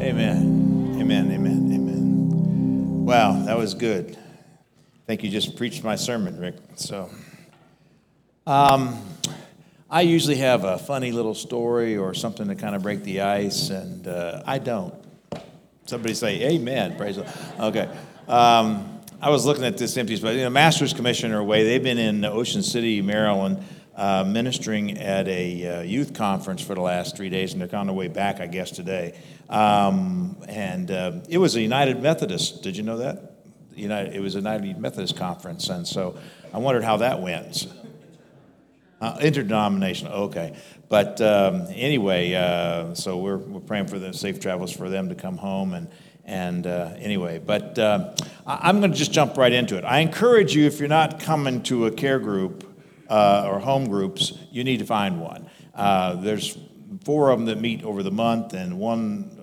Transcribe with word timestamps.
Amen. 0.00 0.96
Amen. 1.00 1.32
Amen. 1.32 1.72
Amen. 1.74 3.04
Wow, 3.04 3.42
that 3.46 3.58
was 3.58 3.74
good. 3.74 4.16
I 4.16 5.06
think 5.06 5.24
you 5.24 5.28
just 5.28 5.56
preached 5.56 5.82
my 5.82 5.96
sermon, 5.96 6.38
Rick. 6.38 6.54
So, 6.76 7.10
um, 8.46 9.04
I 9.90 10.02
usually 10.02 10.36
have 10.36 10.62
a 10.62 10.78
funny 10.78 11.10
little 11.10 11.34
story 11.34 11.96
or 11.96 12.14
something 12.14 12.46
to 12.46 12.54
kind 12.54 12.76
of 12.76 12.82
break 12.82 13.02
the 13.02 13.22
ice, 13.22 13.70
and 13.70 14.06
uh, 14.06 14.44
I 14.46 14.58
don't. 14.58 14.94
Somebody 15.86 16.14
say, 16.14 16.42
Amen. 16.48 16.96
Praise 16.96 17.16
the 17.16 17.22
Lord. 17.58 17.76
Okay. 17.76 17.98
Um, 18.28 19.00
I 19.20 19.30
was 19.30 19.46
looking 19.46 19.64
at 19.64 19.78
this 19.78 19.96
empty 19.96 20.14
space. 20.14 20.36
You 20.36 20.44
know, 20.44 20.50
Masters 20.50 20.92
Commissioner 20.92 21.42
Way, 21.42 21.64
they've 21.64 21.82
been 21.82 21.98
in 21.98 22.24
Ocean 22.24 22.62
City, 22.62 23.02
Maryland, 23.02 23.64
uh, 23.98 24.22
ministering 24.24 24.96
at 24.96 25.26
a 25.26 25.66
uh, 25.66 25.82
youth 25.82 26.14
conference 26.14 26.62
for 26.62 26.76
the 26.76 26.80
last 26.80 27.16
three 27.16 27.28
days, 27.28 27.52
and 27.52 27.60
they're 27.60 27.78
on 27.78 27.88
their 27.88 27.96
way 27.96 28.06
back, 28.06 28.40
I 28.40 28.46
guess, 28.46 28.70
today. 28.70 29.18
Um, 29.50 30.36
and 30.48 30.88
uh, 30.90 31.12
it 31.28 31.38
was 31.38 31.56
a 31.56 31.60
United 31.60 32.00
Methodist. 32.00 32.62
Did 32.62 32.76
you 32.76 32.84
know 32.84 32.98
that? 32.98 33.32
United, 33.74 34.14
it 34.14 34.20
was 34.20 34.36
a 34.36 34.38
United 34.38 34.78
Methodist 34.78 35.16
conference, 35.16 35.68
and 35.68 35.86
so 35.86 36.16
I 36.54 36.58
wondered 36.58 36.84
how 36.84 36.98
that 36.98 37.20
went. 37.20 37.66
Uh, 39.00 39.18
interdenominational, 39.20 40.12
okay. 40.12 40.56
But 40.88 41.20
um, 41.20 41.66
anyway, 41.70 42.34
uh, 42.34 42.94
so 42.94 43.18
we're, 43.18 43.36
we're 43.36 43.60
praying 43.60 43.88
for 43.88 43.98
the 43.98 44.12
safe 44.12 44.40
travels 44.40 44.72
for 44.72 44.88
them 44.88 45.08
to 45.08 45.14
come 45.14 45.36
home. 45.36 45.74
And, 45.74 45.88
and 46.24 46.66
uh, 46.66 46.94
anyway, 46.98 47.38
but 47.38 47.78
uh, 47.78 48.14
I'm 48.46 48.80
going 48.80 48.90
to 48.90 48.96
just 48.96 49.12
jump 49.12 49.36
right 49.36 49.52
into 49.52 49.76
it. 49.76 49.84
I 49.84 50.00
encourage 50.00 50.54
you, 50.54 50.66
if 50.66 50.78
you're 50.78 50.88
not 50.88 51.20
coming 51.20 51.62
to 51.64 51.86
a 51.86 51.90
care 51.90 52.18
group 52.18 52.67
uh, 53.08 53.48
or 53.48 53.58
home 53.58 53.88
groups, 53.88 54.32
you 54.50 54.64
need 54.64 54.78
to 54.78 54.86
find 54.86 55.20
one. 55.20 55.48
Uh, 55.74 56.14
there's 56.14 56.58
four 57.04 57.30
of 57.30 57.38
them 57.38 57.46
that 57.46 57.60
meet 57.60 57.84
over 57.84 58.02
the 58.02 58.10
month, 58.10 58.54
and 58.54 58.78
one 58.78 59.38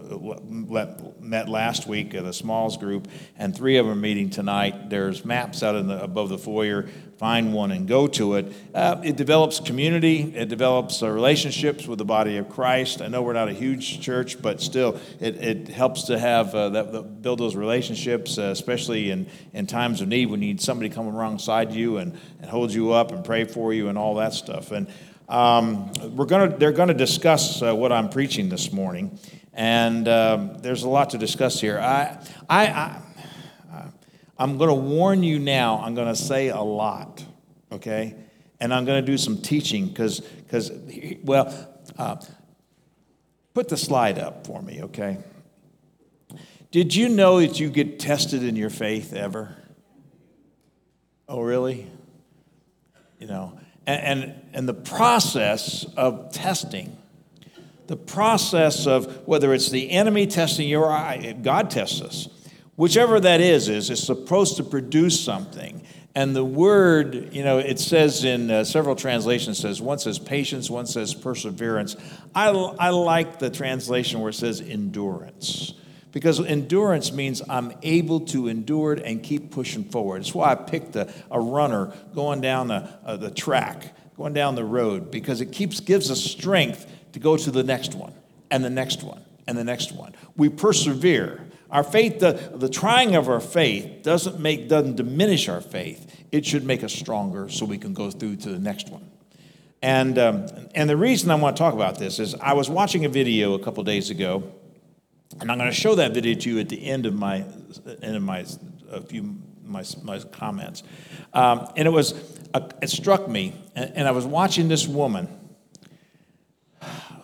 met 1.19 1.49
last 1.49 1.87
week 1.87 2.13
at 2.13 2.25
a 2.25 2.33
smalls 2.33 2.77
group, 2.77 3.07
and 3.37 3.55
three 3.55 3.77
of 3.77 3.85
them 3.85 4.01
meeting 4.01 4.29
tonight. 4.29 4.89
There's 4.89 5.25
maps 5.25 5.63
out 5.63 5.75
in 5.75 5.87
the, 5.87 6.01
above 6.01 6.29
the 6.29 6.37
foyer. 6.37 6.87
Find 7.17 7.53
one 7.53 7.71
and 7.71 7.87
go 7.87 8.07
to 8.07 8.35
it. 8.35 8.51
Uh, 8.73 8.99
it 9.03 9.15
develops 9.15 9.61
community. 9.61 10.33
It 10.35 10.49
develops 10.49 11.01
uh, 11.01 11.09
relationships 11.09 11.87
with 11.87 11.97
the 11.97 12.05
body 12.05 12.35
of 12.37 12.49
Christ. 12.49 13.01
I 13.01 13.07
know 13.07 13.21
we're 13.21 13.31
not 13.31 13.47
a 13.47 13.53
huge 13.53 14.01
church, 14.01 14.41
but 14.41 14.61
still, 14.61 14.99
it, 15.21 15.37
it 15.37 15.67
helps 15.69 16.03
to 16.03 16.19
have 16.19 16.53
uh, 16.53 16.69
that, 16.69 17.21
build 17.21 17.39
those 17.39 17.55
relationships, 17.55 18.37
uh, 18.37 18.43
especially 18.43 19.11
in, 19.11 19.27
in 19.53 19.65
times 19.65 20.01
of 20.01 20.09
need 20.09 20.25
when 20.25 20.41
you 20.41 20.49
need 20.49 20.61
somebody 20.61 20.89
come 20.89 21.07
alongside 21.07 21.71
you 21.71 21.97
and, 21.97 22.19
and 22.41 22.49
hold 22.49 22.73
you 22.73 22.91
up 22.91 23.11
and 23.11 23.23
pray 23.23 23.45
for 23.45 23.73
you 23.73 23.87
and 23.87 23.97
all 23.97 24.15
that 24.15 24.33
stuff. 24.33 24.71
And 24.71 24.87
um, 25.29 25.93
we're 26.15 26.25
gonna, 26.25 26.57
they're 26.57 26.73
going 26.73 26.89
to 26.89 26.93
discuss 26.93 27.61
uh, 27.61 27.73
what 27.73 27.93
I'm 27.93 28.09
preaching 28.09 28.49
this 28.49 28.73
morning 28.73 29.17
and 29.55 30.07
um, 30.09 30.57
there's 30.59 30.83
a 30.83 30.89
lot 30.89 31.11
to 31.11 31.17
discuss 31.17 31.61
here. 31.61 31.79
I, 31.79 32.19
I, 32.49 32.67
I 32.67 33.01
I'm 34.37 34.57
going 34.57 34.69
to 34.69 34.75
warn 34.75 35.23
you 35.23 35.39
now. 35.39 35.79
I'm 35.79 35.95
going 35.95 36.07
to 36.07 36.15
say 36.15 36.49
a 36.49 36.61
lot, 36.61 37.23
okay, 37.71 38.15
and 38.59 38.73
I'm 38.73 38.85
going 38.85 39.03
to 39.03 39.11
do 39.11 39.17
some 39.17 39.41
teaching 39.41 39.87
because, 39.87 40.19
because, 40.19 40.71
well, 41.23 41.53
uh, 41.97 42.17
put 43.53 43.69
the 43.69 43.77
slide 43.77 44.19
up 44.19 44.45
for 44.45 44.61
me, 44.61 44.83
okay. 44.83 45.17
Did 46.71 46.93
you 46.93 47.07
know 47.07 47.39
that 47.39 47.59
you 47.59 47.69
get 47.69 47.99
tested 47.99 48.43
in 48.43 48.55
your 48.55 48.69
faith 48.69 49.13
ever? 49.13 49.55
Oh, 51.29 51.41
really? 51.41 51.87
You 53.19 53.27
know, 53.27 53.59
and, 53.87 54.23
and, 54.23 54.41
and 54.53 54.69
the 54.69 54.73
process 54.73 55.85
of 55.95 56.33
testing 56.33 56.97
the 57.87 57.95
process 57.95 58.87
of 58.87 59.27
whether 59.27 59.53
it's 59.53 59.69
the 59.69 59.91
enemy 59.91 60.27
testing 60.27 60.67
you 60.67 60.79
or 60.79 61.33
God 61.41 61.69
tests 61.69 62.01
us. 62.01 62.27
Whichever 62.75 63.19
that 63.21 63.39
is, 63.39 63.69
is 63.69 63.89
it's 63.89 64.03
supposed 64.03 64.57
to 64.57 64.63
produce 64.63 65.19
something. 65.19 65.81
And 66.13 66.35
the 66.35 66.45
word, 66.45 67.33
you 67.33 67.43
know, 67.43 67.57
it 67.57 67.79
says 67.79 68.23
in 68.23 68.49
uh, 68.49 68.63
several 68.63 68.95
translations, 68.95 69.59
says 69.59 69.81
one 69.81 69.99
says 69.99 70.17
patience, 70.17 70.69
one 70.69 70.85
says 70.85 71.13
perseverance. 71.13 71.95
I, 72.33 72.49
I 72.49 72.89
like 72.89 73.39
the 73.39 73.49
translation 73.49 74.21
where 74.21 74.29
it 74.29 74.35
says 74.35 74.61
endurance. 74.61 75.73
Because 76.13 76.39
endurance 76.39 77.11
means 77.11 77.41
I'm 77.49 77.73
able 77.83 78.21
to 78.27 78.47
endure 78.47 78.93
it 78.93 79.03
and 79.03 79.21
keep 79.21 79.51
pushing 79.51 79.83
forward. 79.83 80.21
It's 80.21 80.33
why 80.33 80.51
I 80.51 80.55
picked 80.55 80.95
a, 80.95 81.13
a 81.29 81.39
runner 81.39 81.93
going 82.13 82.39
down 82.39 82.69
the, 82.69 82.89
uh, 83.05 83.17
the 83.17 83.29
track, 83.29 83.93
going 84.15 84.33
down 84.33 84.55
the 84.55 84.63
road, 84.63 85.11
because 85.11 85.41
it 85.41 85.51
keeps 85.51 85.81
gives 85.81 86.09
us 86.09 86.21
strength 86.21 86.89
to 87.11 87.19
go 87.19 87.35
to 87.35 87.51
the 87.51 87.63
next 87.63 87.95
one 87.95 88.13
and 88.49 88.63
the 88.63 88.69
next 88.69 89.03
one 89.03 89.21
and 89.47 89.57
the 89.57 89.65
next 89.65 89.91
one. 89.91 90.15
We 90.37 90.47
persevere. 90.47 91.45
Our 91.75 91.83
faith, 91.83 92.19
the, 92.19 92.31
the 92.55 92.69
trying 92.69 93.17
of 93.17 93.27
our 93.27 93.41
faith 93.41 94.01
doesn't 94.01 94.39
make 94.39 94.69
doesn't 94.69 94.95
diminish 94.95 95.49
our 95.49 95.59
faith. 95.59 96.25
It 96.31 96.45
should 96.45 96.63
make 96.63 96.85
us 96.85 96.93
stronger 96.93 97.49
so 97.49 97.65
we 97.65 97.77
can 97.77 97.93
go 97.93 98.09
through 98.09 98.37
to 98.37 98.49
the 98.49 98.59
next 98.59 98.87
one. 98.87 99.11
And 99.81 100.17
um, 100.17 100.47
and 100.73 100.89
the 100.89 100.95
reason 100.95 101.31
I 101.31 101.35
want 101.35 101.57
to 101.57 101.61
talk 101.61 101.73
about 101.73 101.99
this 101.99 102.17
is 102.17 102.33
I 102.35 102.53
was 102.53 102.69
watching 102.69 103.03
a 103.03 103.09
video 103.09 103.55
a 103.55 103.59
couple 103.59 103.83
days 103.83 104.09
ago, 104.09 104.49
and 105.41 105.51
I'm 105.51 105.57
going 105.57 105.69
to 105.69 105.75
show 105.75 105.95
that 105.95 106.13
video 106.13 106.33
to 106.35 106.49
you 106.49 106.59
at 106.61 106.69
the 106.69 106.81
end 106.81 107.05
of 107.05 107.13
my 107.13 107.43
end 108.01 108.15
of 108.15 108.23
my 108.23 108.45
a 108.89 109.01
few 109.01 109.35
my, 109.65 109.83
my 110.01 110.19
comments. 110.19 110.81
Um, 111.33 111.67
and 111.75 111.89
it 111.89 111.91
was 111.91 112.13
uh, 112.53 112.69
it 112.81 112.89
struck 112.89 113.27
me, 113.27 113.53
and, 113.75 113.91
and 113.97 114.07
I 114.07 114.11
was 114.11 114.25
watching 114.25 114.69
this 114.69 114.87
woman 114.87 115.27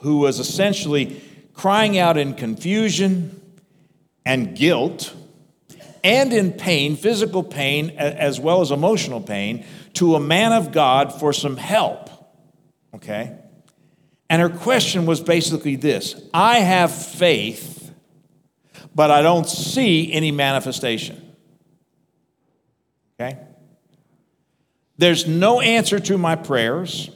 who 0.02 0.18
was 0.18 0.40
essentially 0.40 1.22
crying 1.54 1.98
out 1.98 2.18
in 2.18 2.34
confusion 2.34 3.41
and 4.26 4.56
guilt 4.56 5.16
and 6.04 6.34
in 6.34 6.52
pain, 6.54 6.96
physical 6.96 7.44
pain 7.44 7.92
as 7.92 8.40
well 8.40 8.62
as 8.62 8.72
emotional 8.72 9.22
pain, 9.22 9.66
to 9.94 10.16
a 10.16 10.20
man 10.20 10.52
of 10.52 10.72
God 10.72 11.14
for 11.14 11.34
some 11.34 11.58
help. 11.58 12.10
Okay? 12.96 13.36
And 14.30 14.42
her 14.42 14.50
question 14.50 15.06
was 15.06 15.22
basically 15.22 15.76
this 15.76 16.22
I 16.34 16.60
have 16.60 16.92
faith, 16.92 17.94
but 18.96 19.12
I 19.12 19.22
don't 19.22 19.48
see 19.48 20.12
any 20.12 20.32
manifestation. 20.32 21.36
Okay? 23.20 23.38
There's 24.98 25.28
no 25.28 25.62
answer 25.62 26.00
to 26.00 26.18
my 26.18 26.36
prayers 26.36 27.10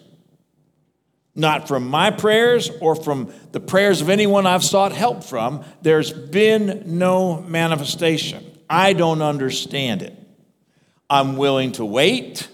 not 1.35 1.67
from 1.67 1.87
my 1.87 2.11
prayers 2.11 2.69
or 2.79 2.95
from 2.95 3.31
the 3.51 3.59
prayers 3.59 3.99
of 4.01 4.09
anyone 4.09 4.47
I've 4.47 4.63
sought 4.63 4.93
help 4.93 5.23
from. 5.23 5.65
There's 5.81 6.11
been 6.13 6.83
no 6.97 7.41
manifestation. 7.41 8.43
I 8.69 8.93
don't 8.93 9.21
understand 9.21 10.01
it. 10.01 10.17
I'm 11.09 11.35
willing 11.35 11.73
to 11.73 11.85
wait. 11.85 12.47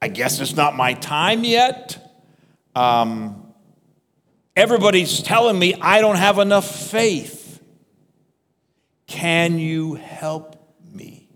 I 0.00 0.08
guess 0.08 0.40
it's 0.40 0.54
not 0.54 0.76
my 0.76 0.92
time 0.94 1.42
yet. 1.42 1.98
Um, 2.74 3.52
everybody's 4.54 5.22
telling 5.22 5.58
me 5.58 5.74
I 5.80 6.00
don't 6.00 6.16
have 6.16 6.38
enough 6.38 6.90
faith. 6.90 7.60
Can 9.06 9.58
you 9.58 9.94
help 9.94 10.56
me? 10.92 11.28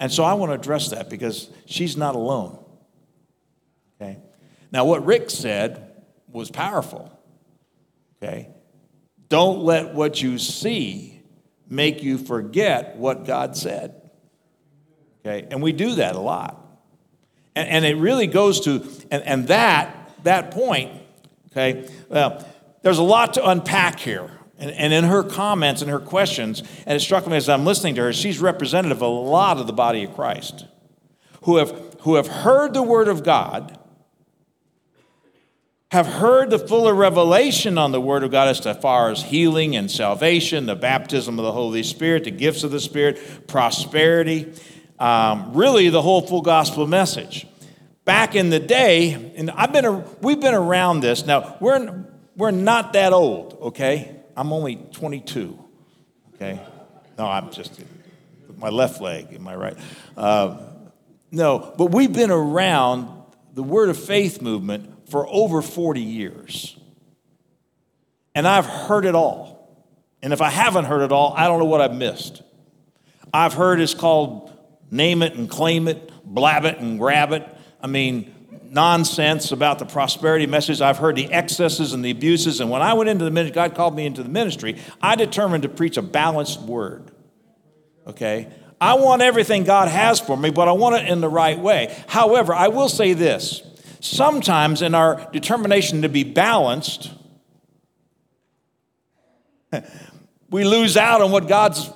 And 0.00 0.12
so 0.12 0.24
I 0.24 0.34
want 0.34 0.50
to 0.50 0.54
address 0.54 0.90
that 0.90 1.08
because 1.10 1.50
she's 1.66 1.96
not 1.96 2.14
alone. 2.14 2.62
Okay? 4.00 4.18
Now, 4.76 4.84
what 4.84 5.06
Rick 5.06 5.30
said 5.30 5.90
was 6.30 6.50
powerful. 6.50 7.10
Okay? 8.22 8.50
Don't 9.30 9.60
let 9.60 9.94
what 9.94 10.20
you 10.20 10.36
see 10.36 11.22
make 11.66 12.02
you 12.02 12.18
forget 12.18 12.96
what 12.96 13.24
God 13.24 13.56
said. 13.56 14.10
Okay? 15.24 15.48
And 15.50 15.62
we 15.62 15.72
do 15.72 15.94
that 15.94 16.14
a 16.14 16.20
lot. 16.20 16.62
And, 17.54 17.66
and 17.70 17.84
it 17.86 17.96
really 17.96 18.26
goes 18.26 18.60
to, 18.66 18.86
and, 19.10 19.22
and 19.22 19.48
that, 19.48 20.12
that 20.24 20.50
point, 20.50 20.92
okay, 21.52 21.88
well, 22.10 22.46
there's 22.82 22.98
a 22.98 23.02
lot 23.02 23.32
to 23.32 23.48
unpack 23.48 23.98
here. 23.98 24.30
And, 24.58 24.72
and 24.72 24.92
in 24.92 25.04
her 25.04 25.22
comments 25.22 25.80
and 25.80 25.90
her 25.90 26.00
questions, 26.00 26.62
and 26.84 26.94
it 26.94 27.00
struck 27.00 27.26
me 27.26 27.38
as 27.38 27.48
I'm 27.48 27.64
listening 27.64 27.94
to 27.94 28.02
her, 28.02 28.12
she's 28.12 28.40
representative 28.40 28.98
of 28.98 29.04
a 29.04 29.06
lot 29.06 29.56
of 29.56 29.66
the 29.66 29.72
body 29.72 30.04
of 30.04 30.14
Christ 30.14 30.66
who 31.44 31.56
have, 31.56 31.96
who 32.00 32.16
have 32.16 32.26
heard 32.26 32.74
the 32.74 32.82
word 32.82 33.08
of 33.08 33.24
God 33.24 33.78
have 35.92 36.06
heard 36.06 36.50
the 36.50 36.58
fuller 36.58 36.92
revelation 36.92 37.78
on 37.78 37.92
the 37.92 38.00
Word 38.00 38.24
of 38.24 38.32
God 38.32 38.48
as 38.48 38.76
far 38.78 39.10
as 39.10 39.22
healing 39.22 39.76
and 39.76 39.90
salvation, 39.90 40.66
the 40.66 40.74
baptism 40.74 41.38
of 41.38 41.44
the 41.44 41.52
Holy 41.52 41.84
Spirit, 41.84 42.24
the 42.24 42.32
gifts 42.32 42.64
of 42.64 42.72
the 42.72 42.80
Spirit, 42.80 43.46
prosperity, 43.46 44.52
um, 44.98 45.52
really 45.52 45.88
the 45.88 46.02
whole 46.02 46.26
full 46.26 46.42
gospel 46.42 46.86
message. 46.86 47.46
Back 48.04 48.34
in 48.34 48.50
the 48.50 48.58
day, 48.58 49.32
and 49.36 49.50
I've 49.50 49.72
been, 49.72 50.04
we've 50.20 50.40
been 50.40 50.54
around 50.54 51.00
this. 51.00 51.24
Now, 51.24 51.56
we're, 51.60 52.04
we're 52.36 52.50
not 52.50 52.92
that 52.94 53.12
old, 53.12 53.56
okay? 53.62 54.16
I'm 54.36 54.52
only 54.52 54.76
22, 54.76 55.58
okay? 56.34 56.60
No, 57.16 57.26
I'm 57.26 57.52
just, 57.52 57.80
my 58.56 58.70
left 58.70 59.00
leg, 59.00 59.32
am 59.32 59.46
I 59.46 59.54
right? 59.54 59.78
Uh, 60.16 60.58
no, 61.30 61.74
but 61.78 61.86
we've 61.86 62.12
been 62.12 62.30
around 62.32 63.08
the 63.54 63.62
Word 63.62 63.88
of 63.88 63.98
Faith 63.98 64.42
movement 64.42 64.95
for 65.08 65.26
over 65.28 65.62
40 65.62 66.00
years. 66.00 66.76
And 68.34 68.46
I've 68.46 68.66
heard 68.66 69.04
it 69.04 69.14
all. 69.14 69.56
And 70.22 70.32
if 70.32 70.40
I 70.40 70.50
haven't 70.50 70.84
heard 70.84 71.02
it 71.02 71.12
all, 71.12 71.32
I 71.36 71.46
don't 71.46 71.58
know 71.58 71.66
what 71.66 71.80
I've 71.80 71.94
missed. 71.94 72.42
I've 73.32 73.54
heard 73.54 73.80
it's 73.80 73.94
called 73.94 74.52
name 74.90 75.22
it 75.22 75.34
and 75.34 75.48
claim 75.48 75.88
it, 75.88 76.10
blab 76.24 76.64
it 76.64 76.78
and 76.78 76.98
grab 76.98 77.32
it. 77.32 77.46
I 77.80 77.86
mean, 77.86 78.34
nonsense 78.70 79.52
about 79.52 79.78
the 79.78 79.86
prosperity 79.86 80.46
message. 80.46 80.80
I've 80.80 80.98
heard 80.98 81.16
the 81.16 81.32
excesses 81.32 81.92
and 81.92 82.04
the 82.04 82.10
abuses. 82.10 82.60
And 82.60 82.70
when 82.70 82.82
I 82.82 82.94
went 82.94 83.08
into 83.08 83.24
the 83.24 83.30
ministry, 83.30 83.54
God 83.54 83.74
called 83.74 83.94
me 83.94 84.06
into 84.06 84.22
the 84.22 84.28
ministry, 84.28 84.76
I 85.00 85.16
determined 85.16 85.62
to 85.62 85.68
preach 85.68 85.96
a 85.96 86.02
balanced 86.02 86.60
word. 86.60 87.10
Okay? 88.06 88.48
I 88.80 88.94
want 88.94 89.22
everything 89.22 89.64
God 89.64 89.88
has 89.88 90.20
for 90.20 90.36
me, 90.36 90.50
but 90.50 90.68
I 90.68 90.72
want 90.72 90.96
it 90.96 91.08
in 91.08 91.20
the 91.20 91.28
right 91.28 91.58
way. 91.58 91.96
However, 92.06 92.54
I 92.54 92.68
will 92.68 92.88
say 92.88 93.14
this 93.14 93.62
sometimes 94.00 94.82
in 94.82 94.94
our 94.94 95.28
determination 95.32 96.02
to 96.02 96.08
be 96.08 96.24
balanced, 96.24 97.12
we 100.50 100.64
lose 100.64 100.96
out 100.96 101.22
on 101.22 101.30
what 101.30 101.48
God's 101.48 101.90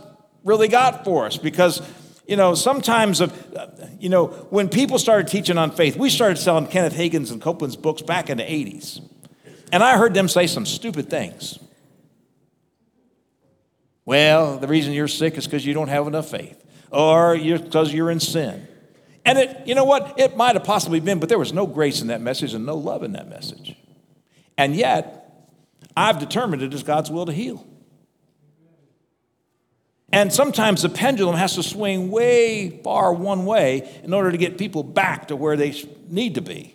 really 0.44 0.68
got 0.68 1.04
for 1.04 1.26
us 1.26 1.36
because 1.36 1.82
you 2.30 2.36
know, 2.36 2.54
sometimes, 2.54 3.20
of, 3.20 3.32
you 3.98 4.08
know, 4.08 4.26
when 4.50 4.68
people 4.68 5.00
started 5.00 5.26
teaching 5.26 5.58
on 5.58 5.72
faith, 5.72 5.96
we 5.96 6.08
started 6.08 6.38
selling 6.38 6.68
Kenneth 6.68 6.92
Hagin's 6.92 7.32
and 7.32 7.42
Copeland's 7.42 7.74
books 7.74 8.02
back 8.02 8.30
in 8.30 8.38
the 8.38 8.44
80s. 8.44 9.00
And 9.72 9.82
I 9.82 9.98
heard 9.98 10.14
them 10.14 10.28
say 10.28 10.46
some 10.46 10.64
stupid 10.64 11.10
things. 11.10 11.58
Well, 14.04 14.58
the 14.58 14.68
reason 14.68 14.92
you're 14.92 15.08
sick 15.08 15.36
is 15.38 15.44
because 15.44 15.66
you 15.66 15.74
don't 15.74 15.88
have 15.88 16.06
enough 16.06 16.30
faith, 16.30 16.64
or 16.92 17.36
because 17.36 17.92
you're 17.92 18.12
in 18.12 18.20
sin. 18.20 18.68
And 19.24 19.38
it, 19.38 19.66
you 19.66 19.74
know 19.74 19.84
what? 19.84 20.18
It 20.18 20.36
might 20.36 20.54
have 20.56 20.64
possibly 20.64 21.00
been, 21.00 21.20
but 21.20 21.28
there 21.28 21.38
was 21.38 21.52
no 21.52 21.66
grace 21.66 22.00
in 22.00 22.08
that 22.08 22.20
message 22.20 22.54
and 22.54 22.64
no 22.64 22.76
love 22.76 23.02
in 23.02 23.12
that 23.12 23.28
message. 23.28 23.76
And 24.56 24.74
yet, 24.74 25.48
I've 25.96 26.18
determined 26.18 26.62
it 26.62 26.72
is 26.72 26.82
God's 26.82 27.10
will 27.10 27.26
to 27.26 27.32
heal. 27.32 27.66
And 30.12 30.32
sometimes 30.32 30.82
the 30.82 30.88
pendulum 30.88 31.36
has 31.36 31.54
to 31.54 31.62
swing 31.62 32.10
way 32.10 32.80
far 32.82 33.12
one 33.12 33.46
way 33.46 34.00
in 34.02 34.12
order 34.12 34.32
to 34.32 34.38
get 34.38 34.58
people 34.58 34.82
back 34.82 35.28
to 35.28 35.36
where 35.36 35.56
they 35.56 35.74
need 36.08 36.34
to 36.34 36.40
be. 36.40 36.74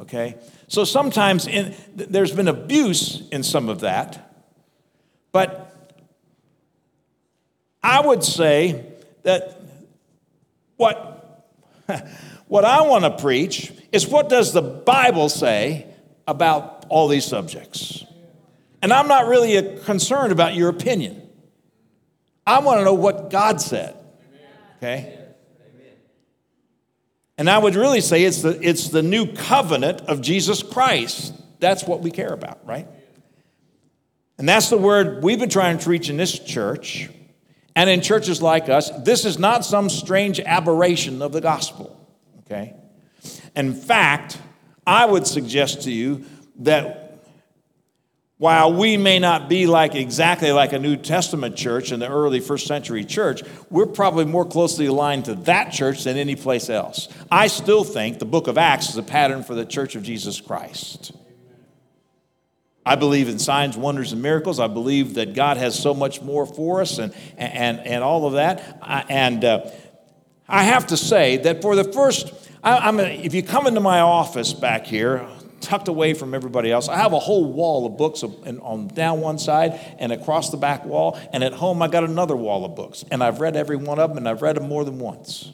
Okay? 0.00 0.36
So 0.66 0.84
sometimes 0.84 1.46
in, 1.46 1.74
there's 1.94 2.32
been 2.32 2.48
abuse 2.48 3.22
in 3.30 3.44
some 3.44 3.68
of 3.68 3.80
that. 3.80 4.34
But 5.30 5.68
I 7.82 8.00
would 8.04 8.24
say 8.24 8.86
that 9.22 9.60
what, 10.76 11.11
what 12.48 12.64
I 12.64 12.82
want 12.82 13.04
to 13.04 13.22
preach 13.22 13.72
is 13.92 14.06
what 14.06 14.28
does 14.28 14.52
the 14.52 14.62
Bible 14.62 15.28
say 15.28 15.86
about 16.26 16.86
all 16.88 17.08
these 17.08 17.24
subjects? 17.24 18.04
And 18.80 18.92
I'm 18.92 19.08
not 19.08 19.26
really 19.26 19.78
concerned 19.80 20.32
about 20.32 20.54
your 20.54 20.68
opinion. 20.68 21.22
I 22.46 22.58
want 22.60 22.80
to 22.80 22.84
know 22.84 22.94
what 22.94 23.30
God 23.30 23.60
said. 23.60 23.96
Okay? 24.78 25.18
And 27.38 27.48
I 27.48 27.58
would 27.58 27.76
really 27.76 28.00
say 28.00 28.24
it's 28.24 28.42
the, 28.42 28.58
it's 28.60 28.88
the 28.88 29.02
new 29.02 29.32
covenant 29.32 30.02
of 30.02 30.20
Jesus 30.20 30.62
Christ. 30.62 31.34
That's 31.60 31.84
what 31.84 32.00
we 32.00 32.10
care 32.10 32.32
about, 32.32 32.66
right? 32.66 32.86
And 34.38 34.48
that's 34.48 34.70
the 34.70 34.78
word 34.78 35.22
we've 35.22 35.38
been 35.38 35.48
trying 35.48 35.78
to 35.78 35.84
preach 35.84 36.10
in 36.10 36.16
this 36.16 36.36
church 36.36 37.08
and 37.74 37.88
in 37.88 38.00
churches 38.00 38.42
like 38.42 38.68
us. 38.68 38.90
This 39.04 39.24
is 39.24 39.38
not 39.38 39.64
some 39.64 39.88
strange 39.88 40.40
aberration 40.40 41.22
of 41.22 41.32
the 41.32 41.40
gospel, 41.40 41.98
okay? 42.40 42.74
In 43.56 43.74
fact, 43.74 44.38
I 44.86 45.06
would 45.06 45.26
suggest 45.26 45.82
to 45.82 45.92
you 45.92 46.24
that 46.60 46.98
while 48.42 48.72
we 48.72 48.96
may 48.96 49.20
not 49.20 49.48
be 49.48 49.68
like 49.68 49.94
exactly 49.94 50.50
like 50.50 50.72
a 50.72 50.78
New 50.78 50.96
Testament 50.96 51.54
church 51.54 51.92
in 51.92 52.00
the 52.00 52.08
early 52.08 52.40
first 52.40 52.66
century 52.66 53.04
church, 53.04 53.42
we're 53.70 53.86
probably 53.86 54.24
more 54.24 54.44
closely 54.44 54.86
aligned 54.86 55.26
to 55.26 55.36
that 55.36 55.70
church 55.70 56.02
than 56.02 56.16
any 56.16 56.34
place 56.34 56.68
else. 56.68 57.08
I 57.30 57.46
still 57.46 57.84
think 57.84 58.18
the 58.18 58.24
book 58.24 58.48
of 58.48 58.58
Acts 58.58 58.88
is 58.88 58.96
a 58.96 59.02
pattern 59.04 59.44
for 59.44 59.54
the 59.54 59.64
church 59.64 59.94
of 59.94 60.02
Jesus 60.02 60.40
Christ. 60.40 61.12
I 62.84 62.96
believe 62.96 63.28
in 63.28 63.38
signs, 63.38 63.76
wonders, 63.76 64.12
and 64.12 64.22
miracles. 64.22 64.58
I 64.58 64.66
believe 64.66 65.14
that 65.14 65.34
God 65.34 65.56
has 65.56 65.78
so 65.78 65.94
much 65.94 66.20
more 66.20 66.46
for 66.46 66.80
us 66.80 66.98
and, 66.98 67.14
and, 67.36 67.78
and 67.78 68.02
all 68.02 68.26
of 68.26 68.34
that. 68.34 68.78
I, 68.82 69.04
and 69.08 69.44
uh, 69.44 69.70
I 70.48 70.64
have 70.64 70.88
to 70.88 70.96
say 70.96 71.36
that 71.38 71.62
for 71.62 71.76
the 71.76 71.84
first, 71.84 72.32
I, 72.62 72.88
am 72.88 72.98
if 72.98 73.34
you 73.34 73.42
come 73.42 73.66
into 73.66 73.80
my 73.80 74.00
office 74.00 74.52
back 74.52 74.86
here, 74.86 75.28
tucked 75.60 75.86
away 75.86 76.12
from 76.12 76.34
everybody 76.34 76.72
else. 76.72 76.88
I 76.88 76.96
have 76.96 77.12
a 77.12 77.18
whole 77.20 77.52
wall 77.52 77.86
of 77.86 77.96
books 77.96 78.24
on 78.24 78.88
down 78.88 79.20
one 79.20 79.38
side 79.38 79.80
and 79.98 80.12
across 80.12 80.50
the 80.50 80.56
back 80.56 80.84
wall, 80.84 81.18
and 81.32 81.44
at 81.44 81.52
home 81.52 81.80
I 81.82 81.88
got 81.88 82.02
another 82.02 82.36
wall 82.36 82.64
of 82.64 82.74
books, 82.74 83.04
and 83.10 83.22
I've 83.22 83.40
read 83.40 83.56
every 83.56 83.76
one 83.76 84.00
of 84.00 84.10
them, 84.10 84.18
and 84.18 84.28
I've 84.28 84.42
read 84.42 84.56
them 84.56 84.68
more 84.68 84.84
than 84.84 84.98
once. 84.98 85.52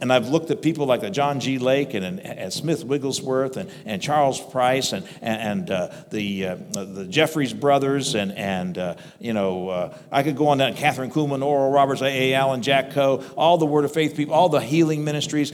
And 0.00 0.12
I've 0.12 0.28
looked 0.28 0.50
at 0.50 0.62
people 0.62 0.86
like 0.86 1.10
John 1.12 1.40
G. 1.40 1.58
Lake 1.58 1.94
and, 1.94 2.04
and, 2.04 2.20
and 2.20 2.52
Smith 2.52 2.84
Wigglesworth 2.84 3.56
and, 3.56 3.70
and 3.84 4.00
Charles 4.00 4.40
Price 4.40 4.92
and, 4.92 5.06
and 5.20 5.70
uh, 5.70 5.90
the, 6.10 6.46
uh, 6.46 6.56
the 6.72 7.06
Jeffreys 7.08 7.52
brothers 7.52 8.14
and, 8.14 8.32
and 8.32 8.78
uh, 8.78 8.96
you 9.18 9.32
know, 9.32 9.68
uh, 9.68 9.98
I 10.12 10.22
could 10.22 10.36
go 10.36 10.48
on 10.48 10.58
down, 10.58 10.74
Kathryn 10.74 11.12
Kuhlman, 11.12 11.44
Oral 11.44 11.70
Roberts, 11.70 12.02
A. 12.02 12.34
Allen, 12.34 12.62
Jack 12.62 12.92
Coe, 12.92 13.24
all 13.36 13.58
the 13.58 13.66
Word 13.66 13.84
of 13.84 13.92
Faith 13.92 14.16
people, 14.16 14.34
all 14.34 14.48
the 14.48 14.60
healing 14.60 15.04
ministries. 15.04 15.52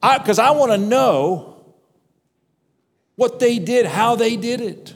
Because 0.00 0.38
I, 0.38 0.48
I 0.48 0.50
want 0.52 0.72
to 0.72 0.78
know 0.78 1.56
what 3.16 3.40
they 3.40 3.58
did, 3.58 3.86
how 3.86 4.16
they 4.16 4.36
did 4.36 4.60
it. 4.60 4.94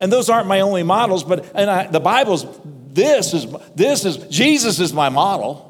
And 0.00 0.12
those 0.12 0.30
aren't 0.30 0.46
my 0.46 0.60
only 0.60 0.82
models, 0.82 1.24
but 1.24 1.44
and 1.54 1.68
I, 1.68 1.86
the 1.88 2.00
Bible's 2.00 2.46
this 2.98 3.32
is 3.32 3.46
this 3.76 4.04
is 4.04 4.16
Jesus 4.28 4.80
is 4.80 4.92
my 4.92 5.08
model. 5.08 5.64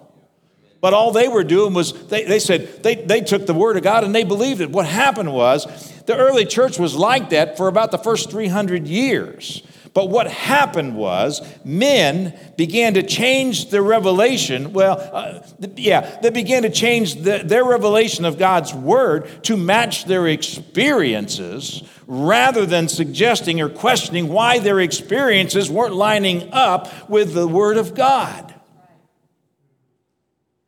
But 0.81 0.95
all 0.95 1.11
they 1.11 1.27
were 1.27 1.43
doing 1.43 1.75
was 1.75 2.07
they, 2.07 2.25
they 2.25 2.39
said 2.39 2.83
they, 2.85 2.95
they 2.95 3.21
took 3.21 3.47
the 3.47 3.55
word 3.55 3.77
of 3.77 3.83
God 3.83 4.05
and 4.05 4.15
they 4.15 4.25
believed 4.25 4.61
it. 4.61 4.71
What 4.71 4.87
happened 4.87 5.33
was 5.33 5.93
the 6.03 6.17
early 6.17 6.47
church 6.47 6.79
was 6.79 6.95
like 6.95 7.31
that 7.31 7.57
for 7.57 7.67
about 7.67 7.91
the 7.91 7.99
first 7.99 8.31
300 8.31 8.87
years. 8.87 9.63
But 9.93 10.11
what 10.11 10.31
happened 10.31 10.97
was 10.97 11.43
men 11.65 12.39
began 12.57 12.95
to 12.95 13.03
change 13.03 13.71
the 13.71 13.83
revelation. 13.83 14.73
Well, 14.73 15.01
uh, 15.13 15.47
yeah, 15.75 16.21
they 16.21 16.31
began 16.31 16.63
to 16.63 16.71
change 16.71 17.17
the, 17.17 17.43
their 17.45 17.65
revelation 17.65 18.25
of 18.25 18.39
God's 18.39 18.73
word 18.73 19.43
to 19.45 19.57
match 19.57 20.05
their 20.05 20.29
experiences 20.29 21.83
rather 22.11 22.65
than 22.65 22.89
suggesting 22.89 23.61
or 23.61 23.69
questioning 23.69 24.29
why 24.29 24.59
their 24.59 24.81
experiences 24.81 25.71
weren't 25.71 25.95
lining 25.95 26.49
up 26.53 27.09
with 27.09 27.35
the 27.35 27.47
word 27.47 27.77
of 27.77 27.95
God. 27.95 28.55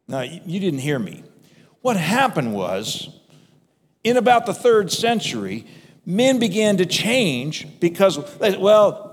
Now, 0.06 0.20
you 0.20 0.60
didn't 0.60 0.80
hear 0.80 0.98
me. 0.98 1.24
What 1.80 1.96
happened 1.96 2.52
was, 2.52 3.08
in 4.04 4.18
about 4.18 4.44
the 4.44 4.52
third 4.52 4.92
century, 4.92 5.66
men 6.04 6.38
began 6.38 6.76
to 6.76 6.84
change 6.84 7.66
because, 7.80 8.18
well, 8.58 9.09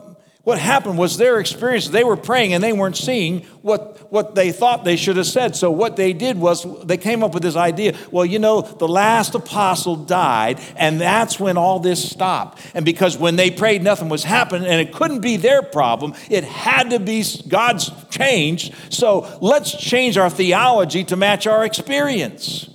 what 0.48 0.60
happened 0.60 0.98
was 0.98 1.18
their 1.18 1.42
experience, 1.42 1.90
they 1.90 2.06
were 2.06 2.16
praying 2.16 2.54
and 2.54 2.64
they 2.64 2.72
weren't 2.72 2.96
seeing 2.96 3.42
what, 3.64 4.10
what 4.14 4.34
they 4.34 4.54
thought 4.54 4.86
they 4.86 4.96
should 4.96 5.18
have 5.18 5.26
said. 5.26 5.58
So, 5.58 5.70
what 5.70 5.98
they 5.98 6.14
did 6.14 6.38
was 6.38 6.66
they 6.86 6.96
came 6.96 7.22
up 7.22 7.34
with 7.34 7.44
this 7.44 7.58
idea 7.58 7.98
well, 8.12 8.26
you 8.26 8.40
know, 8.40 8.62
the 8.62 8.88
last 8.88 9.36
apostle 9.36 9.98
died, 9.98 10.62
and 10.78 11.02
that's 11.02 11.38
when 11.38 11.58
all 11.58 11.82
this 11.82 12.10
stopped. 12.10 12.62
And 12.74 12.86
because 12.86 13.18
when 13.18 13.36
they 13.36 13.52
prayed, 13.52 13.84
nothing 13.84 14.08
was 14.08 14.24
happening, 14.24 14.70
and 14.70 14.80
it 14.80 14.94
couldn't 14.94 15.20
be 15.20 15.36
their 15.36 15.62
problem, 15.62 16.14
it 16.30 16.46
had 16.46 16.92
to 16.92 17.00
be 17.00 17.26
God's 17.50 17.92
change. 18.10 18.72
So, 18.90 19.38
let's 19.42 19.76
change 19.76 20.18
our 20.18 20.30
theology 20.30 21.04
to 21.04 21.18
match 21.18 21.46
our 21.46 21.66
experience. 21.66 22.70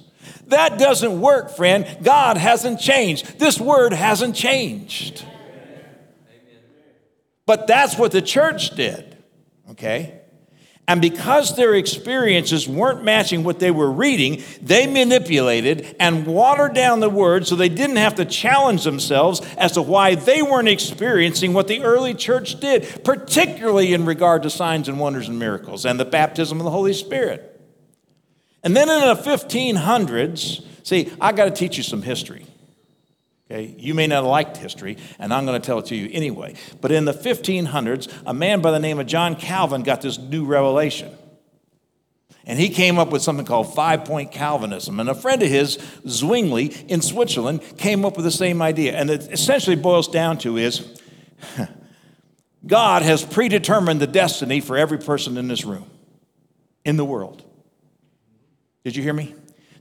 That 0.49 0.79
doesn't 0.79 1.23
work, 1.23 1.57
friend. 1.57 1.87
God 2.02 2.37
hasn't 2.37 2.81
changed. 2.81 3.38
This 3.38 3.59
word 3.59 3.95
hasn't 3.95 4.37
changed. 4.37 5.25
But 7.47 7.67
that's 7.67 7.99
what 7.99 8.13
the 8.13 8.23
church 8.23 8.71
did, 8.77 9.17
okay? 9.71 10.23
And 10.89 11.01
because 11.01 11.57
their 11.57 11.75
experiences 11.75 12.69
weren't 12.69 13.05
matching 13.05 13.45
what 13.45 13.61
they 13.61 13.71
were 13.71 13.91
reading, 13.91 14.43
they 14.61 14.87
manipulated 14.87 15.95
and 16.01 16.27
watered 16.27 16.75
down 16.75 17.01
the 17.01 17.09
word 17.09 17.47
so 17.47 17.55
they 17.55 17.69
didn't 17.69 17.97
have 17.97 18.17
to 18.17 18.25
challenge 18.25 18.83
themselves 18.83 19.41
as 19.57 19.73
to 19.73 19.83
why 19.83 20.17
they 20.17 20.43
weren't 20.43 20.69
experiencing 20.69 21.53
what 21.53 21.69
the 21.69 21.83
early 21.83 22.15
church 22.15 22.59
did, 22.59 23.05
particularly 23.05 23.95
in 23.95 24.05
regard 24.05 24.43
to 24.43 24.51
signs 24.51 24.89
and 24.89 24.99
wonders 24.99 25.29
and 25.29 25.39
miracles 25.39 25.87
and 25.87 26.01
the 26.01 26.05
baptism 26.05 26.59
of 26.59 26.65
the 26.65 26.71
Holy 26.71 26.93
Spirit. 26.93 27.49
And 28.65 28.77
then 28.77 28.89
in 28.89 29.01
the 29.01 29.15
1500s, 29.15 30.65
see, 30.83 31.13
I 31.21 31.33
got 31.33 31.45
to 31.45 31.51
teach 31.53 31.77
you 31.77 31.83
some 31.85 32.03
history. 32.03 32.45
Okay? 33.53 33.75
You 33.79 33.95
may 33.95 34.07
not 34.07 34.17
have 34.17 34.25
liked 34.25 34.57
history, 34.57 34.97
and 35.19 35.33
I'm 35.33 35.45
going 35.45 35.61
to 35.61 35.65
tell 35.65 35.79
it 35.79 35.87
to 35.87 35.97
you 35.97 36.09
anyway. 36.13 36.55
But 36.81 36.91
in 36.91 37.05
the 37.05 37.13
1500s, 37.13 38.13
a 38.25 38.33
man 38.33 38.63
by 38.63 38.71
the 38.71 38.79
name 38.79 38.99
of 38.99 39.07
John 39.07 39.37
Calvin 39.37 39.83
got 39.83 40.01
this 40.01 40.19
new 40.19 40.45
revelation. 40.45 41.15
And 42.45 42.59
he 42.59 42.71
came 42.71 42.99
up 42.99 43.11
with 43.11 43.23
something 43.23 43.47
called 43.47 43.75
five 43.75 44.05
point 44.05 44.33
Calvinism. 44.33 44.99
And 44.99 45.09
a 45.09 45.15
friend 45.15 45.43
of 45.43 45.49
his, 45.49 45.79
Zwingli, 46.09 46.67
in 46.89 47.01
Switzerland, 47.01 47.61
came 47.77 48.05
up 48.05 48.17
with 48.17 48.25
the 48.25 48.33
same 48.33 48.61
idea. 48.63 48.95
And 48.95 49.11
it 49.11 49.31
essentially 49.31 49.77
boils 49.77 50.09
down 50.09 50.39
to 50.39 50.57
is 50.57 51.01
God 52.67 53.03
has 53.03 53.25
predetermined 53.25 54.01
the 54.01 54.07
destiny 54.07 54.61
for 54.61 54.77
every 54.77 54.99
person 54.99 55.37
in 55.37 55.47
this 55.47 55.65
room, 55.65 55.89
in 56.85 56.97
the 56.97 57.05
world. 57.05 57.45
Did 58.83 58.97
you 58.97 59.03
hear 59.03 59.15
me? 59.15 59.35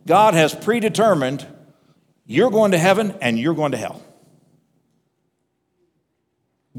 God 0.05 0.33
has 0.35 0.53
predetermined 0.53 1.47
you're 2.31 2.49
going 2.49 2.71
to 2.71 2.77
heaven 2.77 3.15
and 3.21 3.37
you're 3.37 3.53
going 3.53 3.73
to 3.73 3.77
hell. 3.77 4.01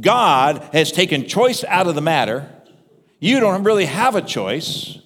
God 0.01 0.71
has 0.73 0.91
taken 0.91 1.27
choice 1.27 1.63
out 1.65 1.87
of 1.87 1.95
the 1.95 2.01
matter. 2.01 2.51
You 3.21 3.39
don't 3.41 3.63
really 3.63 3.85
have 3.85 4.17
a 4.17 4.23
choice. 4.23 4.99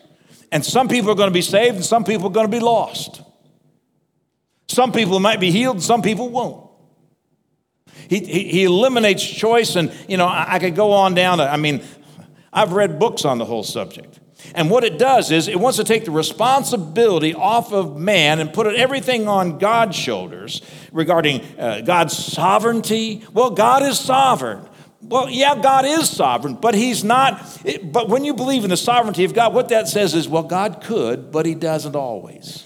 And 0.53 0.65
some 0.65 0.89
people 0.89 1.11
are 1.11 1.17
going 1.17 1.31
to 1.31 1.35
be 1.35 1.43
saved 1.43 1.77
and 1.77 1.85
some 1.85 2.05
people 2.05 2.29
are 2.29 2.33
going 2.33 2.47
to 2.47 2.57
be 2.57 2.61
lost. 2.61 3.21
Some 4.69 4.93
people 4.93 5.19
might 5.21 5.41
be 5.41 5.51
healed, 5.51 5.83
some 5.83 6.03
people 6.03 6.29
won't. 6.29 6.67
He, 8.09 8.21
he, 8.21 8.49
he 8.49 8.65
eliminates 8.65 9.25
choice, 9.25 9.75
and 9.75 9.93
you 10.09 10.17
know, 10.17 10.27
I, 10.27 10.55
I 10.55 10.59
could 10.61 10.77
go 10.77 10.93
on 10.93 11.15
down. 11.15 11.41
I 11.41 11.57
mean, 11.57 11.83
I've 12.53 12.73
read 12.73 12.99
books 12.99 13.25
on 13.25 13.39
the 13.39 13.45
whole 13.45 13.65
subject. 13.65 14.21
And 14.55 14.71
what 14.71 14.85
it 14.85 14.99
does 14.99 15.31
is 15.31 15.49
it 15.49 15.59
wants 15.59 15.79
to 15.79 15.85
take 15.85 16.05
the 16.05 16.11
responsibility 16.11 17.35
off 17.35 17.73
of 17.73 17.97
man 17.97 18.41
and 18.41 18.53
put 18.53 18.67
everything 18.67 19.29
on 19.29 19.59
God's 19.59 19.97
shoulders 19.97 20.63
regarding 20.93 21.43
uh, 21.59 21.83
God's 21.83 22.17
sovereignty. 22.17 23.25
Well, 23.33 23.51
God 23.51 23.83
is 23.83 23.99
sovereign. 23.99 24.67
Well, 25.03 25.29
yeah, 25.29 25.61
God 25.61 25.85
is 25.85 26.09
sovereign, 26.09 26.55
but 26.55 26.75
He's 26.75 27.05
not. 27.05 27.61
But 27.85 28.09
when 28.09 28.25
you 28.25 28.35
believe 28.35 28.65
in 28.65 28.71
the 28.71 28.77
sovereignty 28.77 29.25
of 29.25 29.35
God, 29.35 29.55
what 29.55 29.69
that 29.69 29.89
says 29.89 30.15
is, 30.15 30.29
well, 30.29 30.43
God 30.43 30.83
could, 30.83 31.31
but 31.31 31.47
He 31.47 31.55
doesn't 31.55 31.95
always. 31.95 32.65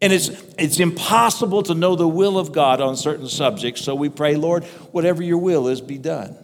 And 0.00 0.12
it's, 0.12 0.28
it's 0.58 0.78
impossible 0.80 1.64
to 1.64 1.74
know 1.74 1.96
the 1.96 2.08
will 2.08 2.38
of 2.38 2.52
God 2.52 2.80
on 2.80 2.96
certain 2.96 3.28
subjects, 3.28 3.82
so 3.82 3.94
we 3.94 4.08
pray, 4.08 4.36
Lord, 4.36 4.64
whatever 4.92 5.22
your 5.22 5.38
will 5.38 5.68
is, 5.68 5.80
be 5.80 5.98
done. 5.98 6.36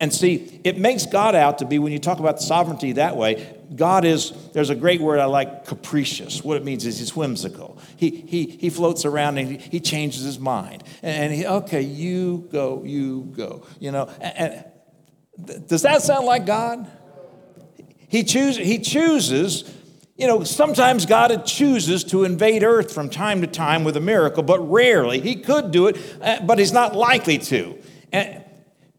And 0.00 0.14
see, 0.14 0.60
it 0.62 0.78
makes 0.78 1.06
God 1.06 1.34
out 1.34 1.58
to 1.58 1.64
be, 1.64 1.80
when 1.80 1.92
you 1.92 1.98
talk 1.98 2.20
about 2.20 2.40
sovereignty 2.40 2.92
that 2.92 3.16
way, 3.16 3.58
God 3.74 4.04
is, 4.04 4.32
there's 4.52 4.70
a 4.70 4.76
great 4.76 5.00
word 5.00 5.18
I 5.18 5.24
like, 5.24 5.66
capricious. 5.66 6.44
What 6.44 6.56
it 6.56 6.64
means 6.64 6.86
is 6.86 7.00
he's 7.00 7.16
whimsical. 7.16 7.78
He, 7.96 8.10
he, 8.10 8.46
he 8.46 8.70
floats 8.70 9.04
around 9.04 9.38
and 9.38 9.50
he, 9.50 9.56
he 9.56 9.80
changes 9.80 10.22
his 10.22 10.38
mind. 10.38 10.84
And, 11.02 11.32
he, 11.32 11.46
okay, 11.46 11.82
you 11.82 12.48
go, 12.52 12.84
you 12.84 13.32
go. 13.36 13.66
You 13.80 13.90
know, 13.90 14.08
and, 14.20 14.64
and 15.36 15.68
does 15.68 15.82
that 15.82 16.02
sound 16.02 16.26
like 16.26 16.46
God? 16.46 16.88
He, 18.08 18.22
choose, 18.22 18.56
he 18.56 18.78
chooses 18.78 19.74
you 20.16 20.26
know, 20.26 20.42
sometimes 20.42 21.06
God 21.06 21.46
chooses 21.46 22.02
to 22.04 22.24
invade 22.24 22.64
earth 22.64 22.92
from 22.92 23.08
time 23.08 23.40
to 23.42 23.46
time 23.46 23.84
with 23.84 23.96
a 23.96 24.00
miracle, 24.00 24.42
but 24.42 24.58
rarely. 24.68 25.20
He 25.20 25.36
could 25.36 25.70
do 25.70 25.86
it, 25.86 25.96
uh, 26.20 26.40
but 26.40 26.58
he's 26.58 26.72
not 26.72 26.96
likely 26.96 27.38
to. 27.38 27.78
And, 28.12 28.37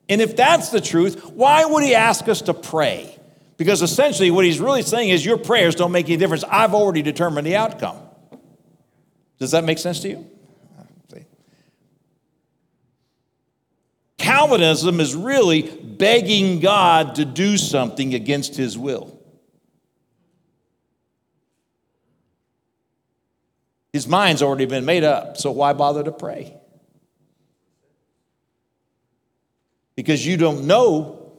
and 0.09 0.21
if 0.21 0.35
that's 0.35 0.69
the 0.69 0.81
truth, 0.81 1.23
why 1.31 1.63
would 1.63 1.83
he 1.83 1.95
ask 1.95 2.27
us 2.27 2.41
to 2.43 2.53
pray? 2.53 3.15
Because 3.57 3.81
essentially, 3.81 4.31
what 4.31 4.43
he's 4.43 4.59
really 4.59 4.81
saying 4.81 5.09
is, 5.09 5.25
your 5.25 5.37
prayers 5.37 5.75
don't 5.75 5.91
make 5.91 6.07
any 6.07 6.17
difference. 6.17 6.43
I've 6.43 6.73
already 6.73 7.01
determined 7.01 7.45
the 7.45 7.55
outcome. 7.55 7.97
Does 9.37 9.51
that 9.51 9.63
make 9.63 9.77
sense 9.77 9.99
to 10.01 10.09
you? 10.09 10.29
Calvinism 14.17 14.99
is 14.99 15.15
really 15.15 15.63
begging 15.63 16.59
God 16.59 17.15
to 17.15 17.25
do 17.25 17.57
something 17.57 18.13
against 18.13 18.55
his 18.55 18.77
will. 18.77 19.19
His 23.91 24.07
mind's 24.07 24.43
already 24.43 24.65
been 24.65 24.85
made 24.85 25.03
up, 25.03 25.37
so 25.37 25.51
why 25.51 25.73
bother 25.73 26.03
to 26.03 26.11
pray? 26.11 26.58
Because 29.99 30.25
you 30.25 30.37
don't 30.37 30.63
know 30.63 31.33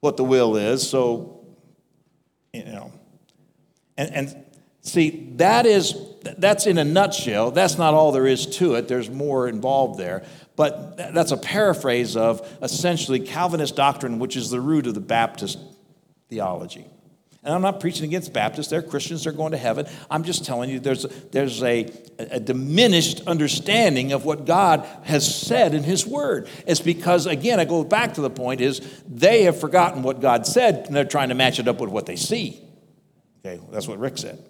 what 0.00 0.16
the 0.16 0.24
will 0.24 0.56
is, 0.56 0.84
so, 0.90 1.46
you 2.52 2.64
know. 2.64 2.90
And, 3.96 4.10
and 4.12 4.44
see, 4.80 5.30
that 5.36 5.64
is, 5.64 5.94
that's 6.36 6.66
in 6.66 6.78
a 6.78 6.84
nutshell. 6.84 7.52
That's 7.52 7.78
not 7.78 7.94
all 7.94 8.10
there 8.10 8.26
is 8.26 8.44
to 8.56 8.74
it, 8.74 8.88
there's 8.88 9.08
more 9.08 9.46
involved 9.46 10.00
there. 10.00 10.26
But 10.56 10.96
that's 10.96 11.30
a 11.30 11.36
paraphrase 11.36 12.16
of 12.16 12.44
essentially 12.60 13.20
Calvinist 13.20 13.76
doctrine, 13.76 14.18
which 14.18 14.36
is 14.36 14.50
the 14.50 14.60
root 14.60 14.88
of 14.88 14.94
the 14.94 15.00
Baptist 15.00 15.56
theology. 16.28 16.86
And 17.44 17.54
I'm 17.54 17.60
not 17.60 17.78
preaching 17.78 18.06
against 18.06 18.32
Baptists. 18.32 18.68
They're 18.68 18.82
Christians, 18.82 19.24
they're 19.24 19.32
going 19.32 19.52
to 19.52 19.58
heaven. 19.58 19.86
I'm 20.10 20.24
just 20.24 20.46
telling 20.46 20.70
you 20.70 20.80
there's, 20.80 21.02
there's 21.30 21.62
a, 21.62 21.92
a 22.18 22.40
diminished 22.40 23.20
understanding 23.26 24.12
of 24.12 24.24
what 24.24 24.46
God 24.46 24.86
has 25.04 25.32
said 25.46 25.74
in 25.74 25.82
His 25.82 26.06
Word. 26.06 26.48
It's 26.66 26.80
because, 26.80 27.26
again, 27.26 27.60
I 27.60 27.66
go 27.66 27.84
back 27.84 28.14
to 28.14 28.22
the 28.22 28.30
point 28.30 28.62
is 28.62 28.80
they 29.06 29.42
have 29.42 29.60
forgotten 29.60 30.02
what 30.02 30.20
God 30.20 30.46
said 30.46 30.86
and 30.86 30.96
they're 30.96 31.04
trying 31.04 31.28
to 31.28 31.34
match 31.34 31.58
it 31.58 31.68
up 31.68 31.80
with 31.80 31.90
what 31.90 32.06
they 32.06 32.16
see. 32.16 32.62
Okay, 33.44 33.62
that's 33.70 33.86
what 33.86 33.98
Rick 33.98 34.16
said. 34.16 34.42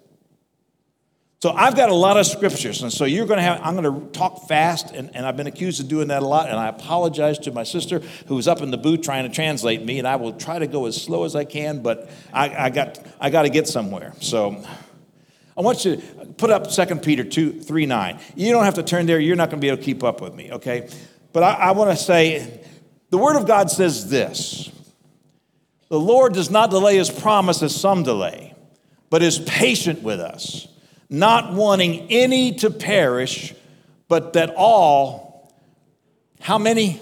So 1.45 1.51
I've 1.51 1.75
got 1.75 1.89
a 1.89 1.93
lot 1.93 2.17
of 2.17 2.25
scriptures, 2.25 2.81
and 2.81 2.91
so 2.91 3.05
you're 3.05 3.27
going 3.27 3.37
to 3.37 3.43
have, 3.43 3.61
I'm 3.61 3.75
going 3.79 4.01
to 4.01 4.07
talk 4.17 4.47
fast, 4.47 4.89
and, 4.89 5.15
and 5.15 5.27
I've 5.27 5.37
been 5.37 5.45
accused 5.45 5.79
of 5.79 5.87
doing 5.87 6.07
that 6.07 6.23
a 6.23 6.25
lot, 6.25 6.49
and 6.49 6.57
I 6.57 6.69
apologize 6.69 7.37
to 7.37 7.51
my 7.51 7.61
sister 7.61 7.99
who 8.25 8.33
was 8.33 8.47
up 8.47 8.61
in 8.61 8.71
the 8.71 8.79
booth 8.79 9.03
trying 9.03 9.29
to 9.29 9.31
translate 9.31 9.85
me, 9.85 9.99
and 9.99 10.07
I 10.07 10.15
will 10.15 10.33
try 10.33 10.57
to 10.57 10.65
go 10.65 10.87
as 10.87 10.99
slow 10.99 11.23
as 11.23 11.35
I 11.35 11.45
can, 11.45 11.83
but 11.83 12.09
I, 12.33 12.65
I 12.65 12.69
got, 12.71 12.97
I 13.19 13.29
got 13.29 13.43
to 13.43 13.49
get 13.49 13.67
somewhere. 13.67 14.13
So 14.21 14.65
I 15.55 15.61
want 15.61 15.85
you 15.85 15.97
to 15.97 16.01
put 16.35 16.49
up 16.49 16.67
2 16.67 16.95
Peter 16.95 17.23
2, 17.23 17.61
3, 17.61 17.85
9. 17.85 18.19
You 18.35 18.51
don't 18.51 18.65
have 18.65 18.73
to 18.73 18.83
turn 18.83 19.05
there, 19.05 19.19
you're 19.19 19.35
not 19.35 19.51
going 19.51 19.59
to 19.59 19.61
be 19.61 19.67
able 19.67 19.77
to 19.77 19.83
keep 19.83 20.03
up 20.03 20.21
with 20.21 20.33
me, 20.33 20.51
okay? 20.51 20.89
But 21.31 21.43
I, 21.43 21.53
I 21.53 21.71
want 21.73 21.95
to 21.95 22.03
say, 22.03 22.65
the 23.11 23.19
Word 23.19 23.35
of 23.35 23.45
God 23.45 23.69
says 23.69 24.09
this 24.09 24.71
The 25.89 25.99
Lord 25.99 26.33
does 26.33 26.49
not 26.49 26.71
delay 26.71 26.97
his 26.97 27.11
promise 27.11 27.61
as 27.61 27.79
some 27.79 28.01
delay, 28.01 28.55
but 29.11 29.21
is 29.21 29.37
patient 29.37 30.01
with 30.01 30.19
us 30.19 30.69
not 31.09 31.53
wanting 31.53 32.07
any 32.09 32.53
to 32.55 32.69
perish, 32.69 33.53
but 34.07 34.33
that 34.33 34.53
all, 34.55 35.53
how 36.39 36.57
many? 36.57 37.01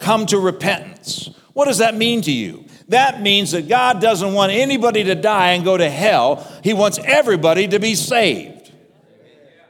Come 0.00 0.26
to 0.26 0.38
repentance. 0.38 1.30
What 1.52 1.66
does 1.66 1.78
that 1.78 1.94
mean 1.94 2.22
to 2.22 2.32
you? 2.32 2.64
That 2.88 3.22
means 3.22 3.52
that 3.52 3.68
God 3.68 4.00
doesn't 4.00 4.34
want 4.34 4.52
anybody 4.52 5.04
to 5.04 5.14
die 5.14 5.52
and 5.52 5.64
go 5.64 5.76
to 5.76 5.88
hell. 5.88 6.46
He 6.62 6.74
wants 6.74 6.98
everybody 7.02 7.68
to 7.68 7.78
be 7.78 7.94
saved. 7.94 8.72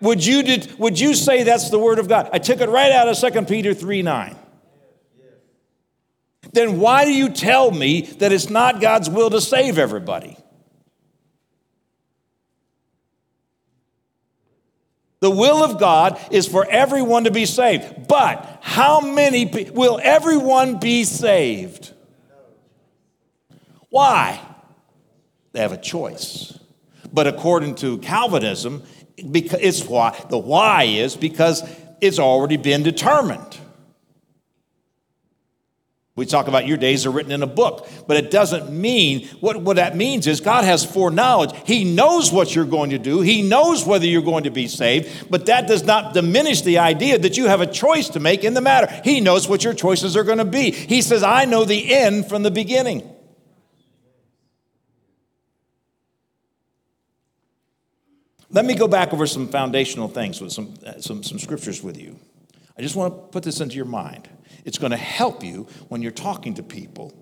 Would 0.01 0.25
you, 0.25 0.43
did, 0.43 0.79
would 0.79 0.99
you 0.99 1.15
say 1.15 1.45
that's 1.45 1.71
the 1.71 1.79
word 1.79 1.99
of 1.99 2.09
God? 2.09 2.29
I 2.33 2.39
took 2.39 2.61
it 2.61 2.69
right 2.69 2.93
out 2.93 3.09
of 3.09 3.33
2 3.33 3.43
Peter 3.43 3.73
3 3.73 4.03
9. 4.03 4.37
Then 6.53 6.79
why 6.79 7.05
do 7.05 7.13
you 7.13 7.31
tell 7.31 7.71
me 7.71 8.03
that 8.19 8.33
it's 8.33 8.51
not 8.51 8.81
God's 8.81 9.09
will 9.09 9.31
to 9.31 9.41
save 9.41 9.79
everybody? 9.79 10.37
The 15.25 15.31
will 15.31 15.65
of 15.65 15.79
God 15.79 16.21
is 16.31 16.47
for 16.47 16.67
everyone 16.69 17.25
to 17.25 17.31
be 17.31 17.47
saved. 17.47 18.09
But 18.09 18.59
how 18.61 19.01
many 19.01 19.47
will 19.73 19.99
everyone 20.03 20.79
be 20.79 21.05
saved? 21.05 21.95
Why? 23.89 24.39
They 25.53 25.61
have 25.61 25.73
a 25.73 25.79
choice. 25.79 26.59
But 27.11 27.27
according 27.27 27.77
to 27.77 27.97
Calvinism, 28.01 28.83
because 29.31 29.61
it's 29.63 29.87
why 29.87 30.15
the 30.29 30.37
why 30.37 30.83
is 30.83 31.17
because 31.17 31.63
it's 32.03 32.19
already 32.19 32.59
been 32.59 32.83
determined. 32.83 33.59
We 36.17 36.27
talk 36.27 36.47
about 36.47 36.69
your 36.69 36.77
days 36.77 37.07
are 37.07 37.11
written 37.11 37.33
in 37.33 37.43
a 37.43 37.47
book, 37.47 37.89
but 38.07 38.17
it 38.17 38.31
doesn't 38.31 38.71
mean 38.71 39.27
what, 39.41 39.61
what 39.61 39.77
that 39.77 39.97
means 39.97 40.29
is 40.29 40.41
God 40.41 40.63
has 40.63 40.85
foreknowledge. 40.85 41.51
He 41.67 41.83
knows 41.83 42.31
what 42.31 42.55
you're 42.55 42.65
going 42.65 42.91
to 42.91 42.99
do, 42.99 43.21
He 43.21 43.43
knows 43.43 43.85
whether 43.85 44.07
you're 44.07 44.23
going 44.23 44.45
to 44.45 44.51
be 44.51 44.69
saved, 44.69 45.29
but 45.29 45.47
that 45.47 45.67
does 45.67 45.83
not 45.83 46.15
diminish 46.15 46.63
the 46.63 46.79
idea 46.79 47.19
that 47.19 47.37
you 47.37 47.49
have 47.49 47.61
a 47.61 47.67
choice 47.67 48.11
to 48.11 48.21
make 48.21 48.45
in 48.45 48.55
the 48.55 48.61
matter. 48.61 48.89
He 49.03 49.21
knows 49.21 49.49
what 49.49 49.65
your 49.65 49.75
choices 49.75 50.17
are 50.17 50.23
going 50.23 50.39
to 50.39 50.45
be. 50.45 50.71
He 50.71 51.03
says, 51.03 51.25
I 51.25 51.47
know 51.47 51.65
the 51.65 51.93
end 51.93 52.29
from 52.29 52.45
the 52.45 52.51
beginning. 52.51 53.11
Let 58.51 58.65
me 58.65 58.77
go 58.77 58.87
back 58.87 59.13
over 59.13 59.27
some 59.27 59.49
foundational 59.49 60.07
things 60.07 60.41
with 60.41 60.53
some, 60.53 60.75
uh, 60.87 61.01
some, 61.01 61.25
some 61.25 61.41
scriptures 61.41 61.83
with 61.83 62.01
you. 62.01 62.17
I 62.79 62.83
just 62.83 62.95
want 62.95 63.13
to 63.13 63.21
put 63.33 63.43
this 63.43 63.61
into 63.61 63.75
your 63.75 63.85
mind. 63.85 64.29
It's 64.65 64.79
going 64.79 64.93
to 64.93 64.97
help 64.97 65.43
you 65.43 65.67
when 65.89 66.03
you're 66.03 66.13
talking 66.13 66.55
to 66.55 66.63
people. 66.63 67.13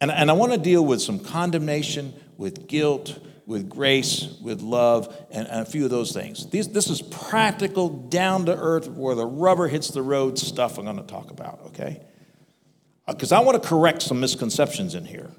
And, 0.00 0.10
and 0.10 0.30
I 0.30 0.32
want 0.34 0.52
to 0.52 0.58
deal 0.58 0.84
with 0.84 1.02
some 1.02 1.18
condemnation, 1.18 2.14
with 2.36 2.66
guilt, 2.66 3.18
with 3.46 3.68
grace, 3.68 4.34
with 4.40 4.62
love, 4.62 5.14
and, 5.30 5.46
and 5.48 5.60
a 5.60 5.64
few 5.64 5.84
of 5.84 5.90
those 5.90 6.12
things. 6.12 6.48
These, 6.48 6.68
this 6.68 6.88
is 6.88 7.02
practical, 7.02 7.88
down 7.88 8.46
to 8.46 8.56
earth, 8.56 8.88
where 8.88 9.14
the 9.14 9.26
rubber 9.26 9.68
hits 9.68 9.88
the 9.88 10.02
road 10.02 10.38
stuff 10.38 10.78
I'm 10.78 10.84
going 10.84 10.96
to 10.96 11.02
talk 11.02 11.30
about, 11.30 11.60
okay? 11.66 12.00
Because 13.06 13.32
uh, 13.32 13.38
I 13.38 13.40
want 13.40 13.62
to 13.62 13.68
correct 13.68 14.02
some 14.02 14.20
misconceptions 14.20 14.94
in 14.94 15.04
here. 15.04 15.30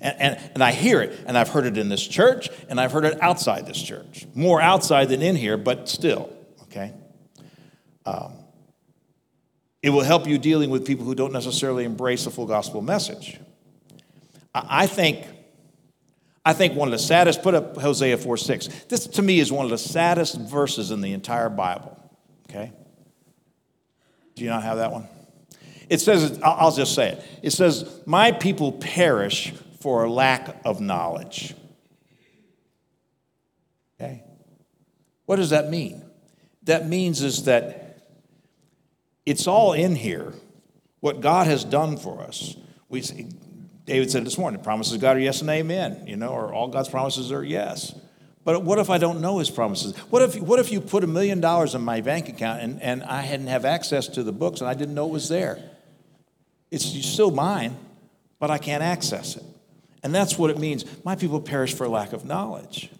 And, 0.00 0.20
and, 0.20 0.50
and, 0.54 0.64
I 0.64 0.72
hear 0.72 1.00
it, 1.00 1.18
and 1.26 1.38
I've 1.38 1.48
heard 1.48 1.64
it 1.64 1.78
in 1.78 1.88
this 1.88 2.06
church, 2.06 2.50
and 2.68 2.80
I've 2.80 2.92
heard 2.92 3.04
it 3.04 3.22
outside 3.22 3.66
this 3.66 3.80
church. 3.80 4.26
More 4.34 4.60
outside 4.60 5.08
than 5.08 5.22
in 5.22 5.36
here, 5.36 5.56
but 5.56 5.88
still, 5.88 6.32
okay? 6.64 6.92
Um, 8.04 8.32
It 9.82 9.90
will 9.90 10.02
help 10.02 10.26
you 10.26 10.38
dealing 10.38 10.70
with 10.70 10.86
people 10.86 11.04
who 11.04 11.14
don't 11.14 11.32
necessarily 11.32 11.84
embrace 11.84 12.24
the 12.24 12.30
full 12.30 12.46
gospel 12.46 12.80
message. 12.82 13.38
I 14.54 14.86
think, 14.86 15.26
I 16.44 16.52
think 16.52 16.74
one 16.74 16.88
of 16.88 16.92
the 16.92 16.98
saddest, 16.98 17.42
put 17.42 17.54
up 17.54 17.76
Hosea 17.76 18.18
4 18.18 18.36
6. 18.36 18.68
This 18.88 19.06
to 19.08 19.22
me 19.22 19.40
is 19.40 19.50
one 19.50 19.64
of 19.64 19.70
the 19.70 19.78
saddest 19.78 20.38
verses 20.38 20.90
in 20.90 21.00
the 21.00 21.12
entire 21.12 21.48
Bible. 21.48 21.98
Okay? 22.48 22.72
Do 24.34 24.44
you 24.44 24.50
not 24.50 24.62
have 24.62 24.76
that 24.76 24.92
one? 24.92 25.08
It 25.88 26.00
says, 26.00 26.38
I'll 26.42 26.72
just 26.72 26.94
say 26.94 27.10
it. 27.10 27.24
It 27.42 27.50
says, 27.50 28.02
My 28.06 28.32
people 28.32 28.72
perish 28.72 29.52
for 29.80 30.04
a 30.04 30.10
lack 30.10 30.60
of 30.64 30.80
knowledge. 30.80 31.54
Okay? 34.00 34.22
What 35.26 35.36
does 35.36 35.50
that 35.50 35.70
mean? 35.70 36.04
That 36.64 36.88
means 36.88 37.22
is 37.22 37.44
that 37.44 37.81
it's 39.24 39.46
all 39.46 39.72
in 39.72 39.94
here, 39.94 40.32
what 41.00 41.20
God 41.20 41.46
has 41.46 41.64
done 41.64 41.96
for 41.96 42.20
us. 42.22 42.56
We, 42.88 43.02
David 43.84 44.10
said 44.10 44.24
this 44.24 44.38
morning, 44.38 44.62
promises 44.62 44.94
of 44.94 45.00
God 45.00 45.16
are 45.16 45.20
yes 45.20 45.40
and 45.40 45.50
amen, 45.50 46.04
you 46.06 46.16
know, 46.16 46.28
or 46.28 46.52
all 46.52 46.68
God's 46.68 46.88
promises 46.88 47.32
are 47.32 47.44
yes. 47.44 47.94
But 48.44 48.64
what 48.64 48.78
if 48.78 48.90
I 48.90 48.98
don't 48.98 49.20
know 49.20 49.38
his 49.38 49.50
promises? 49.50 49.96
What 50.10 50.22
if, 50.22 50.40
what 50.40 50.58
if 50.58 50.72
you 50.72 50.80
put 50.80 51.04
a 51.04 51.06
million 51.06 51.40
dollars 51.40 51.74
in 51.74 51.82
my 51.82 52.00
bank 52.00 52.28
account 52.28 52.60
and, 52.60 52.82
and 52.82 53.02
I 53.04 53.20
hadn't 53.20 53.46
have 53.46 53.64
access 53.64 54.08
to 54.08 54.22
the 54.22 54.32
books 54.32 54.60
and 54.60 54.68
I 54.68 54.74
didn't 54.74 54.94
know 54.94 55.06
it 55.06 55.12
was 55.12 55.28
there? 55.28 55.62
It's 56.70 56.84
still 57.06 57.30
mine, 57.30 57.76
but 58.38 58.50
I 58.50 58.58
can't 58.58 58.82
access 58.82 59.36
it. 59.36 59.44
And 60.02 60.12
that's 60.12 60.36
what 60.36 60.50
it 60.50 60.58
means. 60.58 60.84
My 61.04 61.14
people 61.14 61.40
perish 61.40 61.74
for 61.74 61.88
lack 61.88 62.12
of 62.12 62.24
knowledge. 62.24 62.90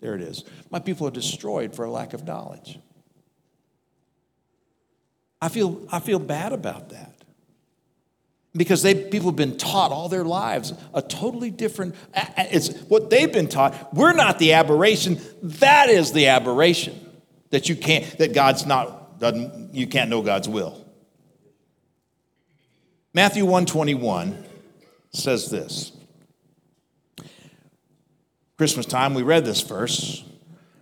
There 0.00 0.14
it 0.14 0.20
is. 0.20 0.44
My 0.70 0.80
people 0.80 1.06
are 1.06 1.12
destroyed 1.12 1.74
for 1.74 1.88
lack 1.88 2.12
of 2.12 2.24
knowledge. 2.24 2.78
I 5.42 5.48
feel, 5.48 5.80
I 5.90 5.98
feel 5.98 6.20
bad 6.20 6.52
about 6.52 6.90
that. 6.90 7.12
Because 8.54 8.82
they 8.82 8.94
people 8.94 9.30
have 9.30 9.36
been 9.36 9.56
taught 9.56 9.90
all 9.90 10.08
their 10.08 10.24
lives 10.24 10.72
a 10.94 11.02
totally 11.02 11.50
different 11.50 11.94
it's 12.36 12.68
what 12.82 13.08
they've 13.10 13.32
been 13.32 13.48
taught. 13.48 13.94
We're 13.94 14.12
not 14.12 14.38
the 14.38 14.52
aberration. 14.52 15.18
That 15.42 15.88
is 15.88 16.12
the 16.12 16.28
aberration 16.28 17.00
that 17.50 17.68
you 17.70 17.76
can't 17.76 18.06
that 18.18 18.34
god's 18.34 18.66
not 18.66 19.18
doesn't 19.18 19.74
you 19.74 19.86
can't 19.86 20.10
know 20.10 20.20
god's 20.20 20.50
will. 20.50 20.84
Matthew 23.14 23.44
121 23.44 24.44
says 25.12 25.50
this. 25.50 25.92
Christmas 28.58 28.84
time 28.84 29.14
we 29.14 29.22
read 29.22 29.46
this 29.46 29.62
verse 29.62 30.24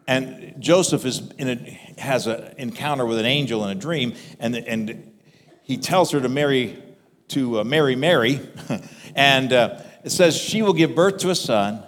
and 0.08 0.56
joseph 0.58 1.06
is 1.06 1.30
in 1.38 1.48
a, 1.48 1.79
has 2.00 2.26
an 2.26 2.54
encounter 2.58 3.06
with 3.06 3.18
an 3.18 3.26
angel 3.26 3.64
in 3.64 3.76
a 3.76 3.80
dream 3.80 4.14
and, 4.38 4.56
and 4.56 5.12
he 5.70 5.76
tells 5.76 6.10
her 6.10 6.20
to 6.20 6.28
marry 6.28 6.82
to 7.30 7.60
uh, 7.60 7.64
Mary 7.64 7.94
Mary, 7.94 8.40
and 9.14 9.52
uh, 9.52 9.80
it 10.04 10.10
says, 10.10 10.36
She 10.36 10.62
will 10.62 10.72
give 10.72 10.96
birth 10.96 11.18
to 11.18 11.30
a 11.30 11.34
son, 11.34 11.84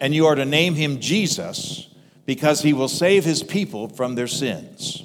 and 0.00 0.12
you 0.14 0.26
are 0.26 0.34
to 0.34 0.44
name 0.44 0.74
him 0.74 1.00
Jesus, 1.00 1.88
because 2.26 2.60
he 2.60 2.72
will 2.72 2.88
save 2.88 3.24
his 3.24 3.42
people 3.42 3.88
from 3.88 4.16
their 4.16 4.26
sins. 4.26 5.04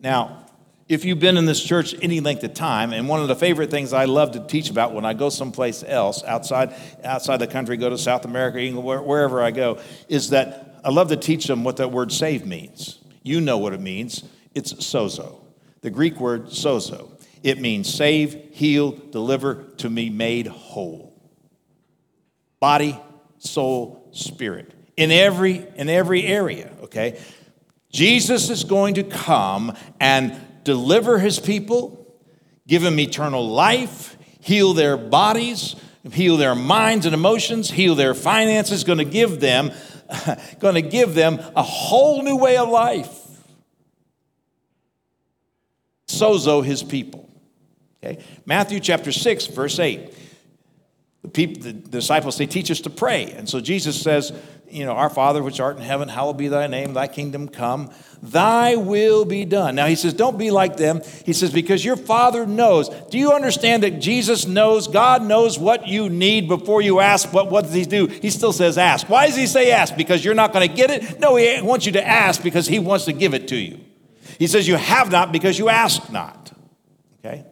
Now, 0.00 0.46
if 0.88 1.04
you've 1.04 1.20
been 1.20 1.36
in 1.36 1.44
this 1.44 1.62
church 1.62 1.94
any 2.02 2.20
length 2.20 2.44
of 2.44 2.54
time, 2.54 2.94
and 2.94 3.08
one 3.08 3.20
of 3.20 3.28
the 3.28 3.36
favorite 3.36 3.70
things 3.70 3.92
I 3.92 4.06
love 4.06 4.32
to 4.32 4.46
teach 4.46 4.70
about 4.70 4.94
when 4.94 5.04
I 5.04 5.12
go 5.12 5.28
someplace 5.28 5.84
else 5.86 6.24
outside, 6.24 6.74
outside 7.04 7.38
the 7.38 7.46
country, 7.46 7.76
go 7.76 7.90
to 7.90 7.98
South 7.98 8.24
America, 8.24 8.58
England, 8.58 9.06
wherever 9.06 9.42
I 9.42 9.50
go, 9.50 9.80
is 10.08 10.30
that 10.30 10.80
I 10.82 10.90
love 10.90 11.08
to 11.08 11.16
teach 11.16 11.46
them 11.46 11.62
what 11.62 11.76
that 11.76 11.92
word 11.92 12.10
save 12.10 12.46
means. 12.46 13.01
You 13.22 13.40
know 13.40 13.58
what 13.58 13.72
it 13.72 13.80
means. 13.80 14.24
It's 14.54 14.72
sozo, 14.74 15.40
the 15.80 15.90
Greek 15.90 16.20
word 16.20 16.46
sozo. 16.46 17.08
It 17.42 17.60
means 17.60 17.92
save, 17.92 18.50
heal, 18.52 18.92
deliver, 19.10 19.64
to 19.78 19.90
be 19.90 20.10
made 20.10 20.46
whole. 20.46 21.12
Body, 22.60 23.00
soul, 23.38 24.08
spirit. 24.12 24.72
In 24.96 25.10
every, 25.10 25.66
in 25.74 25.88
every 25.88 26.24
area, 26.24 26.70
okay? 26.82 27.20
Jesus 27.90 28.48
is 28.50 28.64
going 28.64 28.94
to 28.94 29.02
come 29.02 29.76
and 29.98 30.38
deliver 30.64 31.18
his 31.18 31.40
people, 31.40 32.16
give 32.68 32.82
them 32.82 33.00
eternal 33.00 33.48
life, 33.48 34.16
heal 34.40 34.72
their 34.72 34.96
bodies, 34.96 35.74
heal 36.12 36.36
their 36.36 36.54
minds 36.54 37.06
and 37.06 37.14
emotions, 37.14 37.70
heal 37.70 37.94
their 37.94 38.14
finances, 38.14 38.84
going 38.84 38.98
to 38.98 39.04
give 39.04 39.40
them 39.40 39.72
going 40.60 40.74
to 40.74 40.82
give 40.82 41.14
them 41.14 41.40
a 41.56 41.62
whole 41.62 42.22
new 42.22 42.36
way 42.36 42.56
of 42.56 42.68
life. 42.68 43.18
Sozo 46.06 46.64
his 46.64 46.82
people. 46.82 47.28
Okay? 48.02 48.22
Matthew 48.44 48.80
chapter 48.80 49.12
6, 49.12 49.46
verse 49.46 49.78
8. 49.78 50.14
The, 51.22 51.28
people, 51.28 51.62
the 51.62 51.72
disciples 51.72 52.36
say, 52.36 52.46
Teach 52.46 52.70
us 52.70 52.80
to 52.80 52.90
pray. 52.90 53.32
And 53.32 53.48
so 53.48 53.60
Jesus 53.60 54.00
says, 54.00 54.32
You 54.68 54.84
know, 54.84 54.92
Our 54.92 55.08
Father 55.08 55.40
which 55.40 55.60
art 55.60 55.76
in 55.76 55.82
heaven, 55.82 56.08
hallowed 56.08 56.36
be 56.36 56.48
thy 56.48 56.66
name, 56.66 56.94
thy 56.94 57.06
kingdom 57.06 57.48
come, 57.48 57.92
thy 58.20 58.74
will 58.74 59.24
be 59.24 59.44
done. 59.44 59.76
Now 59.76 59.86
he 59.86 59.94
says, 59.94 60.14
Don't 60.14 60.36
be 60.36 60.50
like 60.50 60.76
them. 60.76 61.00
He 61.24 61.32
says, 61.32 61.52
Because 61.52 61.84
your 61.84 61.96
Father 61.96 62.44
knows. 62.44 62.88
Do 63.10 63.18
you 63.18 63.32
understand 63.32 63.84
that 63.84 64.00
Jesus 64.00 64.46
knows, 64.46 64.88
God 64.88 65.22
knows 65.22 65.60
what 65.60 65.86
you 65.86 66.10
need 66.10 66.48
before 66.48 66.82
you 66.82 66.98
ask? 66.98 67.32
What, 67.32 67.52
what 67.52 67.64
does 67.64 67.74
he 67.74 67.84
do? 67.84 68.08
He 68.08 68.30
still 68.30 68.52
says, 68.52 68.76
Ask. 68.76 69.08
Why 69.08 69.28
does 69.28 69.36
he 69.36 69.46
say 69.46 69.70
ask? 69.70 69.96
Because 69.96 70.24
you're 70.24 70.34
not 70.34 70.52
going 70.52 70.68
to 70.68 70.74
get 70.74 70.90
it? 70.90 71.20
No, 71.20 71.36
he 71.36 71.62
wants 71.62 71.86
you 71.86 71.92
to 71.92 72.06
ask 72.06 72.42
because 72.42 72.66
he 72.66 72.80
wants 72.80 73.04
to 73.04 73.12
give 73.12 73.32
it 73.32 73.46
to 73.48 73.56
you. 73.56 73.78
He 74.40 74.48
says, 74.48 74.66
You 74.66 74.74
have 74.74 75.12
not 75.12 75.30
because 75.30 75.56
you 75.56 75.68
ask 75.68 76.10
not. 76.10 76.50
Okay? 77.24 77.44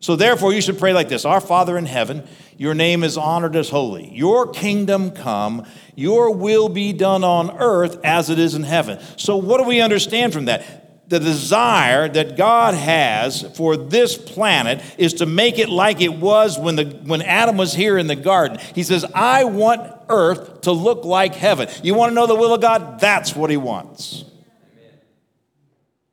So 0.00 0.14
therefore, 0.14 0.52
you 0.52 0.60
should 0.60 0.78
pray 0.78 0.92
like 0.92 1.08
this 1.08 1.24
Our 1.24 1.40
Father 1.40 1.76
in 1.76 1.86
heaven, 1.86 2.26
your 2.58 2.74
name 2.74 3.04
is 3.04 3.16
honored 3.16 3.54
as 3.54 3.68
holy. 3.68 4.10
Your 4.14 4.50
kingdom 4.50 5.10
come, 5.10 5.66
your 5.94 6.34
will 6.34 6.68
be 6.68 6.92
done 6.92 7.22
on 7.22 7.50
earth 7.58 8.00
as 8.02 8.30
it 8.30 8.38
is 8.38 8.54
in 8.54 8.62
heaven. 8.62 8.98
So, 9.16 9.36
what 9.36 9.58
do 9.58 9.64
we 9.64 9.80
understand 9.80 10.32
from 10.32 10.46
that? 10.46 11.08
The 11.08 11.20
desire 11.20 12.08
that 12.08 12.36
God 12.36 12.74
has 12.74 13.42
for 13.56 13.76
this 13.76 14.16
planet 14.16 14.82
is 14.98 15.14
to 15.14 15.26
make 15.26 15.58
it 15.58 15.68
like 15.68 16.00
it 16.00 16.12
was 16.12 16.58
when, 16.58 16.74
the, 16.74 16.84
when 17.04 17.22
Adam 17.22 17.56
was 17.56 17.74
here 17.74 17.96
in 17.96 18.08
the 18.08 18.16
garden. 18.16 18.58
He 18.74 18.82
says, 18.82 19.04
I 19.14 19.44
want 19.44 19.92
earth 20.08 20.62
to 20.62 20.72
look 20.72 21.04
like 21.04 21.34
heaven. 21.34 21.68
You 21.84 21.94
want 21.94 22.10
to 22.10 22.14
know 22.14 22.26
the 22.26 22.34
will 22.34 22.54
of 22.54 22.60
God? 22.60 22.98
That's 22.98 23.36
what 23.36 23.50
He 23.50 23.56
wants. 23.56 24.24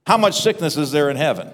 How 0.05 0.17
much 0.17 0.41
sickness 0.41 0.77
is 0.77 0.91
there 0.91 1.09
in 1.09 1.15
heaven? 1.15 1.51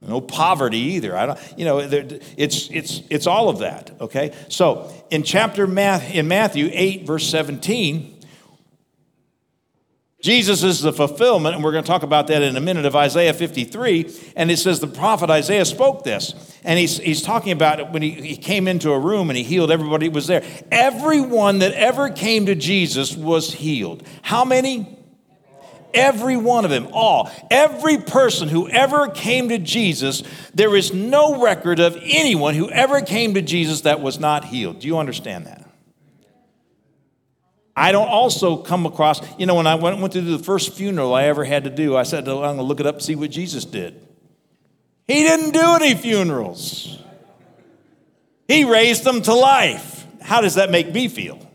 No 0.00 0.20
poverty 0.20 0.78
either. 0.78 1.16
I 1.16 1.26
don't, 1.26 1.54
you 1.56 1.64
know, 1.64 1.78
it's, 1.78 2.70
it's, 2.70 3.02
it's 3.10 3.26
all 3.26 3.48
of 3.48 3.58
that, 3.58 3.90
okay? 4.00 4.32
So 4.48 4.92
in 5.10 5.24
chapter 5.24 5.66
math, 5.66 6.14
in 6.14 6.28
Matthew 6.28 6.70
8, 6.72 7.04
verse 7.04 7.28
17, 7.28 8.18
Jesus 10.20 10.64
is 10.64 10.80
the 10.80 10.92
fulfillment, 10.92 11.54
and 11.54 11.62
we're 11.62 11.70
going 11.70 11.84
to 11.84 11.88
talk 11.88 12.02
about 12.02 12.26
that 12.26 12.42
in 12.42 12.56
a 12.56 12.60
minute, 12.60 12.84
of 12.84 12.96
Isaiah 12.96 13.32
53. 13.32 14.12
And 14.34 14.50
it 14.50 14.56
says 14.56 14.80
the 14.80 14.88
prophet 14.88 15.30
Isaiah 15.30 15.64
spoke 15.64 16.02
this. 16.02 16.58
And 16.64 16.76
he's, 16.76 16.98
he's 16.98 17.22
talking 17.22 17.52
about 17.52 17.92
when 17.92 18.02
he, 18.02 18.10
he 18.10 18.36
came 18.36 18.66
into 18.66 18.90
a 18.90 18.98
room 18.98 19.30
and 19.30 19.36
he 19.36 19.44
healed 19.44 19.70
everybody 19.70 20.08
was 20.08 20.26
there. 20.26 20.44
Everyone 20.72 21.60
that 21.60 21.72
ever 21.74 22.10
came 22.10 22.46
to 22.46 22.56
Jesus 22.56 23.16
was 23.16 23.54
healed. 23.54 24.02
How 24.22 24.44
many? 24.44 24.97
Every 25.94 26.36
one 26.36 26.64
of 26.64 26.70
them, 26.70 26.88
all. 26.92 27.30
Every 27.50 27.98
person 27.98 28.48
who 28.48 28.68
ever 28.68 29.08
came 29.08 29.48
to 29.48 29.58
Jesus, 29.58 30.22
there 30.54 30.76
is 30.76 30.92
no 30.92 31.42
record 31.42 31.80
of 31.80 31.96
anyone 32.02 32.54
who 32.54 32.70
ever 32.70 33.00
came 33.00 33.34
to 33.34 33.42
Jesus 33.42 33.82
that 33.82 34.00
was 34.00 34.18
not 34.18 34.44
healed. 34.44 34.80
Do 34.80 34.86
you 34.86 34.98
understand 34.98 35.46
that? 35.46 35.64
I 37.78 37.92
don't 37.92 38.08
also 38.08 38.56
come 38.56 38.86
across, 38.86 39.20
you 39.38 39.46
know, 39.46 39.54
when 39.54 39.68
I 39.68 39.76
went, 39.76 40.00
went 40.00 40.12
to 40.14 40.20
do 40.20 40.36
the 40.36 40.42
first 40.42 40.74
funeral 40.74 41.14
I 41.14 41.24
ever 41.24 41.44
had 41.44 41.64
to 41.64 41.70
do, 41.70 41.96
I 41.96 42.02
said, 42.02 42.28
I'm 42.28 42.40
going 42.40 42.56
to 42.56 42.62
look 42.62 42.80
it 42.80 42.86
up 42.86 42.96
and 42.96 43.04
see 43.04 43.14
what 43.14 43.30
Jesus 43.30 43.64
did. 43.64 44.04
He 45.06 45.22
didn't 45.22 45.52
do 45.52 45.76
any 45.76 45.94
funerals, 45.94 46.98
He 48.46 48.64
raised 48.64 49.04
them 49.04 49.22
to 49.22 49.32
life. 49.32 50.06
How 50.20 50.40
does 50.40 50.56
that 50.56 50.70
make 50.70 50.92
me 50.92 51.08
feel? 51.08 51.47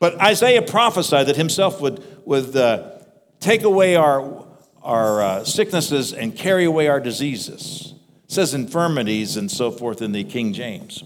But 0.00 0.18
Isaiah 0.20 0.62
prophesied 0.62 1.26
that 1.26 1.36
himself 1.36 1.80
would, 1.80 2.02
would 2.26 2.56
uh, 2.56 2.90
take 3.38 3.62
away 3.62 3.94
our, 3.94 4.46
our 4.82 5.22
uh, 5.22 5.44
sicknesses 5.44 6.12
and 6.12 6.34
carry 6.34 6.64
away 6.64 6.88
our 6.88 7.00
diseases. 7.00 7.94
It 8.24 8.32
says 8.32 8.54
infirmities 8.54 9.36
and 9.36 9.50
so 9.50 9.70
forth 9.70 10.00
in 10.00 10.12
the 10.12 10.24
King 10.24 10.54
James. 10.54 11.04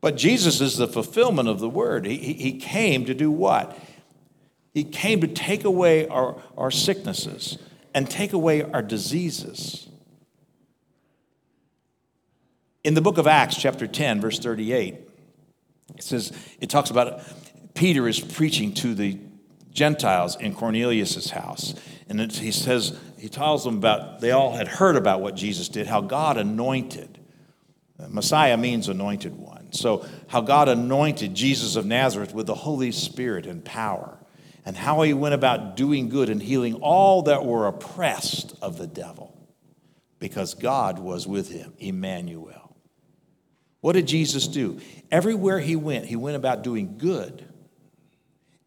But 0.00 0.16
Jesus 0.16 0.60
is 0.60 0.76
the 0.76 0.88
fulfillment 0.88 1.48
of 1.48 1.60
the 1.60 1.68
word. 1.68 2.06
He, 2.06 2.34
he 2.34 2.58
came 2.58 3.04
to 3.06 3.14
do 3.14 3.30
what? 3.30 3.78
He 4.74 4.84
came 4.84 5.20
to 5.20 5.28
take 5.28 5.64
away 5.64 6.08
our, 6.08 6.42
our 6.58 6.72
sicknesses 6.72 7.56
and 7.94 8.10
take 8.10 8.32
away 8.32 8.62
our 8.62 8.82
diseases. 8.82 9.88
In 12.84 12.94
the 12.94 13.00
book 13.00 13.16
of 13.16 13.26
Acts, 13.26 13.56
chapter 13.56 13.86
10, 13.86 14.20
verse 14.20 14.38
38, 14.38 14.94
it 15.96 16.02
says, 16.02 16.32
it 16.60 16.68
talks 16.68 16.90
about 16.90 17.22
Peter 17.76 18.08
is 18.08 18.18
preaching 18.18 18.74
to 18.74 18.94
the 18.94 19.18
Gentiles 19.70 20.36
in 20.36 20.54
Cornelius' 20.54 21.30
house. 21.30 21.74
And 22.08 22.20
it, 22.20 22.32
he 22.32 22.50
says, 22.50 22.98
he 23.18 23.28
tells 23.28 23.64
them 23.64 23.76
about, 23.76 24.20
they 24.20 24.30
all 24.30 24.52
had 24.52 24.66
heard 24.66 24.96
about 24.96 25.20
what 25.20 25.36
Jesus 25.36 25.68
did, 25.68 25.86
how 25.86 26.00
God 26.00 26.36
anointed. 26.38 27.18
Uh, 27.98 28.08
Messiah 28.08 28.56
means 28.56 28.88
anointed 28.88 29.36
one. 29.36 29.72
So, 29.72 30.06
how 30.28 30.40
God 30.40 30.68
anointed 30.68 31.34
Jesus 31.34 31.76
of 31.76 31.86
Nazareth 31.86 32.34
with 32.34 32.46
the 32.46 32.54
Holy 32.54 32.92
Spirit 32.92 33.46
and 33.46 33.64
power, 33.64 34.18
and 34.64 34.76
how 34.76 35.02
he 35.02 35.12
went 35.12 35.34
about 35.34 35.76
doing 35.76 36.08
good 36.08 36.28
and 36.28 36.42
healing 36.42 36.74
all 36.76 37.22
that 37.22 37.44
were 37.44 37.66
oppressed 37.66 38.54
of 38.62 38.78
the 38.78 38.86
devil, 38.86 39.36
because 40.18 40.54
God 40.54 40.98
was 40.98 41.26
with 41.26 41.50
him, 41.50 41.74
Emmanuel. 41.78 42.76
What 43.80 43.92
did 43.92 44.06
Jesus 44.06 44.48
do? 44.48 44.80
Everywhere 45.10 45.60
he 45.60 45.76
went, 45.76 46.06
he 46.06 46.16
went 46.16 46.36
about 46.36 46.62
doing 46.62 46.98
good, 46.98 47.46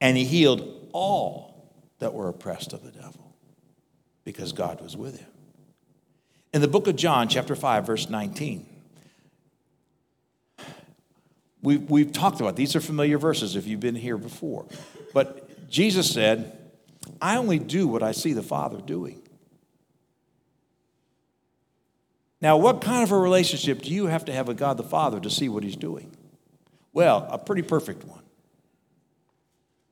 and 0.01 0.17
he 0.17 0.25
healed 0.25 0.89
all 0.91 1.73
that 1.99 2.13
were 2.13 2.29
oppressed 2.29 2.73
of 2.73 2.83
the 2.83 2.91
devil, 2.91 3.35
because 4.23 4.53
God 4.53 4.81
was 4.81 4.95
with 4.95 5.19
him. 5.19 5.29
In 6.53 6.61
the 6.61 6.67
book 6.67 6.87
of 6.87 6.95
John, 6.95 7.27
chapter 7.27 7.55
5, 7.55 7.85
verse 7.85 8.09
19, 8.09 8.65
We've, 11.61 11.89
we've 11.89 12.11
talked 12.11 12.39
about 12.39 12.55
these 12.55 12.75
are 12.75 12.81
familiar 12.81 13.17
verses 13.17 13.55
if 13.55 13.67
you've 13.67 13.79
been 13.79 13.95
here 13.95 14.17
before. 14.17 14.65
But 15.13 15.69
Jesus 15.69 16.11
said, 16.11 16.57
I 17.21 17.37
only 17.37 17.59
do 17.59 17.87
what 17.87 18.01
I 18.01 18.11
see 18.11 18.33
the 18.33 18.43
Father 18.43 18.79
doing. 18.79 19.21
Now, 22.41 22.55
what 22.55 22.79
kind 22.79 23.03
of 23.03 23.11
a 23.11 23.19
relationship 23.19 23.81
do 23.81 23.93
you 23.93 24.05
have 24.05 24.25
to 24.25 24.33
have 24.33 24.47
with 24.47 24.57
God 24.57 24.77
the 24.77 24.83
Father 24.83 25.19
to 25.19 25.29
see 25.29 25.49
what 25.49 25.63
He's 25.63 25.75
doing? 25.75 26.15
Well, 26.93 27.27
a 27.29 27.37
pretty 27.37 27.63
perfect 27.63 28.05
one. 28.05 28.18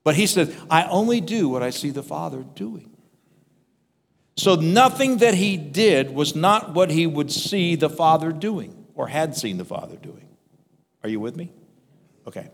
But 0.08 0.15
He 0.15 0.26
said, 0.26 0.56
I 0.70 0.84
only 0.84 1.20
do 1.20 1.50
what 1.50 1.62
I 1.62 1.70
see 1.70 1.89
the 1.89 2.02
Father 2.02 2.46
doing. 2.56 2.89
So 4.38 4.56
nothing 4.56 5.17
that 5.17 5.34
He 5.34 5.58
did 5.58 6.12
was 6.12 6.34
not 6.34 6.74
what 6.74 6.89
He 6.89 7.06
would 7.06 7.30
see 7.30 7.76
the 7.76 7.89
Father 7.89 8.32
doing 8.32 8.86
or 8.96 9.10
had 9.10 9.36
seen 9.36 9.58
the 9.58 9.65
Father 9.65 9.98
doing. 9.98 10.26
Are 11.04 11.10
you 11.10 11.20
with 11.20 11.36
me? 11.36 11.52
Okay. 12.26 12.50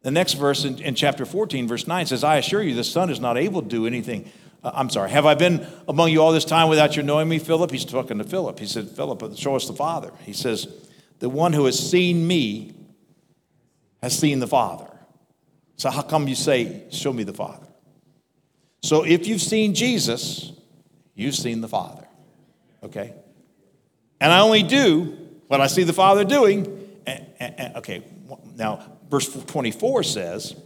The 0.00 0.10
next 0.10 0.32
verse 0.32 0.64
in, 0.64 0.78
in, 0.78 0.94
chapter 0.94 1.26
14, 1.26 1.68
verse 1.68 1.86
9 1.86 2.06
says, 2.06 2.24
I 2.24 2.38
assure 2.38 2.62
you, 2.62 2.74
the 2.74 2.82
Son 2.82 3.10
is 3.10 3.20
not 3.20 3.36
able 3.36 3.60
to 3.60 3.68
do 3.68 3.86
anything. 3.86 4.32
Uh, 4.64 4.70
I'm 4.72 4.88
sorry, 4.88 5.10
have 5.10 5.26
I 5.26 5.34
been 5.34 5.66
among 5.86 6.12
you 6.12 6.22
all 6.22 6.32
this 6.32 6.46
time 6.46 6.70
without 6.70 6.96
your 6.96 7.04
knowing 7.04 7.28
me, 7.28 7.40
Philip? 7.40 7.70
He's 7.70 7.84
talking 7.84 8.16
to 8.16 8.24
Philip. 8.24 8.58
He 8.58 8.64
said, 8.64 8.88
Philip, 8.88 9.36
show 9.36 9.54
us 9.54 9.66
the 9.66 9.74
Father. 9.74 10.10
He 10.24 10.32
says, 10.32 10.66
The 11.18 11.28
one 11.28 11.52
who 11.52 11.66
has 11.66 11.78
seen 11.78 12.26
me 12.26 12.72
has 14.02 14.18
seen 14.18 14.38
the 14.38 14.48
Father. 14.48 14.91
So 15.76 15.90
how 15.90 16.02
come 16.02 16.28
you 16.28 16.34
say, 16.34 16.84
Show 16.90 17.12
me 17.12 17.24
the 17.24 17.32
Father? 17.32 17.66
So 18.82 19.04
if 19.04 19.26
you've 19.26 19.42
seen 19.42 19.74
Jesus, 19.74 20.52
you've 21.14 21.34
seen 21.34 21.60
the 21.60 21.68
Father. 21.68 22.06
Okay? 22.82 23.14
And 24.20 24.32
I 24.32 24.40
only 24.40 24.62
do 24.62 25.18
what 25.48 25.60
I 25.60 25.66
see 25.66 25.84
the 25.84 25.92
Father 25.92 26.24
doing 26.24 26.82
okay, 27.76 28.02
now 28.56 28.98
verse 29.08 29.28
24 29.44 30.02
says, 30.02 30.56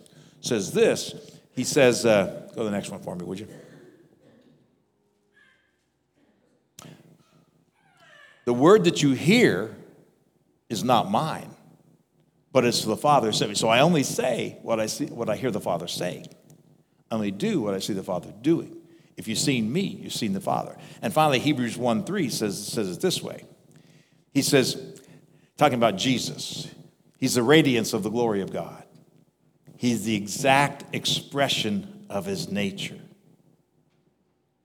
says 0.40 0.72
this. 0.72 1.14
He 1.54 1.64
says, 1.64 2.04
uh, 2.04 2.48
go 2.54 2.62
to 2.62 2.64
the 2.64 2.70
next 2.70 2.90
one 2.90 3.00
for 3.00 3.16
me, 3.16 3.24
would 3.24 3.40
you? 3.40 3.48
The 8.44 8.52
word 8.52 8.84
that 8.84 9.02
you 9.02 9.12
hear 9.12 9.74
is 10.68 10.84
not 10.84 11.10
mine, 11.10 11.55
but 12.56 12.64
it's 12.64 12.84
the 12.84 12.96
Father 12.96 13.32
sent 13.32 13.50
me. 13.50 13.54
So 13.54 13.68
I 13.68 13.80
only 13.80 14.02
say 14.02 14.56
what 14.62 14.80
I 14.80 14.86
see, 14.86 15.04
what 15.04 15.28
I 15.28 15.36
hear 15.36 15.50
the 15.50 15.60
Father 15.60 15.86
saying. 15.86 16.26
I 17.10 17.14
only 17.14 17.30
do 17.30 17.60
what 17.60 17.74
I 17.74 17.80
see 17.80 17.92
the 17.92 18.02
Father 18.02 18.32
doing. 18.40 18.74
If 19.18 19.28
you've 19.28 19.38
seen 19.38 19.70
me, 19.70 19.82
you've 19.82 20.14
seen 20.14 20.32
the 20.32 20.40
Father. 20.40 20.74
And 21.02 21.12
finally, 21.12 21.38
Hebrews 21.38 21.76
1 21.76 22.04
3 22.04 22.30
says, 22.30 22.66
says 22.66 22.96
it 22.96 23.02
this 23.02 23.22
way. 23.22 23.44
He 24.32 24.40
says, 24.40 25.02
Talking 25.58 25.76
about 25.76 25.96
Jesus, 25.96 26.66
he's 27.18 27.34
the 27.34 27.42
radiance 27.42 27.92
of 27.92 28.02
the 28.02 28.08
glory 28.08 28.40
of 28.40 28.50
God. 28.50 28.84
He's 29.76 30.04
the 30.04 30.14
exact 30.14 30.94
expression 30.94 32.06
of 32.08 32.24
his 32.24 32.50
nature. 32.50 33.00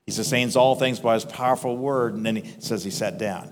He 0.05 0.13
sustains 0.13 0.55
all 0.55 0.75
things 0.75 1.01
by 1.01 1.15
his 1.15 1.25
powerful 1.25 1.75
word, 1.75 2.13
and 2.13 2.25
then 2.25 2.37
he 2.37 2.55
says 2.59 2.85
he 2.85 2.89
sat 2.89 3.17
down. 3.17 3.51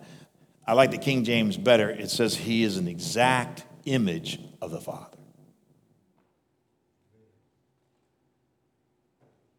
I 0.65 0.71
like 0.75 0.91
the 0.91 0.97
King 0.97 1.25
James 1.25 1.57
better. 1.57 1.89
It 1.89 2.09
says 2.09 2.37
he 2.37 2.63
is 2.63 2.77
an 2.77 2.87
exact 2.87 3.65
image 3.85 4.39
of 4.61 4.71
the 4.71 4.81
Father. 4.81 5.17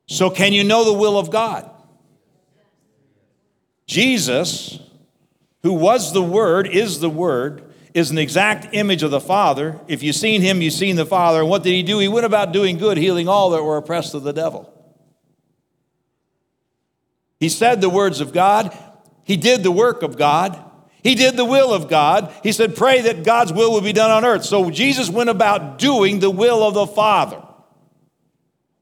So, 0.06 0.28
can 0.28 0.52
you 0.52 0.64
know 0.64 0.85
the 0.85 0.92
will 0.92 1.18
of 1.18 1.30
God? 1.30 1.70
Jesus, 3.87 4.80
who 5.62 5.72
was 5.72 6.12
the 6.12 6.22
Word, 6.22 6.66
is 6.66 7.00
the 7.00 7.11
Word, 7.11 7.72
is 7.94 8.11
an 8.11 8.18
exact 8.18 8.74
image 8.74 9.02
of 9.02 9.11
the 9.11 9.20
Father. 9.20 9.80
If 9.88 10.02
you've 10.02 10.16
seen 10.16 10.42
him, 10.42 10.62
you've 10.62 10.74
seen 10.74 10.96
the 10.96 11.06
Father. 11.06 11.40
And 11.40 11.48
what 11.48 11.62
did 11.62 11.72
he 11.72 11.83
do? 11.83 11.98
He 11.98 12.09
went 12.09 12.26
about 12.26 12.52
doing 12.52 12.78
good, 12.78 12.98
healing 12.98 13.28
all 13.28 13.50
that 13.50 13.62
were 13.62 13.76
oppressed 13.76 14.14
of 14.14 14.22
the 14.22 14.33
devil. 14.33 14.72
He 17.38 17.48
said 17.48 17.80
the 17.80 17.88
words 17.88 18.20
of 18.20 18.33
God, 18.33 18.76
he 19.24 19.37
did 19.37 19.62
the 19.62 19.72
work 19.72 20.02
of 20.02 20.16
God. 20.16 20.69
He 21.02 21.14
did 21.14 21.36
the 21.36 21.44
will 21.44 21.72
of 21.72 21.88
God. 21.88 22.32
He 22.42 22.52
said, 22.52 22.76
Pray 22.76 23.00
that 23.02 23.24
God's 23.24 23.52
will 23.52 23.72
will 23.72 23.80
be 23.80 23.92
done 23.92 24.10
on 24.10 24.24
earth. 24.24 24.44
So 24.44 24.70
Jesus 24.70 25.08
went 25.08 25.30
about 25.30 25.78
doing 25.78 26.20
the 26.20 26.30
will 26.30 26.62
of 26.62 26.74
the 26.74 26.86
Father. 26.86 27.42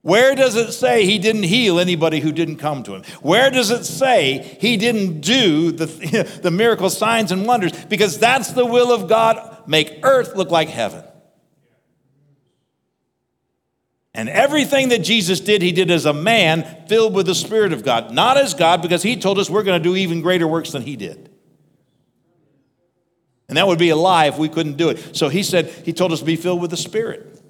Where 0.02 0.35
does 0.35 0.57
it 0.57 0.72
say 0.72 1.04
he 1.04 1.18
didn't 1.18 1.42
heal 1.42 1.78
anybody 1.78 2.20
who 2.20 2.33
didn't 2.33 2.57
come 2.57 2.83
to 2.85 2.94
him? 2.94 3.02
Where 3.20 3.50
does 3.50 3.70
it 3.70 3.85
say 3.85 4.57
he 4.61 4.76
didn't 4.76 5.20
do 5.20 5.72
the, 5.72 5.87
the 6.42 6.50
miracle 6.50 6.88
signs 6.88 7.33
and 7.33 7.46
wonders? 7.46 7.72
Because 7.87 8.18
that's 8.18 8.52
the 8.52 8.64
will 8.64 8.92
of 8.92 9.09
God 9.09 9.68
make 9.68 10.00
earth 10.02 10.35
look 10.35 10.50
like 10.50 10.68
heaven. 10.68 11.04
And 14.14 14.28
everything 14.28 14.88
that 14.88 15.00
Jesus 15.00 15.40
did, 15.40 15.62
he 15.62 15.72
did 15.72 15.90
as 15.90 16.07
a 16.07 16.12
man 16.12 16.87
filled 16.88 17.14
with 17.14 17.26
the 17.26 17.35
Spirit 17.35 17.72
of 17.72 17.85
God, 17.85 18.11
not 18.11 18.37
as 18.37 18.54
God, 18.54 18.83
because 18.83 19.02
he 19.02 19.16
told 19.16 19.38
us 19.38 19.50
we're 19.50 19.62
going 19.62 19.81
to 19.81 19.88
do 19.88 19.94
even 19.94 20.22
greater 20.22 20.48
works 20.48 20.72
than 20.72 20.83
he 20.83 20.96
did. 20.96 21.27
And 23.48 23.56
that 23.56 23.66
would 23.66 23.78
be 23.78 23.88
a 23.88 23.96
lie 23.96 24.26
if 24.26 24.37
we 24.37 24.48
couldn't 24.48 24.76
do 24.76 24.90
it. 24.90 25.16
So 25.16 25.28
he 25.28 25.42
said, 25.42 25.66
he 25.84 25.92
told 25.92 26.12
us 26.12 26.20
to 26.20 26.24
be 26.24 26.37
filled 26.37 26.61
with 26.61 26.70
the 26.70 26.76
Spirit. 26.76 27.40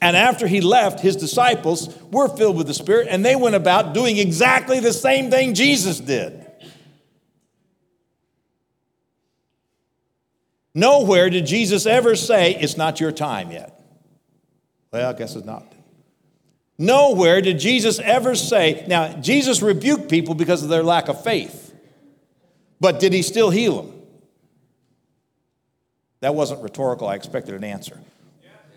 And 0.00 0.16
after 0.16 0.46
he 0.46 0.60
left, 0.60 1.00
his 1.00 1.16
disciples 1.16 1.96
were 2.10 2.28
filled 2.28 2.56
with 2.56 2.66
the 2.66 2.74
Spirit 2.74 3.08
and 3.10 3.24
they 3.24 3.36
went 3.36 3.54
about 3.54 3.92
doing 3.92 4.16
exactly 4.16 4.80
the 4.80 4.92
same 4.92 5.30
thing 5.30 5.54
Jesus 5.54 6.00
did. 6.00 6.46
Nowhere 10.74 11.28
did 11.30 11.46
Jesus 11.46 11.84
ever 11.84 12.14
say, 12.14 12.54
It's 12.54 12.76
not 12.76 13.00
your 13.00 13.10
time 13.10 13.50
yet. 13.50 13.80
Well, 14.92 15.10
I 15.10 15.12
guess 15.12 15.34
it's 15.34 15.44
not. 15.44 15.70
Nowhere 16.78 17.42
did 17.42 17.58
Jesus 17.58 17.98
ever 17.98 18.34
say, 18.34 18.86
now, 18.88 19.12
Jesus 19.20 19.60
rebuked 19.60 20.08
people 20.08 20.34
because 20.34 20.62
of 20.62 20.70
their 20.70 20.82
lack 20.82 21.08
of 21.08 21.22
faith, 21.22 21.74
but 22.80 23.00
did 23.00 23.12
he 23.12 23.20
still 23.20 23.50
heal 23.50 23.82
them? 23.82 23.99
That 26.20 26.34
wasn't 26.34 26.62
rhetorical. 26.62 27.08
I 27.08 27.14
expected 27.14 27.54
an 27.54 27.64
answer. 27.64 27.98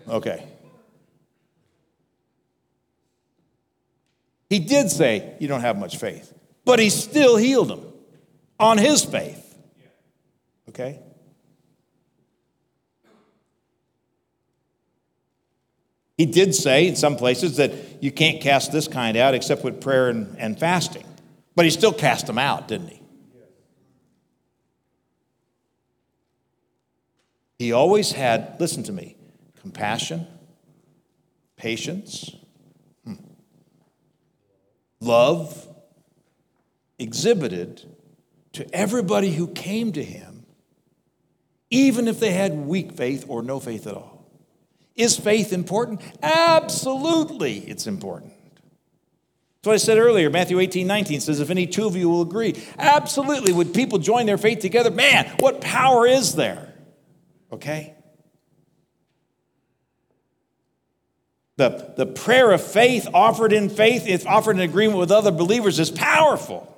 Okay. 0.08 0.46
He 4.48 4.58
did 4.58 4.90
say, 4.90 5.36
You 5.40 5.48
don't 5.48 5.60
have 5.60 5.78
much 5.78 5.96
faith, 5.96 6.32
but 6.64 6.78
he 6.78 6.90
still 6.90 7.36
healed 7.36 7.70
him 7.70 7.80
on 8.58 8.78
his 8.78 9.04
faith. 9.04 9.40
Okay? 10.68 11.00
He 16.16 16.26
did 16.26 16.54
say 16.54 16.86
in 16.86 16.96
some 16.96 17.16
places 17.16 17.56
that 17.56 17.72
you 18.02 18.12
can't 18.12 18.40
cast 18.40 18.70
this 18.70 18.86
kind 18.86 19.16
out 19.16 19.34
except 19.34 19.64
with 19.64 19.80
prayer 19.80 20.08
and, 20.08 20.36
and 20.38 20.58
fasting. 20.58 21.04
But 21.56 21.64
he 21.64 21.70
still 21.70 21.92
cast 21.92 22.26
them 22.26 22.38
out, 22.38 22.68
didn't 22.68 22.88
he? 22.88 23.00
He 27.58 27.72
always 27.72 28.12
had, 28.12 28.56
listen 28.58 28.82
to 28.84 28.92
me, 28.92 29.16
compassion, 29.60 30.26
patience, 31.56 32.34
hmm, 33.04 33.14
love 35.00 35.68
exhibited 36.98 37.82
to 38.52 38.74
everybody 38.74 39.32
who 39.32 39.48
came 39.48 39.92
to 39.92 40.02
him, 40.02 40.46
even 41.70 42.08
if 42.08 42.20
they 42.20 42.32
had 42.32 42.52
weak 42.52 42.92
faith 42.92 43.24
or 43.28 43.42
no 43.42 43.60
faith 43.60 43.86
at 43.86 43.94
all. 43.94 44.14
Is 44.96 45.18
faith 45.18 45.52
important? 45.52 46.02
Absolutely, 46.22 47.58
it's 47.58 47.86
important. 47.86 48.32
That's 49.56 49.66
what 49.66 49.74
I 49.74 49.78
said 49.78 49.98
earlier. 49.98 50.30
Matthew 50.30 50.60
18, 50.60 50.86
19 50.86 51.20
says, 51.20 51.40
If 51.40 51.50
any 51.50 51.66
two 51.66 51.86
of 51.86 51.96
you 51.96 52.08
will 52.08 52.22
agree, 52.22 52.62
absolutely, 52.78 53.52
would 53.52 53.74
people 53.74 53.98
join 53.98 54.26
their 54.26 54.38
faith 54.38 54.58
together? 54.58 54.90
Man, 54.90 55.26
what 55.40 55.60
power 55.60 56.06
is 56.06 56.34
there? 56.34 56.73
Okay? 57.54 57.94
The, 61.56 61.94
the 61.96 62.06
prayer 62.06 62.50
of 62.50 62.60
faith 62.60 63.06
offered 63.14 63.52
in 63.52 63.68
faith, 63.68 64.08
if 64.08 64.26
offered 64.26 64.56
in 64.56 64.62
agreement 64.62 64.98
with 64.98 65.12
other 65.12 65.30
believers, 65.30 65.78
is 65.78 65.90
powerful. 65.90 66.70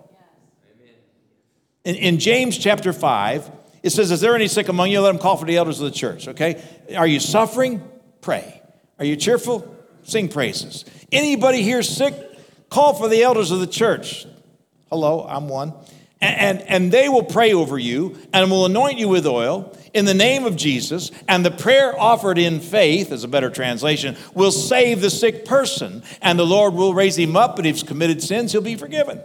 In, 1.84 1.94
in 1.94 2.18
James 2.18 2.58
chapter 2.58 2.92
5, 2.92 3.50
it 3.82 3.90
says, 3.90 4.10
Is 4.10 4.20
there 4.20 4.34
any 4.34 4.48
sick 4.48 4.68
among 4.68 4.90
you? 4.90 5.00
Let 5.00 5.12
them 5.12 5.18
call 5.18 5.38
for 5.38 5.46
the 5.46 5.56
elders 5.56 5.80
of 5.80 5.90
the 5.90 5.96
church, 5.96 6.28
okay? 6.28 6.62
Are 6.94 7.06
you 7.06 7.20
suffering? 7.20 7.82
Pray. 8.20 8.60
Are 8.98 9.04
you 9.04 9.16
cheerful? 9.16 9.74
Sing 10.02 10.28
praises. 10.28 10.84
Anybody 11.10 11.62
here 11.62 11.82
sick? 11.82 12.14
Call 12.68 12.92
for 12.94 13.08
the 13.08 13.22
elders 13.22 13.50
of 13.50 13.60
the 13.60 13.66
church. 13.66 14.26
Hello, 14.90 15.26
I'm 15.26 15.48
one. 15.48 15.72
And, 16.20 16.60
and, 16.60 16.68
and 16.68 16.92
they 16.92 17.08
will 17.08 17.24
pray 17.24 17.52
over 17.52 17.78
you 17.78 18.18
and 18.32 18.50
will 18.50 18.64
anoint 18.64 18.98
you 18.98 19.08
with 19.08 19.26
oil 19.26 19.76
in 19.92 20.06
the 20.06 20.14
name 20.14 20.44
of 20.44 20.56
Jesus. 20.56 21.10
And 21.28 21.44
the 21.44 21.50
prayer 21.50 21.98
offered 21.98 22.38
in 22.38 22.60
faith, 22.60 23.12
as 23.12 23.24
a 23.24 23.28
better 23.28 23.50
translation, 23.50 24.16
will 24.34 24.52
save 24.52 25.00
the 25.00 25.10
sick 25.10 25.44
person. 25.44 26.02
And 26.22 26.38
the 26.38 26.46
Lord 26.46 26.74
will 26.74 26.94
raise 26.94 27.18
him 27.18 27.36
up. 27.36 27.58
and 27.58 27.66
if 27.66 27.76
he's 27.76 27.82
committed 27.82 28.22
sins, 28.22 28.52
he'll 28.52 28.62
be 28.62 28.76
forgiven. 28.76 29.20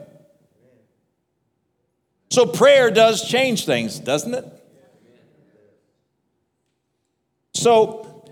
So 2.30 2.46
prayer 2.46 2.92
does 2.92 3.28
change 3.28 3.66
things, 3.66 4.00
doesn't 4.00 4.34
it? 4.34 4.46
So, 7.54 8.26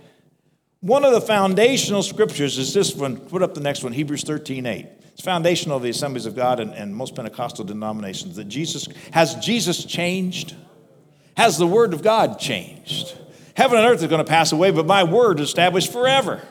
one 0.79 1.03
of 1.03 1.11
the 1.11 1.19
foundational 1.19 2.01
scriptures 2.03 2.57
is 2.57 2.73
this 2.73 2.95
one. 2.95 3.17
Put 3.17 3.43
up 3.43 3.53
the 3.53 3.59
next 3.59 3.83
one, 3.83 3.91
Hebrews 3.91 4.23
13 4.23 4.65
8. 4.65 4.87
It's 5.19 5.25
foundational 5.25 5.75
of 5.75 5.83
the 5.83 5.89
assemblies 5.89 6.25
of 6.25 6.33
God 6.33 6.61
and, 6.61 6.73
and 6.73 6.95
most 6.95 7.13
Pentecostal 7.13 7.65
denominations 7.65 8.37
that 8.37 8.45
Jesus 8.45 8.87
has 9.11 9.35
Jesus 9.35 9.83
changed? 9.83 10.55
Has 11.35 11.57
the 11.57 11.67
word 11.67 11.93
of 11.93 12.01
God 12.01 12.39
changed? 12.39 13.17
Heaven 13.53 13.79
and 13.79 13.85
earth 13.85 14.01
are 14.01 14.07
going 14.07 14.23
to 14.23 14.29
pass 14.29 14.53
away, 14.53 14.71
but 14.71 14.85
my 14.85 15.03
word 15.03 15.41
is 15.41 15.49
established 15.49 15.91
forever. 15.91 16.41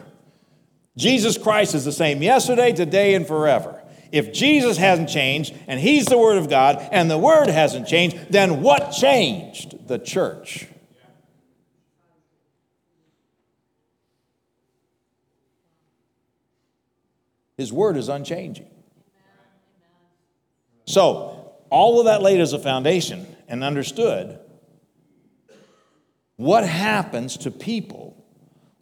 Jesus 0.99 1.39
Christ 1.39 1.75
is 1.75 1.87
the 1.87 1.93
same 1.93 2.23
yesterday, 2.23 2.73
today, 2.73 3.15
and 3.15 3.27
forever. 3.27 3.83
If 4.13 4.35
Jesus 4.35 4.77
hasn't 4.77 5.09
changed 5.09 5.55
and 5.67 5.81
he's 5.81 6.05
the 6.05 6.19
word 6.19 6.37
of 6.37 6.51
God 6.51 6.87
and 6.93 7.11
the 7.11 7.17
word 7.17 7.49
hasn't 7.49 7.89
changed, 7.89 8.19
then 8.31 8.61
what 8.61 8.93
changed? 8.93 9.89
The 9.89 9.99
church. 9.99 10.67
His 17.59 17.73
word 17.73 17.97
is 17.97 18.09
unchanging. 18.09 18.71
So, 20.87 21.53
all 21.71 21.99
of 21.99 22.07
that 22.07 22.23
laid 22.23 22.41
as 22.41 22.55
a 22.55 22.59
foundation 22.59 23.27
and 23.49 23.63
understood, 23.63 24.39
what 26.37 26.65
happens 26.65 27.37
to 27.39 27.51
people 27.51 28.25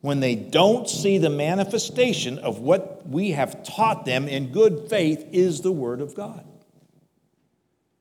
when 0.02 0.20
they 0.20 0.36
don't 0.36 0.88
see 0.88 1.16
the 1.16 1.30
manifestation 1.30 2.38
of 2.38 2.60
what 2.60 3.08
we 3.08 3.30
have 3.30 3.64
taught 3.64 4.04
them 4.04 4.28
in 4.28 4.52
good 4.52 4.88
faith 4.90 5.26
is 5.32 5.62
the 5.62 5.72
Word 5.72 6.02
of 6.02 6.14
God? 6.14 6.46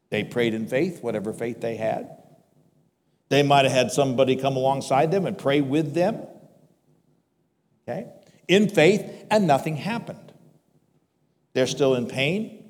They 0.10 0.26
prayed 0.26 0.54
in 0.54 0.68
faith, 0.68 1.02
whatever 1.02 1.32
faith 1.32 1.62
they 1.62 1.78
had. 1.78 2.18
They 3.30 3.44
might 3.44 3.64
have 3.64 3.74
had 3.74 3.92
somebody 3.92 4.36
come 4.36 4.58
alongside 4.58 5.10
them 5.10 5.26
and 5.26 5.38
pray 5.38 5.62
with 5.62 5.94
them. 5.94 6.22
Okay? 7.88 8.08
In 8.50 8.68
faith, 8.68 9.26
and 9.32 9.48
nothing 9.48 9.78
happened 9.78 10.25
they're 11.56 11.68
still 11.68 11.96
in 11.96 12.06
pain 12.06 12.70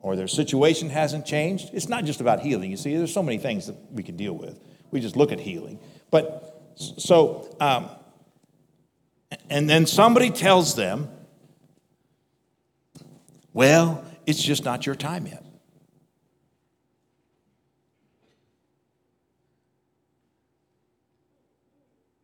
or 0.00 0.16
their 0.16 0.26
situation 0.26 0.88
hasn't 0.88 1.26
changed. 1.26 1.68
It's 1.74 1.88
not 1.88 2.04
just 2.06 2.22
about 2.22 2.40
healing. 2.40 2.70
You 2.70 2.78
see, 2.78 2.96
there's 2.96 3.12
so 3.12 3.22
many 3.22 3.36
things 3.36 3.66
that 3.66 3.76
we 3.92 4.02
can 4.02 4.16
deal 4.16 4.32
with. 4.32 4.58
We 4.90 5.00
just 5.00 5.16
look 5.16 5.32
at 5.32 5.38
healing. 5.38 5.78
But 6.10 6.72
so, 6.74 7.54
um, 7.60 7.90
and 9.50 9.68
then 9.68 9.86
somebody 9.86 10.30
tells 10.30 10.74
them, 10.74 11.10
well, 13.52 14.02
it's 14.24 14.42
just 14.42 14.64
not 14.64 14.86
your 14.86 14.94
time 14.94 15.26
yet. 15.26 15.44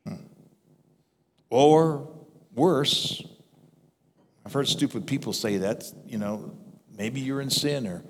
Hmm. 0.07 0.15
Or 1.51 2.09
worse, 2.55 3.23
I've 4.49 4.55
heard 4.55 4.67
stupid 4.67 5.07
people 5.07 5.35
say 5.35 5.59
that, 5.59 5.85
you 6.07 6.17
know, 6.17 6.57
maybe 6.97 7.21
you're 7.21 7.43
in 7.43 7.51
sin 7.51 7.87
or 7.87 8.03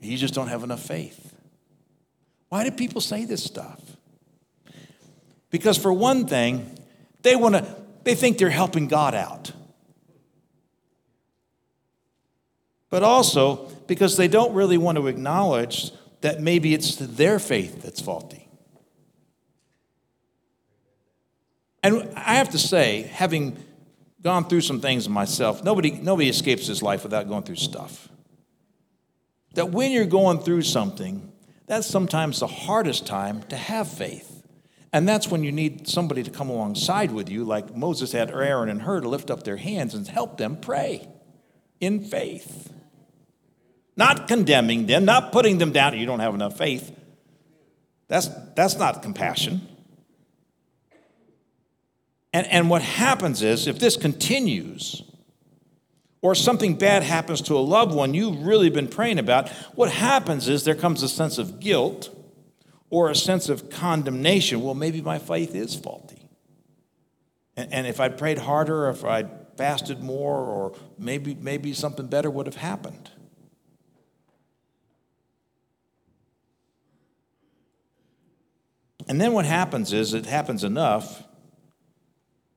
you 0.00 0.16
just 0.16 0.34
don't 0.34 0.46
have 0.46 0.62
enough 0.62 0.80
faith. 0.80 1.34
Why 2.48 2.62
do 2.62 2.70
people 2.70 3.00
say 3.00 3.24
this 3.24 3.42
stuff? 3.42 3.80
Because 5.50 5.76
for 5.76 5.92
one 5.92 6.28
thing, 6.28 6.78
they 7.22 7.34
want 7.34 7.56
to 7.56 7.76
they 8.04 8.14
think 8.14 8.38
they're 8.38 8.50
helping 8.50 8.86
God 8.86 9.16
out. 9.16 9.50
But 12.88 13.02
also 13.02 13.56
because 13.88 14.16
they 14.16 14.28
don't 14.28 14.54
really 14.54 14.78
want 14.78 14.96
to 14.96 15.08
acknowledge 15.08 15.90
that 16.20 16.40
maybe 16.40 16.72
it's 16.72 16.94
their 16.94 17.40
faith 17.40 17.82
that's 17.82 18.00
faulty. 18.00 18.46
And 21.82 22.12
I 22.14 22.36
have 22.36 22.50
to 22.50 22.58
say, 22.58 23.10
having 23.12 23.56
gone 24.22 24.44
through 24.48 24.60
some 24.60 24.80
things 24.80 25.08
myself. 25.08 25.64
Nobody, 25.64 25.92
nobody 25.92 26.28
escapes 26.28 26.66
this 26.66 26.82
life 26.82 27.02
without 27.02 27.28
going 27.28 27.42
through 27.42 27.56
stuff. 27.56 28.08
That 29.54 29.70
when 29.70 29.92
you're 29.92 30.04
going 30.06 30.40
through 30.40 30.62
something, 30.62 31.32
that's 31.66 31.86
sometimes 31.86 32.40
the 32.40 32.46
hardest 32.46 33.06
time 33.06 33.42
to 33.44 33.56
have 33.56 33.88
faith. 33.88 34.44
And 34.92 35.08
that's 35.08 35.28
when 35.28 35.44
you 35.44 35.52
need 35.52 35.86
somebody 35.86 36.22
to 36.22 36.30
come 36.30 36.50
alongside 36.50 37.12
with 37.12 37.28
you, 37.28 37.44
like 37.44 37.76
Moses 37.76 38.12
had 38.12 38.30
Aaron 38.30 38.68
and 38.68 38.82
Hur 38.82 39.00
to 39.00 39.08
lift 39.08 39.30
up 39.30 39.44
their 39.44 39.56
hands 39.56 39.94
and 39.94 40.06
help 40.06 40.36
them 40.36 40.56
pray 40.56 41.08
in 41.80 42.04
faith. 42.04 42.72
Not 43.96 44.28
condemning 44.28 44.86
them, 44.86 45.04
not 45.04 45.30
putting 45.30 45.58
them 45.58 45.72
down, 45.72 45.96
you 45.96 46.06
don't 46.06 46.20
have 46.20 46.34
enough 46.34 46.58
faith. 46.58 46.96
That's, 48.08 48.28
that's 48.56 48.76
not 48.76 49.02
compassion. 49.02 49.60
And, 52.32 52.46
and 52.46 52.70
what 52.70 52.82
happens 52.82 53.42
is, 53.42 53.66
if 53.66 53.78
this 53.78 53.96
continues, 53.96 55.02
or 56.22 56.34
something 56.34 56.76
bad 56.76 57.02
happens 57.02 57.40
to 57.42 57.56
a 57.56 57.60
loved 57.60 57.94
one 57.94 58.14
you've 58.14 58.42
really 58.46 58.70
been 58.70 58.88
praying 58.88 59.18
about, 59.18 59.48
what 59.74 59.90
happens 59.90 60.48
is 60.48 60.64
there 60.64 60.74
comes 60.74 61.02
a 61.02 61.08
sense 61.08 61.38
of 61.38 61.58
guilt 61.60 62.14
or 62.88 63.10
a 63.10 63.16
sense 63.16 63.48
of 63.48 63.70
condemnation. 63.70 64.62
Well, 64.62 64.74
maybe 64.74 65.00
my 65.00 65.18
faith 65.18 65.54
is 65.54 65.74
faulty. 65.74 66.28
And, 67.56 67.72
and 67.72 67.86
if 67.86 67.98
I'd 68.00 68.16
prayed 68.16 68.38
harder, 68.38 68.86
or 68.86 68.90
if 68.90 69.04
I'd 69.04 69.30
fasted 69.56 70.02
more, 70.02 70.36
or 70.36 70.74
maybe, 70.98 71.34
maybe 71.34 71.72
something 71.72 72.06
better 72.06 72.30
would 72.30 72.46
have 72.46 72.56
happened. 72.56 73.10
And 79.08 79.20
then 79.20 79.32
what 79.32 79.46
happens 79.46 79.92
is, 79.92 80.14
it 80.14 80.26
happens 80.26 80.62
enough 80.62 81.24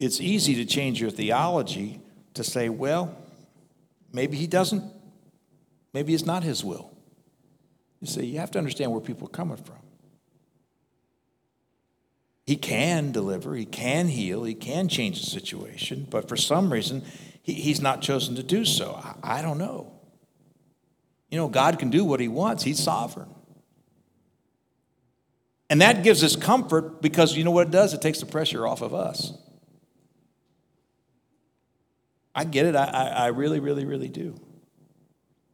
it's 0.04 0.20
easy 0.20 0.56
to 0.56 0.66
change 0.66 1.00
your 1.00 1.12
theology 1.12 2.02
to 2.34 2.44
say, 2.44 2.70
well, 2.70 3.16
maybe 4.12 4.38
he 4.38 4.48
doesn't, 4.48 4.84
maybe 5.94 6.13
it's 6.13 6.26
not 6.26 6.44
his 6.44 6.63
will. 6.63 6.92
You 8.02 8.08
see, 8.08 8.26
you 8.26 8.39
have 8.39 8.52
to 8.52 8.58
understand 8.58 8.92
where 8.92 9.02
people 9.02 9.28
are 9.28 9.32
coming 9.32 9.58
from. 9.58 9.78
He 12.46 12.58
can 12.58 13.12
deliver, 13.12 13.56
he 13.56 13.66
can 13.66 14.08
heal, 14.08 14.44
he 14.44 14.54
can 14.54 14.89
change 14.89 15.22
the 15.22 15.26
situation, 15.26 16.08
but 16.10 16.28
for 16.28 16.36
some 16.36 16.74
reason, 16.74 17.04
he, 17.42 17.54
he's 17.54 17.82
not 17.82 18.02
chosen 18.02 18.36
to 18.36 18.44
do 18.44 18.66
so. 18.66 19.00
I, 19.24 19.39
I 19.39 19.42
don't 19.42 19.58
know. 19.58 19.94
You 21.30 21.38
know, 21.38 21.48
God 21.48 21.80
can 21.80 21.89
do 21.89 22.04
what 22.04 22.20
he 22.20 22.28
wants, 22.28 22.63
he's 22.63 22.80
sovereign. 22.84 23.30
And 25.70 25.82
that 25.82 26.04
gives 26.04 26.24
us 26.24 26.36
comfort 26.36 27.02
because 27.02 27.36
you 27.36 27.44
know 27.44 27.52
what 27.52 27.68
it 27.68 27.72
does? 27.72 27.94
It 27.94 28.02
takes 28.02 28.20
the 28.20 28.26
pressure 28.26 28.68
off 28.68 28.82
of 28.82 28.94
us. 28.94 29.32
I 32.36 32.43
get 32.46 32.65
it. 32.65 32.76
I, 32.76 32.86
I, 32.86 33.04
I 33.06 33.28
really, 33.28 33.60
really, 33.60 33.86
really 33.86 34.10
do. 34.10 34.36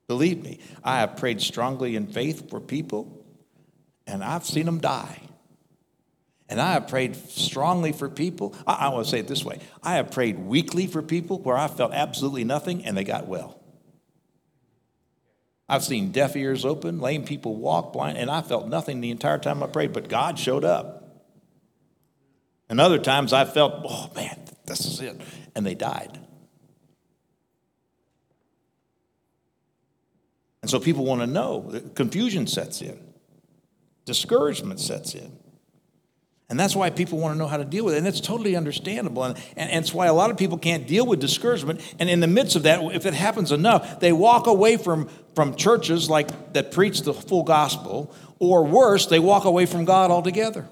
Believe 0.08 0.44
me, 0.44 0.60
I 0.84 1.02
have 1.02 1.18
prayed 1.18 1.42
strongly 1.42 1.96
in 1.96 2.08
faith 2.08 2.50
for 2.50 2.60
people, 2.60 3.26
and 4.08 4.24
I've 4.24 4.46
seen 4.46 4.66
them 4.66 4.80
die. 4.80 5.22
And 6.50 6.60
I 6.60 6.74
have 6.74 6.88
prayed 6.88 7.16
strongly 7.16 7.92
for 7.92 8.10
people. 8.10 8.56
I, 8.66 8.74
I 8.74 8.88
want 8.90 9.06
to 9.06 9.12
say 9.12 9.20
it 9.20 9.28
this 9.28 9.46
way 9.46 9.60
I 9.84 9.96
have 9.96 10.12
prayed 10.12 10.40
weakly 10.40 10.88
for 10.88 11.04
people 11.04 11.40
where 11.40 11.56
I 11.56 11.68
felt 11.68 11.94
absolutely 11.94 12.44
nothing 12.44 12.86
and 12.86 12.98
they 12.98 13.04
got 13.04 13.28
well. 13.28 13.60
I've 15.70 15.84
seen 15.84 16.12
deaf 16.12 16.36
ears 16.36 16.66
open, 16.66 17.00
lame 17.00 17.24
people 17.24 17.56
walk 17.56 17.94
blind, 17.94 18.18
and 18.18 18.32
I 18.32 18.42
felt 18.42 18.68
nothing 18.68 19.02
the 19.02 19.12
entire 19.12 19.38
time 19.38 19.62
I 19.62 19.68
prayed, 19.68 19.94
but 19.94 20.10
God 20.10 20.40
showed 20.40 20.66
up. 20.66 21.24
And 22.68 22.82
other 22.82 22.98
times 22.98 23.34
I 23.34 23.46
felt, 23.46 23.86
oh 23.86 24.10
man, 24.16 24.40
this 24.66 24.84
is 24.86 25.00
it. 25.00 25.22
And 25.56 25.64
they 25.64 25.76
died. 25.76 26.20
And 30.70 30.72
so 30.72 30.86
people 30.86 31.04
want 31.04 31.22
to 31.22 31.26
know. 31.26 31.82
Confusion 31.96 32.46
sets 32.46 32.84
in, 32.84 33.00
discouragement 34.06 34.80
sets 34.80 35.16
in. 35.16 35.32
And 36.48 36.60
that's 36.60 36.76
why 36.76 36.92
people 36.92 37.18
want 37.18 37.34
to 37.34 37.40
know 37.40 37.48
how 37.48 37.58
to 37.58 37.66
deal 37.66 37.86
with 37.86 37.96
it. 37.96 37.98
And 37.98 38.08
it's 38.08 38.22
totally 38.22 38.56
understandable. 38.56 39.24
And, 39.24 39.36
and, 39.58 39.72
and 39.72 39.84
it's 39.84 39.96
why 39.96 40.06
a 40.06 40.14
lot 40.14 40.30
of 40.30 40.38
people 40.38 40.60
can't 40.60 40.86
deal 40.86 41.08
with 41.08 41.20
discouragement. 41.20 41.82
And 41.98 42.08
in 42.08 42.20
the 42.20 42.28
midst 42.28 42.56
of 42.56 42.62
that, 42.64 42.84
if 42.94 43.08
it 43.08 43.16
happens 43.16 43.52
enough, 43.52 44.00
they 44.00 44.12
walk 44.12 44.46
away 44.46 44.78
from, 44.78 45.10
from 45.34 45.56
churches 45.56 46.08
like 46.08 46.54
that 46.54 46.72
preach 46.72 47.02
the 47.02 47.16
full 47.16 47.42
gospel, 47.42 48.14
or 48.38 48.64
worse, 48.64 49.08
they 49.08 49.18
walk 49.18 49.46
away 49.46 49.66
from 49.66 49.86
God 49.86 50.12
altogether. 50.12 50.70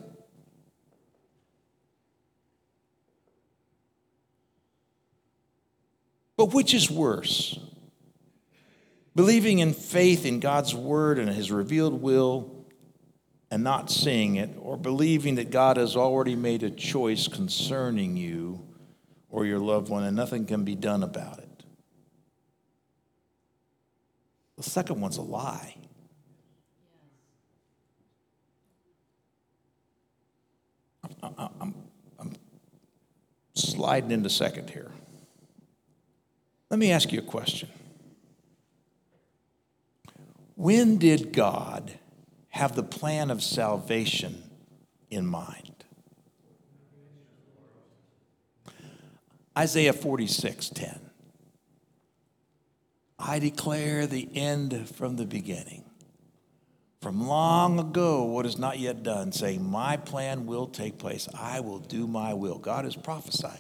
But 6.36 6.54
which 6.54 6.76
is 6.76 6.92
worse? 6.92 7.60
Believing 9.18 9.58
in 9.58 9.74
faith 9.74 10.28
in 10.28 10.40
God's 10.40 10.76
word 10.76 11.18
and 11.18 11.28
his 11.28 11.52
revealed 11.52 12.04
will 12.04 12.68
and 13.50 13.64
not 13.64 13.90
seeing 13.90 14.36
it, 14.36 14.52
or 14.60 14.78
believing 14.78 15.36
that 15.36 15.50
God 15.50 15.78
has 15.78 15.96
already 15.96 16.36
made 16.36 16.62
a 16.62 16.70
choice 16.70 17.28
concerning 17.28 18.16
you 18.16 18.64
or 19.28 19.44
your 19.44 19.58
loved 19.58 19.90
one 19.90 20.04
and 20.04 20.16
nothing 20.16 20.46
can 20.46 20.64
be 20.64 20.76
done 20.76 21.02
about 21.02 21.40
it. 21.40 21.64
The 24.56 24.62
second 24.62 25.02
one's 25.02 25.18
a 25.18 25.24
lie. 25.24 25.76
I'm, 31.24 31.74
I'm, 32.20 32.36
sliding 33.56 34.12
into 34.12 34.30
second 34.30 34.70
here. 34.70 34.92
Let 36.70 36.78
me 36.78 36.92
ask 36.92 37.12
you 37.12 37.18
a 37.18 37.24
question. 37.24 37.70
When 40.58 40.98
did 40.98 41.32
God 41.32 41.94
have 42.58 42.76
the 42.76 42.84
plan 42.84 43.30
of 43.30 43.44
salvation 43.44 44.44
in 45.10 45.26
mind. 45.26 45.86
Isaiah 49.58 49.94
46 49.94 50.70
10. 50.70 51.00
I 53.20 53.40
declare 53.40 54.06
the 54.06 54.30
end 54.36 54.90
from 54.90 55.16
the 55.16 55.26
beginning. 55.26 55.84
From 57.02 57.28
long 57.28 57.80
ago, 57.80 58.24
what 58.24 58.46
is 58.46 58.58
not 58.58 58.80
yet 58.80 59.04
done, 59.04 59.32
saying, 59.32 59.64
My 59.64 59.98
plan 59.98 60.46
will 60.46 60.68
take 60.68 60.98
place. 60.98 61.28
I 61.34 61.60
will 61.60 61.80
do 61.80 62.08
my 62.08 62.34
will. 62.34 62.58
God 62.58 62.86
is 62.86 62.96
prophesying. 62.96 63.54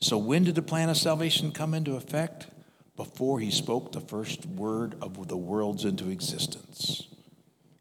So, 0.00 0.18
when 0.18 0.44
did 0.44 0.56
the 0.56 0.62
plan 0.62 0.88
of 0.88 0.96
salvation 0.96 1.52
come 1.52 1.72
into 1.72 1.94
effect? 1.94 2.48
Before 2.96 3.40
he 3.40 3.50
spoke 3.50 3.92
the 3.92 4.00
first 4.00 4.46
word 4.46 4.96
of 5.02 5.28
the 5.28 5.36
worlds 5.36 5.84
into 5.84 6.08
existence. 6.08 7.06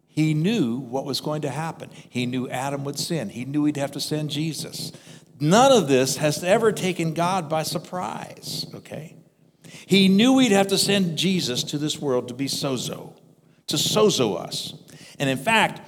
He 0.08 0.34
knew 0.34 0.78
what 0.78 1.06
was 1.06 1.22
going 1.22 1.42
to 1.42 1.50
happen. 1.50 1.90
He 2.10 2.26
knew 2.26 2.50
Adam 2.50 2.84
would 2.86 3.00
sin. 3.00 3.30
He 3.30 3.46
knew 3.46 3.66
he'd 3.66 3.78
have 3.78 3.92
to 3.92 4.00
send 4.00 4.30
Jesus. 4.30 4.92
None 5.40 5.72
of 5.72 5.88
this 5.88 6.18
has 6.18 6.44
ever 6.44 6.72
taken 6.72 7.14
God 7.14 7.50
by 7.50 7.64
surprise, 7.64 8.66
okay? 8.74 9.16
He 9.86 10.08
knew 10.08 10.40
he'd 10.40 10.54
have 10.54 10.68
to 10.68 10.78
send 10.78 11.18
Jesus 11.18 11.64
to 11.64 11.78
this 11.78 12.00
world 12.00 12.30
to 12.30 12.34
be 12.34 12.46
sozo, 12.46 13.14
to 13.68 13.76
sozo 13.76 14.40
us. 14.40 14.74
And 15.20 15.30
in 15.30 15.38
fact, 15.38 15.82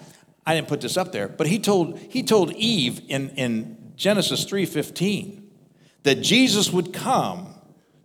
I 0.45 0.55
didn't 0.55 0.67
put 0.67 0.81
this 0.81 0.97
up 0.97 1.11
there, 1.11 1.27
but 1.27 1.47
he 1.47 1.59
told, 1.59 1.97
he 1.97 2.23
told 2.23 2.51
Eve 2.53 3.01
in, 3.07 3.29
in 3.31 3.93
Genesis 3.95 4.45
3:15 4.45 5.43
that 6.03 6.21
Jesus 6.21 6.71
would 6.71 6.93
come 6.93 7.53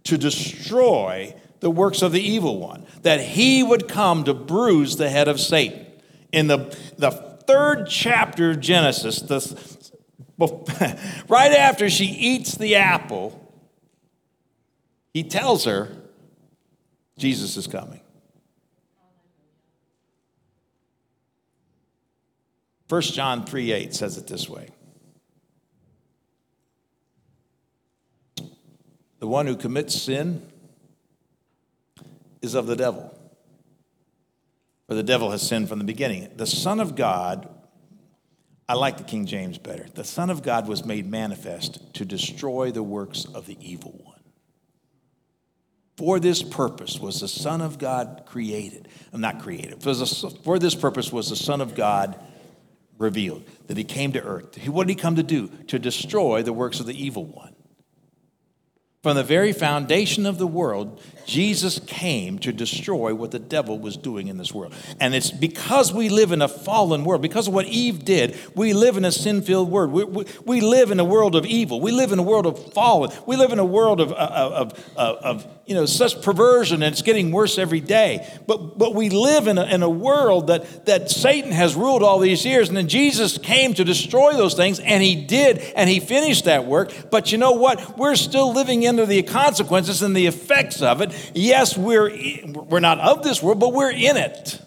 to 0.05 0.19
destroy 0.19 1.35
the 1.61 1.71
works 1.71 2.03
of 2.03 2.13
the 2.13 2.21
evil 2.21 2.59
one, 2.59 2.87
that 3.03 3.21
he 3.21 3.63
would 3.63 3.89
come 3.89 4.25
to 4.25 4.35
bruise 4.35 4.97
the 4.97 5.09
head 5.09 5.29
of 5.29 5.41
Satan 5.41 5.87
in 6.33 6.47
the, 6.47 6.77
the 6.97 7.11
third 7.47 7.87
chapter 7.89 8.51
of 8.51 8.61
Genesis, 8.61 9.23
right 11.29 11.53
after 11.53 11.91
she 11.91 12.07
eats 12.07 12.57
the 12.57 12.77
apple, 12.77 13.39
he 15.13 15.23
tells 15.23 15.67
her, 15.67 15.95
Jesus 17.19 17.57
is 17.57 17.67
coming. 17.67 18.01
1 22.89 23.03
John 23.03 23.45
3 23.45 23.73
8 23.73 23.95
says 23.95 24.19
it 24.19 24.27
this 24.27 24.49
way 24.49 24.69
The 29.23 29.29
one 29.29 29.47
who 29.47 29.55
commits 29.55 29.95
sin 29.95 30.43
is 32.41 32.55
of 32.55 32.67
the 32.67 32.75
devil 32.75 33.17
for 34.89 34.97
the 34.97 35.05
devil 35.05 35.31
has 35.31 35.47
sinned 35.47 35.69
from 35.69 35.79
the 35.79 35.85
beginning. 35.85 36.29
The 36.35 36.45
Son 36.45 36.81
of 36.81 36.97
God, 36.97 37.49
I 38.69 38.75
like 38.75 38.99
the 38.99 39.05
King 39.05 39.27
James 39.27 39.59
better. 39.59 39.87
The 39.95 40.03
Son 40.03 40.29
of 40.29 40.43
God 40.43 40.67
was 40.67 40.85
made 40.85 41.09
manifest 41.09 41.95
to 41.95 42.05
destroy 42.05 42.73
the 42.73 42.83
works 42.83 43.25
of 43.25 43.47
the 43.47 43.57
evil 43.61 43.93
one. 44.03 44.21
For 45.97 46.19
this 46.19 46.43
purpose 46.43 46.99
was 46.99 47.21
the 47.21 47.29
Son 47.29 47.61
of 47.61 47.79
God 47.79 48.25
created. 48.27 48.89
I'm 49.13 49.21
not 49.21 49.41
created. 49.41 49.85
For 49.85 50.59
this 50.59 50.75
purpose 50.75 51.13
was 51.13 51.31
the 51.31 51.37
Son 51.37 51.61
of 51.61 51.77
God 51.77 52.19
revealed, 52.99 53.45
that 53.69 53.77
he 53.77 53.85
came 53.85 54.11
to 54.15 54.21
earth. 54.21 54.59
What 54.67 54.89
did 54.89 54.97
he 54.97 55.01
come 55.01 55.15
to 55.15 55.23
do? 55.23 55.47
To 55.69 55.79
destroy 55.79 56.43
the 56.43 56.53
works 56.53 56.81
of 56.81 56.87
the 56.87 57.01
evil 57.01 57.25
one. 57.25 57.52
From 59.03 59.17
the 59.17 59.25
very 59.25 59.53
foundation 59.53 60.27
of 60.27 60.39
the 60.39 60.47
world, 60.47 61.01
Jesus 61.27 61.81
came 61.81 62.39
to 62.39 62.53
destroy 62.53 63.13
what 63.13 63.33
the 63.33 63.41
devil 63.41 63.81
was 63.81 63.97
doing 63.97 64.29
in 64.29 64.39
this 64.39 64.55
world. 64.55 64.75
And 65.01 65.13
it's 65.13 65.33
because 65.33 65.93
we 65.93 66.09
live 66.09 66.31
in 66.31 66.41
a 66.41 66.47
fallen 66.47 67.05
world, 67.05 67.21
because 67.21 67.49
of 67.49 67.55
what 67.55 67.67
Eve 67.67 68.05
did, 68.05 68.39
we 68.55 68.73
live 68.73 68.97
in 68.97 69.05
a 69.05 69.11
sin 69.11 69.43
filled 69.43 69.73
world. 69.73 69.91
We, 69.91 70.05
we, 70.05 70.25
we, 70.45 70.61
live 70.61 70.93
in 70.93 71.01
a 71.01 71.05
world 71.05 71.35
of 71.35 71.45
evil. 71.45 71.81
We 71.81 71.91
live 71.91 72.13
in 72.13 72.21
a 72.21 72.23
world 72.23 72.47
of 72.47 72.73
fallen. 72.75 73.11
We 73.27 73.35
live 73.35 73.51
in 73.51 73.59
a 73.59 73.65
world 73.65 74.01
of, 74.01 74.13
uh, 74.13 74.15
of, 74.15 74.95
of, 74.97 75.17
of 75.17 75.47
you 75.67 75.75
know, 75.75 75.87
such 75.87 76.23
perversion, 76.23 76.83
and 76.83 76.93
it's 76.93 77.03
getting 77.03 77.31
worse 77.31 77.57
every 77.57 77.81
day. 77.81 78.29
But, 78.47 78.79
but 78.79 78.95
we 78.95 79.11
live 79.11 79.47
in 79.47 79.59
a, 79.59 79.65
in 79.65 79.83
a 79.83 79.89
world 79.89 80.49
that, 80.49 80.87
that 80.87 81.11
Satan 81.11 81.53
has 81.53 81.77
ruled 81.77 82.03
all 82.03 82.19
these 82.19 82.45
years, 82.45 82.69
and 82.69 82.77
then 82.77 82.89
Jesus 82.89 83.39
came 83.39 83.73
to 83.75 83.85
destroy 83.85 84.33
those 84.33 84.55
things, 84.55 84.81
and 84.81 85.03
he 85.03 85.15
did, 85.15 85.59
and 85.77 85.89
he 85.89 86.01
finished 86.01 86.47
that 86.47 86.67
work. 86.67 86.93
But 87.11 87.31
you 87.31 87.39
know 87.39 87.53
what? 87.53 87.97
We're 87.97 88.17
still 88.17 88.53
living 88.53 88.87
under 88.87 89.07
the 89.07 89.23
consequences 89.23 90.03
and 90.03 90.17
the 90.17 90.27
effects 90.27 90.83
of 90.83 91.01
it. 91.01 91.33
Yes, 91.35 91.79
we're, 91.79 92.11
we're 92.47 92.81
not 92.81 92.99
of 92.99 93.23
this 93.23 93.43
world, 93.43 93.61
but 93.61 93.73
we're 93.73 93.93
in 93.93 94.17
it. 94.17 94.61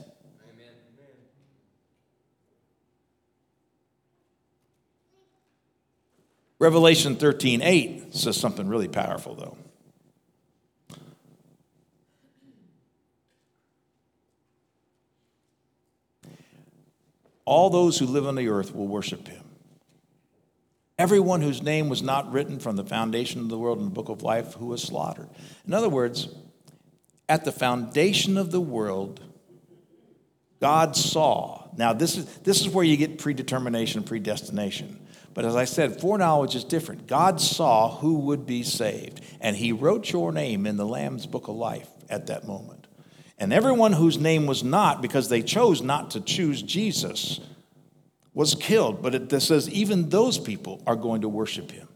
Revelation 6.58 7.18
13 7.18 7.62
8 7.62 8.16
says 8.16 8.38
something 8.38 8.68
really 8.68 8.88
powerful, 8.88 9.36
though. 9.36 9.58
All 17.46 17.70
those 17.70 17.98
who 17.98 18.06
live 18.06 18.28
on 18.28 18.36
the 18.36 18.50
earth 18.50 18.76
will 18.76 18.88
worship 18.88 19.28
him. 19.28 19.44
Everyone 20.98 21.42
whose 21.42 21.62
name 21.62 21.90
was 21.90 22.02
not 22.02 22.32
written 22.32 22.60
from 22.60 22.76
the 22.76 22.86
foundation 22.86 23.42
of 23.42 23.50
the 23.50 23.58
world 23.58 23.80
in 23.80 23.86
the 23.86 23.92
book 23.92 24.10
of 24.10 24.24
life 24.24 24.54
who 24.54 24.68
was 24.68 24.82
slaughtered. 24.82 25.30
In 25.68 25.74
other 25.74 25.90
words, 25.90 26.30
at 27.28 27.44
the 27.44 27.52
foundation 27.52 28.38
of 28.38 28.52
the 28.52 28.62
world, 28.62 29.22
God 30.62 30.96
saw. 30.96 31.68
Now, 31.78 31.92
this 31.92 32.16
is, 32.16 32.26
this 32.40 32.62
is 32.62 32.70
where 32.70 32.86
you 32.86 32.96
get 32.98 33.20
predetermination, 33.20 34.04
predestination. 34.04 35.06
But 35.34 35.44
as 35.44 35.56
I 35.56 35.66
said, 35.66 36.00
foreknowledge 36.00 36.56
is 36.56 36.64
different. 36.64 37.08
God 37.08 37.42
saw 37.42 37.98
who 37.98 38.20
would 38.20 38.46
be 38.46 38.64
saved, 38.64 39.22
and 39.42 39.56
He 39.58 39.74
wrote 39.74 40.12
your 40.12 40.32
name 40.32 40.66
in 40.66 40.78
the 40.78 40.86
Lamb's 40.86 41.26
book 41.26 41.50
of 41.50 41.56
life 41.56 41.90
at 42.10 42.28
that 42.28 42.48
moment. 42.48 42.75
And 43.38 43.52
everyone 43.52 43.94
whose 43.94 44.18
name 44.18 44.46
was 44.46 44.64
not, 44.64 45.02
because 45.02 45.30
they 45.30 45.42
chose 45.42 45.82
not 45.82 46.12
to 46.12 46.22
choose 46.22 46.62
Jesus, 46.62 47.40
was 48.34 48.56
killed. 48.56 49.02
But 49.02 49.16
it 49.16 49.42
says 49.42 49.70
even 49.70 50.10
those 50.10 50.38
people 50.38 50.82
are 50.88 50.96
going 50.96 51.22
to 51.22 51.30
worship 51.30 51.72
him. 51.72 51.88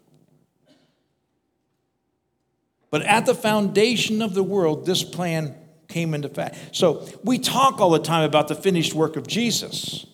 But 2.92 3.04
at 3.04 3.26
the 3.26 3.36
foundation 3.36 4.22
of 4.22 4.34
the 4.34 4.44
world, 4.44 4.86
this 4.86 5.04
plan 5.04 5.56
came 5.88 6.14
into 6.14 6.30
fact. 6.30 6.58
So 6.72 7.08
we 7.24 7.40
talk 7.40 7.80
all 7.80 7.92
the 7.92 8.00
time 8.00 8.24
about 8.24 8.48
the 8.48 8.56
finished 8.56 8.94
work 8.94 9.16
of 9.16 9.28
Jesus. 9.28 10.06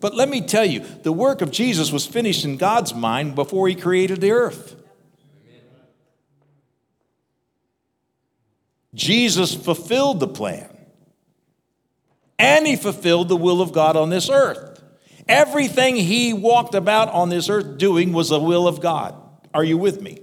But 0.00 0.14
let 0.14 0.28
me 0.28 0.42
tell 0.42 0.64
you, 0.64 0.80
the 0.80 1.12
work 1.12 1.40
of 1.40 1.50
Jesus 1.50 1.90
was 1.90 2.06
finished 2.06 2.44
in 2.44 2.56
God's 2.56 2.94
mind 2.94 3.34
before 3.34 3.68
he 3.68 3.74
created 3.74 4.20
the 4.20 4.30
earth. 4.30 4.74
Jesus 8.94 9.54
fulfilled 9.54 10.20
the 10.20 10.28
plan. 10.28 10.68
And 12.38 12.66
he 12.66 12.76
fulfilled 12.76 13.28
the 13.28 13.36
will 13.36 13.60
of 13.60 13.72
God 13.72 13.96
on 13.96 14.10
this 14.10 14.30
earth. 14.30 14.82
Everything 15.28 15.96
he 15.96 16.32
walked 16.32 16.74
about 16.74 17.08
on 17.08 17.28
this 17.28 17.48
earth 17.48 17.78
doing 17.78 18.12
was 18.12 18.30
the 18.30 18.40
will 18.40 18.66
of 18.66 18.80
God. 18.80 19.14
Are 19.52 19.64
you 19.64 19.76
with 19.76 20.00
me? 20.00 20.20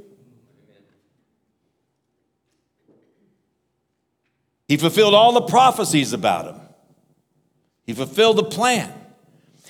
He 4.67 4.77
fulfilled 4.77 5.13
all 5.13 5.33
the 5.33 5.41
prophecies 5.41 6.13
about 6.13 6.55
him. 6.55 6.61
He 7.85 7.93
fulfilled 7.93 8.37
the 8.37 8.45
plan. 8.45 8.91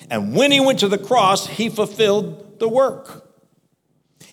And 0.09 0.35
when 0.35 0.51
he 0.51 0.59
went 0.59 0.79
to 0.79 0.87
the 0.87 0.97
cross, 0.97 1.47
he 1.47 1.67
fulfilled 1.67 2.59
the 2.59 2.69
work. 2.69 3.24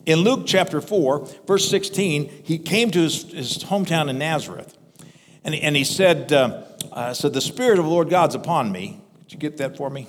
In 0.04 0.20
Luke 0.20 0.42
chapter 0.46 0.80
4, 0.80 1.28
verse 1.46 1.68
16, 1.68 2.42
he 2.44 2.58
came 2.58 2.90
to 2.90 3.00
his, 3.00 3.22
his 3.32 3.64
hometown 3.64 4.08
in 4.08 4.18
Nazareth. 4.18 4.76
And, 5.44 5.54
and 5.54 5.76
he 5.76 5.84
said, 5.84 6.32
uh, 6.32 6.62
uh, 6.90 7.12
The 7.14 7.40
Spirit 7.40 7.78
of 7.78 7.84
the 7.84 7.90
Lord 7.90 8.10
God's 8.10 8.34
upon 8.34 8.72
me. 8.72 9.00
Did 9.20 9.32
you 9.32 9.38
get 9.38 9.58
that 9.58 9.76
for 9.76 9.90
me? 9.90 10.08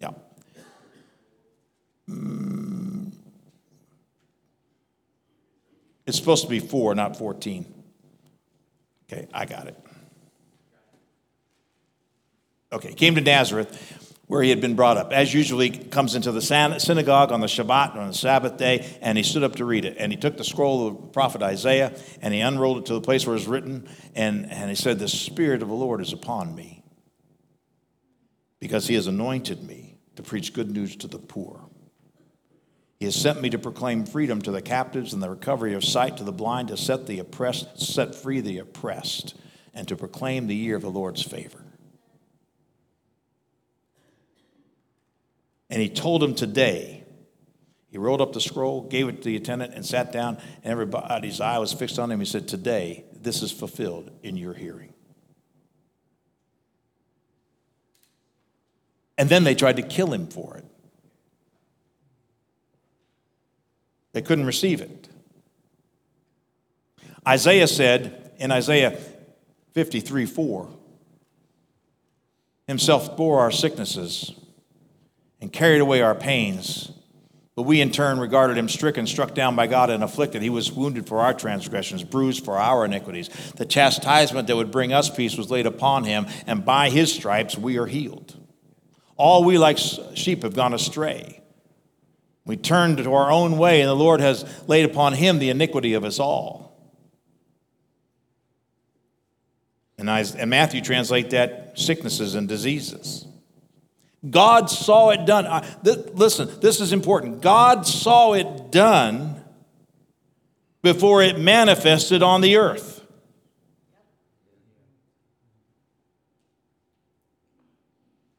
Yeah. 0.00 0.10
Mm. 2.08 3.12
It's 6.06 6.18
supposed 6.18 6.44
to 6.44 6.50
be 6.50 6.58
4, 6.58 6.94
not 6.96 7.16
14. 7.16 7.64
Okay, 9.12 9.28
I 9.32 9.44
got 9.46 9.68
it. 9.68 9.78
Okay, 12.72 12.94
came 12.94 13.14
to 13.14 13.20
Nazareth 13.20 14.01
where 14.32 14.42
he 14.42 14.48
had 14.48 14.62
been 14.62 14.74
brought 14.74 14.96
up. 14.96 15.12
As 15.12 15.34
usually, 15.34 15.68
comes 15.68 16.14
into 16.14 16.32
the 16.32 16.40
synagogue 16.40 17.32
on 17.32 17.42
the 17.42 17.46
Shabbat, 17.46 17.96
on 17.96 18.08
the 18.08 18.14
Sabbath 18.14 18.56
day, 18.56 18.96
and 19.02 19.18
he 19.18 19.24
stood 19.24 19.42
up 19.42 19.56
to 19.56 19.66
read 19.66 19.84
it. 19.84 19.96
And 19.98 20.10
he 20.10 20.16
took 20.16 20.38
the 20.38 20.42
scroll 20.42 20.86
of 20.86 20.94
the 20.94 21.06
prophet 21.08 21.42
Isaiah, 21.42 21.94
and 22.22 22.32
he 22.32 22.40
unrolled 22.40 22.78
it 22.78 22.86
to 22.86 22.94
the 22.94 23.02
place 23.02 23.26
where 23.26 23.36
it 23.36 23.40
was 23.40 23.46
written, 23.46 23.86
and, 24.14 24.50
and 24.50 24.70
he 24.70 24.74
said, 24.74 24.98
The 24.98 25.06
Spirit 25.06 25.60
of 25.60 25.68
the 25.68 25.74
Lord 25.74 26.00
is 26.00 26.14
upon 26.14 26.54
me, 26.54 26.82
because 28.58 28.86
he 28.86 28.94
has 28.94 29.06
anointed 29.06 29.64
me 29.64 29.98
to 30.16 30.22
preach 30.22 30.54
good 30.54 30.70
news 30.70 30.96
to 30.96 31.08
the 31.08 31.18
poor. 31.18 31.68
He 33.00 33.04
has 33.04 33.14
sent 33.14 33.42
me 33.42 33.50
to 33.50 33.58
proclaim 33.58 34.06
freedom 34.06 34.40
to 34.40 34.50
the 34.50 34.62
captives 34.62 35.12
and 35.12 35.22
the 35.22 35.28
recovery 35.28 35.74
of 35.74 35.84
sight 35.84 36.16
to 36.16 36.24
the 36.24 36.32
blind, 36.32 36.68
to 36.68 36.78
set 36.78 37.06
the 37.06 37.18
oppressed, 37.18 37.78
set 37.82 38.14
free 38.14 38.40
the 38.40 38.60
oppressed, 38.60 39.34
and 39.74 39.86
to 39.88 39.94
proclaim 39.94 40.46
the 40.46 40.56
year 40.56 40.76
of 40.76 40.82
the 40.82 40.90
Lord's 40.90 41.22
favor. 41.22 41.61
And 45.72 45.80
he 45.80 45.88
told 45.88 46.22
him 46.22 46.34
today. 46.34 47.02
He 47.88 47.96
rolled 47.96 48.20
up 48.20 48.34
the 48.34 48.42
scroll, 48.42 48.82
gave 48.82 49.08
it 49.08 49.22
to 49.22 49.24
the 49.24 49.36
attendant, 49.36 49.72
and 49.72 49.84
sat 49.84 50.12
down, 50.12 50.36
and 50.62 50.70
everybody's 50.70 51.40
eye 51.40 51.58
was 51.58 51.72
fixed 51.72 51.98
on 51.98 52.10
him. 52.10 52.20
He 52.20 52.26
said, 52.26 52.46
Today, 52.46 53.04
this 53.14 53.42
is 53.42 53.50
fulfilled 53.50 54.10
in 54.22 54.36
your 54.36 54.52
hearing. 54.52 54.92
And 59.16 59.30
then 59.30 59.44
they 59.44 59.54
tried 59.54 59.76
to 59.76 59.82
kill 59.82 60.12
him 60.12 60.26
for 60.26 60.58
it. 60.58 60.64
They 64.12 64.20
couldn't 64.20 64.44
receive 64.44 64.82
it. 64.82 65.08
Isaiah 67.26 67.66
said 67.66 68.32
in 68.36 68.52
Isaiah 68.52 68.98
53 69.72 70.26
4, 70.26 70.68
Himself 72.66 73.16
bore 73.16 73.40
our 73.40 73.50
sicknesses 73.50 74.32
and 75.42 75.52
carried 75.52 75.80
away 75.80 76.00
our 76.00 76.14
pains. 76.14 76.92
But 77.54 77.64
we 77.64 77.82
in 77.82 77.90
turn 77.90 78.18
regarded 78.18 78.56
him 78.56 78.68
stricken, 78.68 79.06
struck 79.06 79.34
down 79.34 79.56
by 79.56 79.66
God, 79.66 79.90
and 79.90 80.02
afflicted. 80.02 80.40
He 80.40 80.48
was 80.48 80.72
wounded 80.72 81.06
for 81.06 81.18
our 81.18 81.34
transgressions, 81.34 82.02
bruised 82.02 82.44
for 82.44 82.56
our 82.56 82.86
iniquities. 82.86 83.28
The 83.56 83.66
chastisement 83.66 84.46
that 84.46 84.56
would 84.56 84.70
bring 84.70 84.94
us 84.94 85.10
peace 85.10 85.36
was 85.36 85.50
laid 85.50 85.66
upon 85.66 86.04
him, 86.04 86.26
and 86.46 86.64
by 86.64 86.88
his 86.88 87.12
stripes 87.12 87.58
we 87.58 87.76
are 87.76 87.86
healed. 87.86 88.38
All 89.16 89.44
we 89.44 89.58
like 89.58 89.78
sheep 90.14 90.44
have 90.44 90.54
gone 90.54 90.72
astray. 90.72 91.42
We 92.46 92.56
turned 92.56 92.98
to 92.98 93.12
our 93.12 93.30
own 93.30 93.58
way, 93.58 93.80
and 93.80 93.88
the 93.90 93.96
Lord 93.96 94.20
has 94.20 94.46
laid 94.66 94.84
upon 94.84 95.12
him 95.12 95.38
the 95.38 95.50
iniquity 95.50 95.92
of 95.94 96.04
us 96.04 96.18
all. 96.18 96.62
And, 99.98 100.06
Matthew 100.48 100.80
translate 100.80 101.30
that 101.30 101.78
sicknesses 101.78 102.34
and 102.34 102.48
diseases. 102.48 103.26
God 104.28 104.70
saw 104.70 105.10
it 105.10 105.26
done. 105.26 105.46
Uh, 105.46 105.60
th- 105.84 106.14
listen, 106.14 106.48
this 106.60 106.80
is 106.80 106.92
important. 106.92 107.40
God 107.40 107.86
saw 107.86 108.34
it 108.34 108.70
done 108.70 109.42
before 110.82 111.22
it 111.22 111.38
manifested 111.38 112.22
on 112.22 112.40
the 112.40 112.56
earth. 112.56 113.04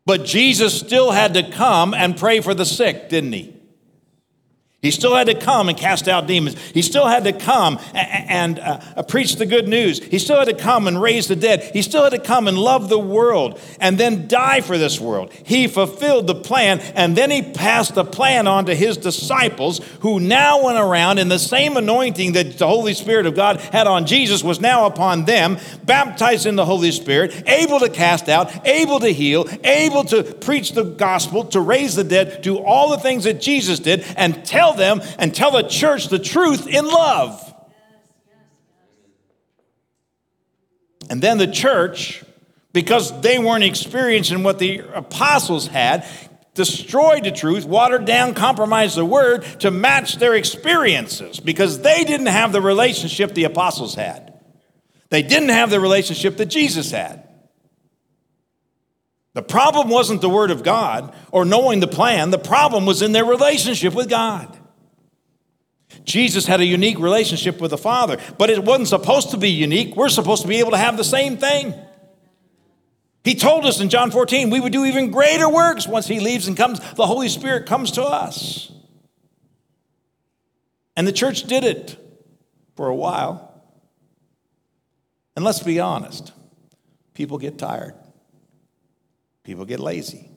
But 0.06 0.26
Jesus 0.26 0.78
still 0.78 1.12
had 1.12 1.34
to 1.36 1.50
come 1.50 1.94
and 1.94 2.18
pray 2.18 2.42
for 2.42 2.54
the 2.54 2.66
sick, 2.66 3.10
didn't 3.10 3.34
he? 3.34 3.56
He 4.84 4.92
still 4.92 5.16
had 5.16 5.28
to 5.28 5.34
come 5.34 5.70
and 5.70 5.78
cast 5.78 6.10
out 6.10 6.28
demons. 6.28 6.60
He 6.74 6.82
still 6.82 7.08
had 7.08 7.24
to 7.24 7.32
come 7.32 7.80
and, 7.94 8.60
uh, 8.60 8.82
uh, 8.98 9.04
preach 9.04 9.38
the 9.38 9.46
good 9.46 9.66
news. 9.66 10.04
He 10.04 10.20
still 10.20 10.38
had 10.38 10.50
to 10.50 10.54
come 10.54 10.90
and 10.90 11.02
raise 11.02 11.30
the 11.30 11.38
dead. 11.38 11.72
He 11.72 11.82
still 11.82 12.04
had 12.04 12.12
to 12.12 12.20
come 12.20 12.50
and 12.50 12.58
love 12.58 12.90
the 12.90 13.00
world 13.00 13.58
and 13.80 13.98
then 13.98 14.28
die 14.28 14.60
for 14.60 14.78
this 14.78 15.00
world. 15.00 15.32
He 15.46 15.68
fulfilled 15.68 16.28
the 16.28 16.36
plan 16.36 16.82
and 16.96 17.16
then 17.16 17.32
he 17.32 17.42
passed 17.42 17.96
the 17.96 18.04
plan 18.04 18.46
on 18.46 18.66
to 18.66 18.76
his 18.76 18.98
disciples 18.98 19.80
who 20.02 20.20
now 20.20 20.66
went 20.66 20.78
around 20.78 21.18
in 21.18 21.30
the 21.30 21.40
same 21.40 21.78
anointing 21.78 22.34
that 22.34 22.58
the 22.58 22.68
Holy 22.68 22.94
Spirit 22.94 23.26
of 23.26 23.36
God 23.36 23.62
had 23.62 23.88
on 23.88 24.06
Jesus 24.06 24.44
was 24.44 24.60
now 24.60 24.86
upon 24.86 25.24
them, 25.24 25.60
baptized 25.86 26.46
in 26.46 26.58
the 26.58 26.66
Holy 26.66 26.92
Spirit, 26.92 27.44
able 27.48 27.80
to 27.80 27.88
cast 27.88 28.28
out, 28.28 28.68
able 28.68 29.00
to 29.00 29.14
heal, 29.14 29.48
able 29.64 30.04
to 30.04 30.24
preach 30.24 30.74
the 30.74 30.84
gospel, 30.84 31.46
to 31.46 31.62
raise 31.62 31.96
the 31.96 32.04
dead, 32.04 32.42
do 32.42 32.58
all 32.58 32.90
the 32.90 32.98
things 32.98 33.24
that 33.24 33.40
Jesus 33.40 33.80
did 33.80 34.04
and 34.18 34.46
tell 34.46 34.73
them 34.78 35.02
and 35.18 35.34
tell 35.34 35.52
the 35.52 35.64
church 35.64 36.08
the 36.08 36.20
truth 36.20 36.68
in 36.68 36.86
love. 36.86 37.50
And 41.10 41.22
then 41.22 41.38
the 41.38 41.48
church, 41.48 42.24
because 42.72 43.20
they 43.22 43.38
weren't 43.38 43.64
experiencing 43.64 44.44
what 44.44 44.60
the 44.60 44.80
apostles 44.80 45.68
had, 45.68 46.08
destroyed 46.54 47.24
the 47.24 47.32
truth, 47.32 47.66
watered 47.66 48.06
down, 48.06 48.34
compromised 48.34 48.96
the 48.96 49.06
word 49.06 49.44
to 49.60 49.72
match 49.72 50.18
their 50.18 50.36
experiences 50.36 51.40
because 51.40 51.82
they 51.82 52.04
didn't 52.04 52.28
have 52.28 52.52
the 52.52 52.62
relationship 52.62 53.34
the 53.34 53.44
apostles 53.44 53.96
had. 53.96 54.40
They 55.10 55.22
didn't 55.22 55.50
have 55.50 55.70
the 55.70 55.80
relationship 55.80 56.38
that 56.38 56.48
Jesus 56.48 56.92
had. 56.92 57.28
The 59.34 59.44
problem 59.44 59.90
wasn't 59.90 60.22
the 60.22 60.30
word 60.30 60.52
of 60.52 60.64
God 60.64 61.14
or 61.32 61.44
knowing 61.44 61.80
the 61.80 61.88
plan, 61.88 62.30
the 62.30 62.38
problem 62.38 62.86
was 62.86 63.02
in 63.02 63.12
their 63.12 63.26
relationship 63.26 63.94
with 63.94 64.10
God. 64.10 64.60
Jesus 66.06 66.46
had 66.46 66.60
a 66.60 66.66
unique 66.66 67.00
relationship 67.00 67.62
with 67.62 67.72
the 67.72 67.78
Father, 67.78 68.18
but 68.38 68.50
it 68.50 68.64
wasn't 68.64 68.90
supposed 68.90 69.32
to 69.32 69.38
be 69.38 69.50
unique. 69.50 69.96
We're 69.96 70.10
supposed 70.10 70.42
to 70.42 70.48
be 70.48 70.60
able 70.60 70.72
to 70.72 70.78
have 70.78 70.98
the 70.98 71.04
same 71.04 71.38
thing. 71.38 71.74
He 73.24 73.36
told 73.36 73.66
us 73.66 73.80
in 73.80 73.90
John 73.90 74.12
14 74.12 74.50
we 74.50 74.60
would 74.60 74.74
do 74.74 74.86
even 74.86 75.12
greater 75.12 75.48
works 75.48 75.88
once 75.88 76.08
He 76.08 76.20
leaves 76.20 76.48
and 76.48 76.58
comes, 76.58 76.80
the 76.96 77.06
Holy 77.06 77.30
Spirit 77.30 77.66
comes 77.66 77.92
to 77.92 78.04
us. 78.04 78.72
And 80.96 81.08
the 81.08 81.14
church 81.14 81.44
did 81.44 81.64
it 81.64 81.98
for 82.76 82.88
a 82.88 82.96
while. 82.96 83.50
And 85.36 85.44
let's 85.44 85.64
be 85.64 85.80
honest 85.80 86.32
people 87.14 87.38
get 87.38 87.58
tired, 87.58 87.96
people 89.44 89.66
get 89.66 89.80
lazy, 89.80 90.30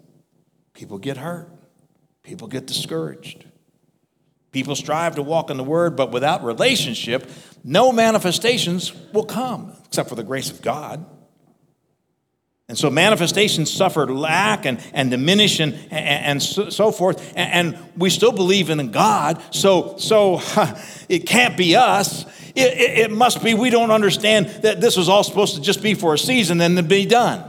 people 0.75 0.99
get 0.99 1.17
hurt, 1.17 1.51
people 2.23 2.47
get 2.49 2.67
discouraged. 2.67 3.45
People 4.57 4.74
strive 4.74 5.16
to 5.16 5.22
walk 5.22 5.50
in 5.50 5.59
the 5.59 5.62
Word, 5.62 5.96
but 5.96 6.12
without 6.12 6.42
relationship, 6.42 7.30
no 7.62 7.92
manifestations 7.92 8.90
will 9.12 9.26
come 9.26 9.76
except 9.84 10.09
for 10.09 10.14
the 10.14 10.22
grace 10.22 10.50
of 10.50 10.62
God. 10.62 11.04
And 12.66 12.78
so 12.78 12.88
manifestations 12.88 13.70
suffer 13.70 14.07
lack 14.07 14.64
and, 14.64 14.82
and 14.94 15.11
diminish 15.11 15.61
and, 15.61 15.74
and, 15.74 16.24
and 16.24 16.42
so, 16.42 16.70
so, 16.70 16.90
forth. 16.90 17.34
And, 17.36 17.74
and, 17.76 17.92
we 17.98 18.09
still 18.09 18.32
believe 18.32 18.70
in 18.70 18.90
God, 18.90 19.42
so, 19.50 19.98
so 19.98 20.40
it 21.11 21.26
can't 21.26 21.54
be 21.59 21.76
us. 21.76 22.24
It, 22.54 22.72
it, 22.78 22.98
it 22.98 23.11
must 23.11 23.44
be 23.44 23.52
we 23.52 23.68
don't 23.68 23.90
understand 23.90 24.46
that 24.62 24.80
this 24.80 24.96
was 24.96 25.11
all 25.11 25.22
supposed 25.22 25.57
to 25.57 25.61
just 25.61 25.82
be 25.82 25.92
for 25.92 26.14
a 26.14 26.18
season 26.18 26.62
and 26.62 26.78
then 26.78 26.88
be 26.88 27.04
done. 27.04 27.44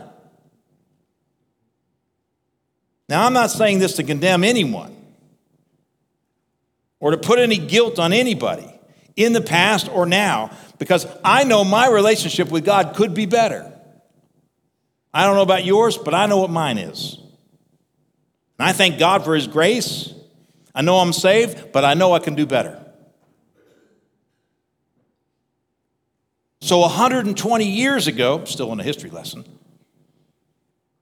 Now, 3.07 3.25
I'm 3.25 3.31
not 3.31 3.49
saying 3.49 3.79
this 3.79 3.95
to 3.95 4.03
condemn 4.03 4.43
anyone 4.43 4.96
or 6.99 7.11
to 7.11 7.17
put 7.17 7.39
any 7.39 7.57
guilt 7.57 7.99
on 7.99 8.13
anybody 8.13 8.67
in 9.15 9.33
the 9.33 9.41
past 9.41 9.89
or 9.89 10.05
now 10.05 10.51
because 10.77 11.07
I 11.23 11.43
know 11.43 11.63
my 11.63 11.87
relationship 11.89 12.49
with 12.49 12.65
God 12.65 12.95
could 12.95 13.13
be 13.13 13.25
better. 13.25 13.73
I 15.13 15.25
don't 15.25 15.35
know 15.35 15.41
about 15.41 15.65
yours, 15.65 15.97
but 15.97 16.13
I 16.13 16.27
know 16.27 16.37
what 16.37 16.49
mine 16.49 16.77
is. 16.77 17.17
And 18.59 18.67
I 18.67 18.73
thank 18.73 18.99
God 18.99 19.23
for 19.23 19.35
His 19.35 19.47
grace. 19.47 20.13
I 20.73 20.81
know 20.81 20.97
I'm 20.97 21.13
saved, 21.13 21.71
but 21.71 21.83
I 21.83 21.95
know 21.95 22.13
I 22.13 22.19
can 22.19 22.35
do 22.35 22.45
better. 22.45 22.83
So, 26.59 26.79
120 26.79 27.65
years 27.65 28.07
ago, 28.07 28.43
still 28.45 28.71
in 28.73 28.79
a 28.79 28.83
history 28.83 29.09
lesson, 29.09 29.45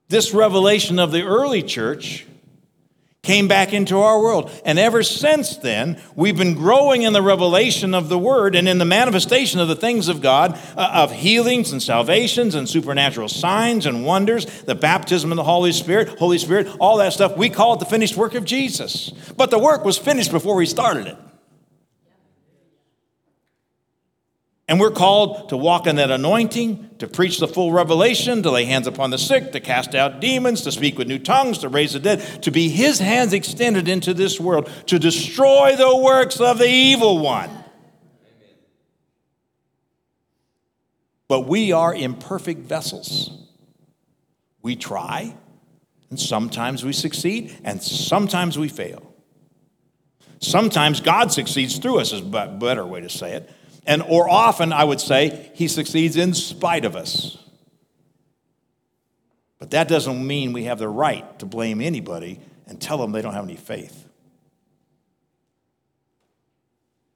this 0.07 0.33
revelation 0.33 0.99
of 0.99 1.11
the 1.11 1.23
early 1.23 1.63
church 1.63 2.25
came 3.25 3.47
back 3.47 3.73
into 3.73 3.97
our 3.97 4.21
world. 4.21 4.49
And 4.63 4.79
ever 4.79 5.03
since 5.03 5.57
then, 5.57 6.01
we've 6.15 6.37
been 6.37 6.53
growing 6.53 7.01
in 7.01 7.11
the 7.11 7.21
revelation 7.21 7.93
of 7.93 8.07
the 8.07 8.17
Word 8.17 8.55
and 8.55 8.69
in 8.69 8.77
the 8.77 8.85
manifestation 8.85 9.59
of 9.59 9.67
the 9.67 9.75
things 9.75 10.07
of 10.07 10.21
God, 10.21 10.57
uh, 10.77 10.91
of 10.93 11.11
healings 11.11 11.71
and 11.71 11.83
salvations 11.83 12.55
and 12.55 12.69
supernatural 12.69 13.27
signs 13.27 13.85
and 13.85 14.05
wonders, 14.05 14.45
the 14.63 14.75
baptism 14.75 15.31
of 15.31 15.35
the 15.35 15.43
Holy 15.43 15.71
Spirit, 15.71 16.19
Holy 16.19 16.37
Spirit, 16.37 16.67
all 16.79 16.97
that 16.97 17.11
stuff. 17.11 17.35
We 17.35 17.49
call 17.49 17.73
it 17.73 17.79
the 17.79 17.85
finished 17.85 18.15
work 18.15 18.35
of 18.35 18.45
Jesus. 18.45 19.11
But 19.35 19.51
the 19.51 19.59
work 19.59 19.83
was 19.83 19.97
finished 19.97 20.31
before 20.31 20.55
we 20.55 20.65
started 20.65 21.07
it. 21.07 21.17
And 24.67 24.79
we're 24.79 24.91
called 24.91 25.49
to 25.49 25.57
walk 25.57 25.85
in 25.85 25.97
that 25.97 26.09
anointing, 26.09 26.95
to 26.97 27.07
preach 27.07 27.37
the 27.37 27.47
full 27.47 27.71
revelation, 27.71 28.41
to 28.41 28.49
lay 28.49 28.65
hands 28.65 28.87
upon 28.87 29.11
the 29.11 29.17
sick, 29.19 29.51
to 29.51 29.59
cast 29.59 29.93
out 29.93 30.19
demons, 30.19 30.61
to 30.61 30.71
speak 30.71 30.97
with 30.97 31.07
new 31.07 31.19
tongues, 31.19 31.59
to 31.59 31.69
raise 31.69 31.93
the 31.93 31.99
dead, 31.99 32.41
to 32.41 32.49
be 32.49 32.69
his 32.69 32.97
hands 32.97 33.31
extended 33.31 33.87
into 33.87 34.11
this 34.11 34.39
world, 34.39 34.67
to 34.87 34.97
destroy 34.97 35.75
the 35.75 35.95
works 35.95 36.39
of 36.39 36.57
the 36.57 36.67
evil 36.67 37.19
one. 37.19 37.51
But 41.27 41.41
we 41.41 41.71
are 41.71 41.93
imperfect 41.93 42.61
vessels. 42.61 43.29
We 44.63 44.75
try, 44.75 45.35
and 46.09 46.19
sometimes 46.19 46.83
we 46.83 46.93
succeed, 46.93 47.55
and 47.63 47.83
sometimes 47.83 48.57
we 48.57 48.67
fail. 48.67 49.13
Sometimes 50.39 51.01
God 51.01 51.31
succeeds 51.31 51.77
through 51.77 51.99
us, 51.99 52.13
is 52.13 52.21
a 52.21 52.47
better 52.47 52.85
way 52.85 53.01
to 53.01 53.09
say 53.09 53.33
it. 53.33 53.49
And 53.85 54.01
or 54.01 54.29
often 54.29 54.73
I 54.73 54.83
would 54.83 54.99
say 54.99 55.51
he 55.53 55.67
succeeds 55.67 56.15
in 56.15 56.33
spite 56.33 56.85
of 56.85 56.95
us. 56.95 57.37
But 59.59 59.71
that 59.71 59.87
doesn't 59.87 60.25
mean 60.25 60.53
we 60.53 60.65
have 60.65 60.79
the 60.79 60.89
right 60.89 61.39
to 61.39 61.45
blame 61.45 61.81
anybody 61.81 62.39
and 62.67 62.81
tell 62.81 62.97
them 62.97 63.11
they 63.11 63.21
don't 63.21 63.33
have 63.33 63.45
any 63.45 63.55
faith. 63.55 64.07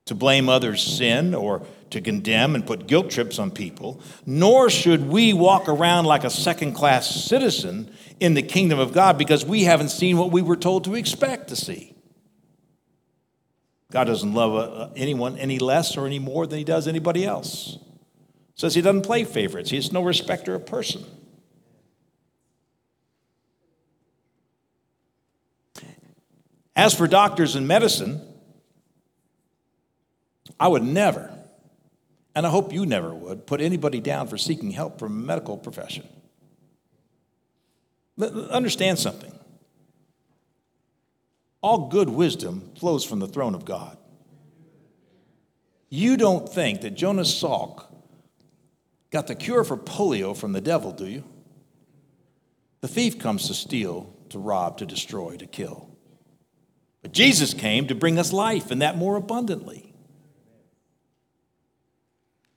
To 0.05 0.15
blame 0.15 0.49
others' 0.49 0.82
sin 0.82 1.36
or 1.36 1.65
to 1.91 2.01
condemn 2.01 2.55
and 2.55 2.65
put 2.65 2.88
guilt 2.88 3.09
trips 3.09 3.39
on 3.39 3.51
people, 3.51 4.01
nor 4.26 4.70
should 4.70 5.07
we 5.07 5.34
walk 5.34 5.67
around 5.67 6.05
like 6.05 6.24
a 6.24 6.30
second 6.30 6.74
class 6.74 7.09
citizen 7.09 7.91
in 8.20 8.34
the 8.34 8.41
kingdom 8.41 8.80
of 8.80 8.93
God 8.93 9.17
because 9.17 9.45
we 9.45 9.63
haven't 9.63 9.89
seen 9.89 10.17
what 10.17 10.32
we 10.32 10.41
were 10.41 10.55
told 10.55 10.84
to 10.86 10.95
expect 10.95 11.49
to 11.49 11.55
see. 11.55 11.95
God 13.91 14.03
doesn't 14.03 14.33
love 14.33 14.55
uh, 14.55 14.89
anyone 14.95 15.37
any 15.37 15.57
less 15.57 15.97
or 15.97 16.05
any 16.05 16.19
more 16.19 16.45
than 16.45 16.59
he 16.59 16.63
does 16.63 16.87
anybody 16.87 17.25
else. 17.25 17.77
Says 18.55 18.75
he 18.75 18.81
doesn't 18.81 19.01
play 19.01 19.23
favorites. 19.23 19.69
He's 19.69 19.91
no 19.91 20.03
respecter 20.03 20.53
of 20.53 20.65
person. 20.65 21.03
As 26.75 26.93
for 26.93 27.07
doctors 27.07 27.55
and 27.55 27.67
medicine, 27.67 28.21
I 30.59 30.67
would 30.67 30.83
never, 30.83 31.33
and 32.35 32.45
I 32.45 32.49
hope 32.49 32.71
you 32.71 32.85
never 32.85 33.13
would, 33.13 33.47
put 33.47 33.59
anybody 33.59 33.99
down 33.99 34.27
for 34.27 34.37
seeking 34.37 34.71
help 34.71 34.99
from 34.99 35.13
a 35.13 35.25
medical 35.25 35.57
profession. 35.57 36.07
Understand 38.19 38.99
something. 38.99 39.38
All 41.62 41.89
good 41.89 42.10
wisdom 42.10 42.72
flows 42.80 43.03
from 43.03 43.20
the 43.20 43.28
throne 43.28 43.55
of 43.55 43.66
God. 43.66 43.97
You 45.89 46.18
don't 46.18 46.47
think 46.47 46.82
that 46.82 46.91
Jonas 46.91 47.34
Salk 47.34 47.86
got 49.12 49.28
the 49.28 49.36
cure 49.36 49.64
for 49.64 49.76
polio 49.76 50.38
from 50.38 50.53
the 50.53 50.62
devil, 50.62 50.91
do 50.91 51.07
you? 51.07 51.24
The 52.82 52.88
thief 52.88 53.20
comes 53.20 53.47
to 53.47 53.53
steal, 53.53 54.14
to 54.30 54.39
rob, 54.39 54.78
to 54.78 54.86
destroy, 54.86 55.36
to 55.38 55.47
kill. 55.47 55.89
But 57.01 57.12
Jesus 57.12 57.53
came 57.53 57.88
to 57.88 57.95
bring 57.95 58.20
us 58.20 58.32
life, 58.32 58.72
and 58.72 58.82
that 58.82 58.97
more 58.97 59.16
abundantly. 59.16 59.93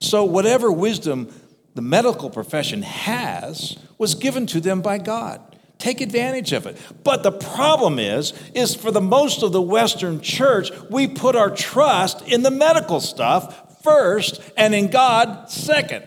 So, 0.01 0.25
whatever 0.25 0.71
wisdom 0.71 1.33
the 1.75 1.83
medical 1.83 2.29
profession 2.29 2.83
has 2.83 3.79
was 3.99 4.15
given 4.15 4.47
to 4.49 4.61
them 4.61 4.83
by 4.83 4.99
God. 4.99 5.52
Take 5.83 6.01
advantage 6.01 6.53
of 6.53 6.69
it. 6.69 6.77
But 7.03 7.25
the 7.25 7.33
problem 7.33 7.99
is, 7.99 8.35
is 8.55 8.73
for 8.73 8.93
the 8.93 9.01
most 9.01 9.43
of 9.43 9.51
the 9.51 9.61
Western 9.61 10.21
church, 10.21 10.71
we 10.89 11.09
put 11.09 11.35
our 11.35 11.51
trust 11.51 12.23
in 12.23 12.45
the 12.45 12.53
medical 12.53 13.01
stuff 13.01 13.83
first 13.83 14.41
and 14.57 14.77
in 14.77 14.91
God 14.93 15.51
second. 15.51 16.05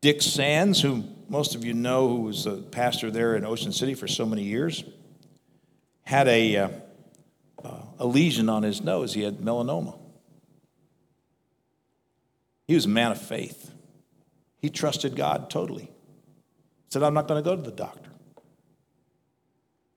Dick 0.00 0.22
Sands, 0.22 0.80
who 0.80 1.02
most 1.28 1.56
of 1.56 1.64
you 1.64 1.74
know, 1.74 2.06
who 2.06 2.20
was 2.20 2.46
a 2.46 2.58
pastor 2.58 3.10
there 3.10 3.34
in 3.34 3.44
Ocean 3.44 3.72
City 3.72 3.94
for 3.94 4.06
so 4.06 4.24
many 4.24 4.44
years, 4.44 4.84
had 6.02 6.28
a, 6.28 6.56
uh, 6.56 6.68
uh 7.64 7.80
a 7.98 8.06
lesion 8.06 8.48
on 8.48 8.62
his 8.62 8.82
nose. 8.82 9.14
He 9.14 9.22
had 9.22 9.38
melanoma. 9.38 10.05
He 12.66 12.74
was 12.74 12.84
a 12.84 12.88
man 12.88 13.12
of 13.12 13.20
faith. 13.20 13.72
He 14.58 14.70
trusted 14.70 15.16
God 15.16 15.50
totally. 15.50 15.90
Said, 16.88 17.02
I'm 17.02 17.14
not 17.14 17.28
going 17.28 17.42
to 17.42 17.48
go 17.48 17.56
to 17.56 17.62
the 17.62 17.74
doctor. 17.74 18.10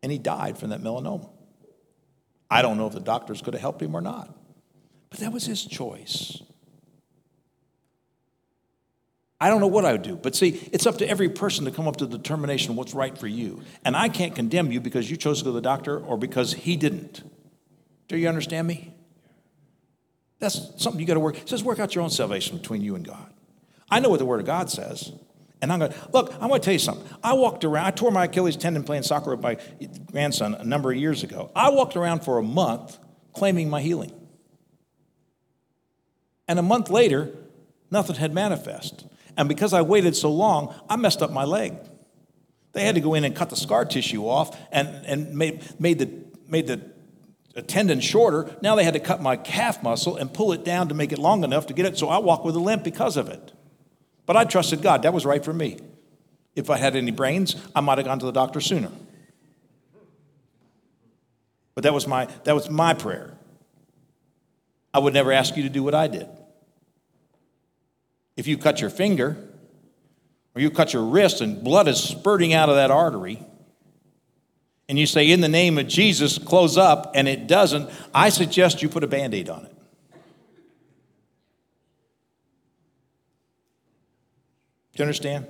And 0.02 0.12
he 0.12 0.18
died 0.18 0.58
from 0.58 0.70
that 0.70 0.82
melanoma. 0.82 1.30
I 2.50 2.62
don't 2.62 2.78
know 2.78 2.88
if 2.88 2.94
the 2.94 3.00
doctors 3.00 3.42
could 3.42 3.54
have 3.54 3.62
helped 3.62 3.82
him 3.82 3.96
or 3.96 4.02
not, 4.02 4.36
but 5.10 5.20
that 5.20 5.32
was 5.32 5.46
his 5.46 5.64
choice. 5.66 6.42
I 9.42 9.50
don't 9.50 9.62
know 9.62 9.68
what 9.68 9.86
I 9.86 9.94
would 9.94 10.02
do, 10.02 10.18
but 10.18 10.36
see, 10.36 10.70
it's 10.74 10.86
up 10.86 10.98
to 10.98 11.08
every 11.08 11.30
person 11.30 11.64
to 11.66 11.72
come 11.72 11.88
up 11.88 11.98
to 11.98 12.06
the 12.06 12.18
determination 12.18 12.76
what's 12.76 12.94
right 12.94 13.18
for 13.18 13.28
you. 13.28 13.62
And 13.86 13.96
I 13.96 14.10
can't 14.10 14.36
condemn 14.36 14.72
you 14.72 14.82
because 14.82 15.10
you 15.10 15.16
chose 15.16 15.40
to 15.40 15.46
go 15.46 15.52
to 15.52 15.56
the 15.56 15.62
doctor 15.62 15.98
or 15.98 16.18
because 16.18 16.54
he 16.54 16.76
didn't. 16.76 17.24
Do 18.10 18.18
you 18.18 18.28
understand 18.28 18.68
me? 18.68 18.89
That's 20.40 20.72
something 20.82 21.00
you 21.00 21.06
got 21.06 21.16
to 21.16 21.20
work. 21.20 21.38
It 21.38 21.50
says 21.50 21.64
work 21.64 21.80
out 21.80 21.96
your 21.96 22.04
own 22.04 22.10
salvation 22.10 22.58
between 22.58 22.82
you 22.82 22.96
and 22.96 23.06
God. 23.06 23.34
I 23.92 24.00
know 24.00 24.10
what 24.10 24.20
the 24.20 24.26
Word 24.26 24.40
of 24.40 24.46
God 24.46 24.70
says. 24.70 25.12
And 25.62 25.74
I'm 25.74 25.80
going 25.80 25.92
to, 25.92 25.98
look, 26.14 26.34
I'm 26.36 26.48
going 26.48 26.62
to 26.62 26.66
tell 26.66 26.74
you 26.74 26.80
something. 26.80 27.06
I 27.22 27.34
walked 27.34 27.66
around, 27.66 27.86
I 27.86 27.92
tore 27.92 28.12
my 28.12 28.26
Achilles 28.26 28.56
tendon 28.56 28.84
playing 28.84 29.04
soccer 29.04 29.32
with 29.32 29.42
my 29.42 29.58
grandson 30.12 30.54
a 30.54 30.64
number 30.64 30.92
of 30.92 30.98
years 30.98 31.24
ago. 31.24 31.52
I 31.54 31.70
walked 31.70 31.98
around 31.98 32.24
for 32.24 32.38
a 32.38 32.44
month 32.44 32.98
claiming 33.34 33.70
my 33.70 33.82
healing. 33.82 34.14
And 36.48 36.58
a 36.58 36.64
month 36.64 36.90
later, 36.90 37.30
nothing 37.92 38.16
had 38.16 38.34
manifest. 38.34 39.06
And 39.36 39.50
because 39.50 39.74
I 39.74 39.82
waited 39.82 40.16
so 40.16 40.32
long, 40.32 40.74
I 40.90 40.96
messed 40.96 41.22
up 41.22 41.32
my 41.32 41.44
leg. 41.44 41.76
They 42.72 42.86
had 42.86 42.96
to 42.96 43.02
go 43.02 43.14
in 43.14 43.26
and 43.26 43.36
cut 43.36 43.50
the 43.50 43.56
scar 43.56 43.84
tissue 43.84 44.28
off 44.28 44.58
and, 44.72 44.88
and 45.06 45.36
made, 45.36 45.80
made, 45.80 46.00
the, 46.00 46.10
made 46.48 46.68
the 46.68 46.82
a 47.60 47.62
tendon 47.62 48.00
shorter. 48.00 48.56
Now 48.62 48.76
they 48.76 48.84
had 48.84 48.96
to 48.96 49.00
cut 49.00 49.22
my 49.22 49.36
calf 49.36 49.84
muscle 49.84 50.16
and 50.16 50.34
pull 50.34 50.54
it 50.54 50.66
down 50.66 50.88
to 50.90 50.96
make 50.96 51.12
it 51.12 51.20
long 51.20 51.44
enough 51.44 51.68
to 51.68 51.74
get 51.74 51.86
it. 51.86 51.98
So 51.98 52.10
I 52.10 52.18
walk 52.18 52.44
with 52.44 52.56
a 52.56 52.60
limp 52.60 52.84
because 52.84 53.18
of 53.18 53.28
it. 53.30 53.52
But 54.26 54.38
I 54.38 54.46
trusted 54.46 54.82
God. 54.82 55.04
That 55.04 55.14
was 55.14 55.26
right 55.26 55.44
for 55.44 55.54
me. 55.54 55.78
If 56.56 56.70
I 56.70 56.78
had 56.78 56.96
any 56.96 57.12
brains, 57.12 57.56
I 57.76 57.82
might 57.82 58.00
have 58.00 58.06
gone 58.06 58.20
to 58.20 58.26
the 58.26 58.32
doctor 58.32 58.60
sooner. 58.62 58.92
But 61.76 61.84
that 61.84 61.94
was 61.94 62.08
my, 62.08 62.26
that 62.44 62.56
was 62.56 62.70
my 62.70 62.94
prayer. 62.94 63.38
I 64.94 65.00
would 65.00 65.14
never 65.14 65.32
ask 65.32 65.56
you 65.56 65.64
to 65.64 65.70
do 65.70 65.84
what 65.84 65.94
I 65.94 66.08
did. 66.08 66.28
If 68.36 68.48
you 68.48 68.58
cut 68.58 68.82
your 68.82 68.90
finger 68.90 69.38
or 70.56 70.62
you 70.62 70.72
cut 70.72 70.94
your 70.94 71.04
wrist 71.04 71.42
and 71.42 71.64
blood 71.64 71.88
is 71.88 72.02
spurting 72.02 72.54
out 72.54 72.70
of 72.70 72.76
that 72.76 72.92
artery, 72.92 73.46
and 74.90 74.98
you 74.98 75.06
say, 75.06 75.30
in 75.30 75.40
the 75.40 75.48
name 75.48 75.78
of 75.78 75.88
Jesus, 75.88 76.40
close 76.40 76.76
up, 76.76 77.12
and 77.14 77.28
it 77.28 77.46
doesn't, 77.46 77.92
I 78.14 78.30
suggest 78.30 78.82
you 78.82 78.90
put 78.90 79.04
a 79.04 79.08
band 79.08 79.36
aid 79.36 79.48
on 79.48 79.66
it. 79.66 79.76
Do 84.94 85.04
you 85.04 85.04
understand? 85.04 85.46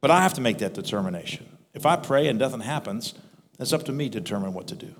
But 0.00 0.10
I 0.10 0.22
have 0.22 0.34
to 0.34 0.40
make 0.40 0.58
that 0.58 0.74
determination. 0.74 1.46
If 1.72 1.86
I 1.86 1.96
pray 1.96 2.26
and 2.26 2.38
nothing 2.38 2.60
happens, 2.60 3.14
it's 3.60 3.72
up 3.72 3.84
to 3.84 3.92
me 3.92 4.10
to 4.10 4.20
determine 4.20 4.52
what 4.52 4.66
to 4.68 4.74
do. 4.74 4.92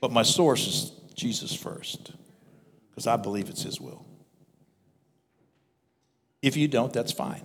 But 0.00 0.12
my 0.12 0.22
source 0.22 0.66
is 0.68 0.92
Jesus 1.14 1.52
first, 1.52 2.12
because 2.90 3.08
I 3.08 3.16
believe 3.16 3.48
it's 3.48 3.64
His 3.64 3.80
will. 3.80 4.05
If 6.42 6.56
you 6.56 6.68
don't, 6.68 6.92
that's 6.92 7.12
fine. 7.12 7.42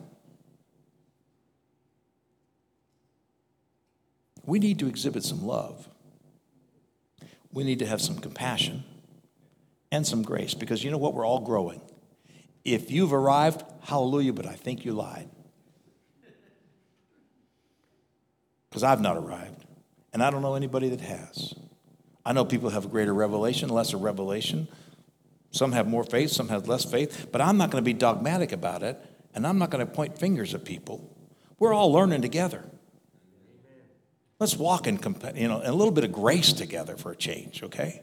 We 4.46 4.60
need 4.60 4.80
to 4.80 4.88
exhibit 4.88 5.24
some 5.24 5.46
love. 5.46 5.88
We 7.52 7.64
need 7.64 7.80
to 7.80 7.86
have 7.86 8.02
some 8.02 8.18
compassion 8.18 8.84
and 9.92 10.06
some 10.06 10.24
grace 10.24 10.54
because 10.54 10.84
you 10.84 10.92
know 10.92 10.98
what? 10.98 11.14
We're 11.14 11.26
all 11.26 11.39
growing. 11.39 11.82
If 12.64 12.92
you've 12.92 13.14
arrived, 13.14 13.64
hallelujah, 13.82 14.34
but 14.34 14.46
I 14.46 14.54
think 14.54 14.86
you 14.86 14.94
lied. 14.94 15.30
Because 18.70 18.84
I've 18.84 19.02
not 19.02 19.18
arrived, 19.18 19.66
and 20.14 20.24
I 20.24 20.30
don't 20.30 20.42
know 20.42 20.56
anybody 20.56 20.89
that 20.89 21.02
has. 21.02 21.54
I 22.26 22.34
know 22.34 22.46
people 22.46 22.70
have 22.70 22.86
a 22.86 22.88
greater 22.88 23.14
revelation, 23.14 23.70
lesser 23.70 23.98
revelation. 23.98 24.68
Some 25.52 25.74
have 25.74 25.88
more 25.88 26.04
faith, 26.04 26.32
some 26.32 26.47
have 26.49 26.68
less 26.68 26.86
faith, 26.86 27.28
but 27.32 27.41
I'm 27.41 27.58
not 27.58 27.72
going 27.72 27.84
to 27.84 27.86
be 27.86 27.93
dogmatic 27.93 28.52
about 28.52 28.84
it, 28.84 28.99
and 29.36 29.45
I'm 29.45 29.58
not 29.58 29.70
going 29.70 29.86
to 29.86 29.91
point 29.91 30.18
fingers 30.18 30.54
at 30.54 30.66
people. 30.66 31.16
We're 31.60 31.74
all 31.74 31.91
learning 31.91 32.22
together. 32.22 32.64
Let's 34.39 34.56
walk 34.58 34.88
in, 34.88 34.99
you 35.36 35.47
know, 35.47 35.62
a 35.64 35.72
little 35.72 35.91
bit 35.91 36.04
of 36.04 36.12
grace 36.12 36.54
together 36.54 36.97
for 36.97 37.12
a 37.12 37.16
change, 37.16 37.62
okay? 37.64 38.02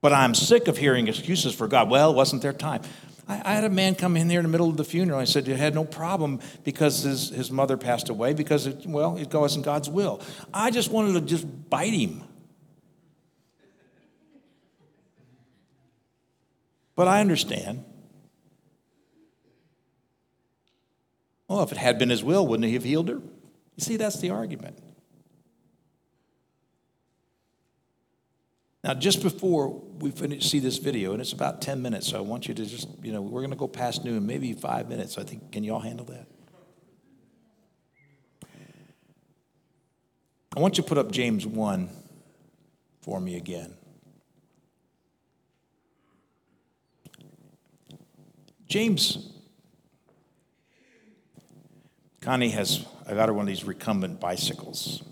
But 0.00 0.12
I'm 0.12 0.34
sick 0.34 0.68
of 0.68 0.78
hearing 0.78 1.08
excuses 1.08 1.54
for 1.54 1.66
God. 1.68 1.90
Well, 1.90 2.14
wasn't 2.14 2.40
there 2.40 2.52
time? 2.52 2.82
I, 3.28 3.42
I 3.44 3.54
had 3.54 3.64
a 3.64 3.68
man 3.68 3.96
come 3.96 4.16
in 4.16 4.28
there 4.28 4.38
in 4.38 4.44
the 4.44 4.48
middle 4.48 4.70
of 4.70 4.76
the 4.76 4.84
funeral. 4.84 5.18
I 5.18 5.24
said 5.24 5.46
he 5.46 5.52
had 5.52 5.74
no 5.74 5.84
problem 5.84 6.40
because 6.64 7.02
his, 7.02 7.30
his 7.30 7.50
mother 7.50 7.76
passed 7.76 8.08
away 8.08 8.32
because, 8.32 8.66
it, 8.66 8.86
well, 8.86 9.16
it 9.16 9.34
wasn't 9.34 9.64
God's 9.64 9.90
will. 9.90 10.22
I 10.54 10.70
just 10.70 10.90
wanted 10.90 11.14
to 11.14 11.20
just 11.20 11.68
bite 11.68 11.92
him. 11.92 12.22
But 16.98 17.06
I 17.06 17.20
understand. 17.20 17.84
Well, 21.46 21.62
if 21.62 21.70
it 21.70 21.78
had 21.78 21.96
been 21.96 22.10
his 22.10 22.24
will, 22.24 22.44
wouldn't 22.44 22.66
he 22.66 22.74
have 22.74 22.82
healed 22.82 23.08
her? 23.08 23.14
You 23.14 23.78
see, 23.78 23.96
that's 23.96 24.18
the 24.18 24.30
argument. 24.30 24.76
Now, 28.82 28.94
just 28.94 29.22
before 29.22 29.80
we 30.00 30.10
finish, 30.10 30.50
see 30.50 30.58
this 30.58 30.78
video, 30.78 31.12
and 31.12 31.20
it's 31.20 31.32
about 31.32 31.62
10 31.62 31.80
minutes, 31.80 32.08
so 32.08 32.18
I 32.18 32.20
want 32.20 32.48
you 32.48 32.54
to 32.54 32.66
just, 32.66 32.88
you 33.00 33.12
know, 33.12 33.22
we're 33.22 33.42
going 33.42 33.52
to 33.52 33.56
go 33.56 33.68
past 33.68 34.04
noon, 34.04 34.26
maybe 34.26 34.52
five 34.52 34.88
minutes. 34.88 35.18
I 35.18 35.22
think, 35.22 35.52
can 35.52 35.62
you 35.62 35.74
all 35.74 35.80
handle 35.80 36.06
that? 36.06 36.26
I 40.56 40.58
want 40.58 40.78
you 40.78 40.82
to 40.82 40.88
put 40.88 40.98
up 40.98 41.12
James 41.12 41.46
1 41.46 41.90
for 43.02 43.20
me 43.20 43.36
again. 43.36 43.76
James, 48.68 49.30
Connie 52.20 52.50
has, 52.50 52.84
I 53.06 53.14
got 53.14 53.30
her 53.30 53.32
one 53.32 53.44
of 53.44 53.46
these 53.46 53.64
recumbent 53.64 54.20
bicycles, 54.20 55.02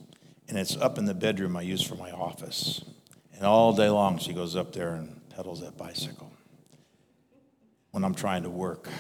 and 0.47 0.59
it's 0.59 0.77
up 0.77 0.99
in 0.99 1.07
the 1.07 1.15
bedroom 1.15 1.57
I 1.57 1.63
use 1.63 1.81
for 1.81 1.95
my 1.95 2.11
office. 2.11 2.85
And 3.35 3.45
all 3.45 3.73
day 3.73 3.89
long, 3.89 4.19
she 4.19 4.35
goes 4.35 4.57
up 4.57 4.75
there 4.75 4.95
and 4.95 5.21
pedals 5.31 5.63
that 5.63 5.79
bicycle 5.79 6.31
when 7.93 8.05
I'm 8.05 8.15
trying 8.15 8.43
to 8.43 8.51
work. 8.51 8.91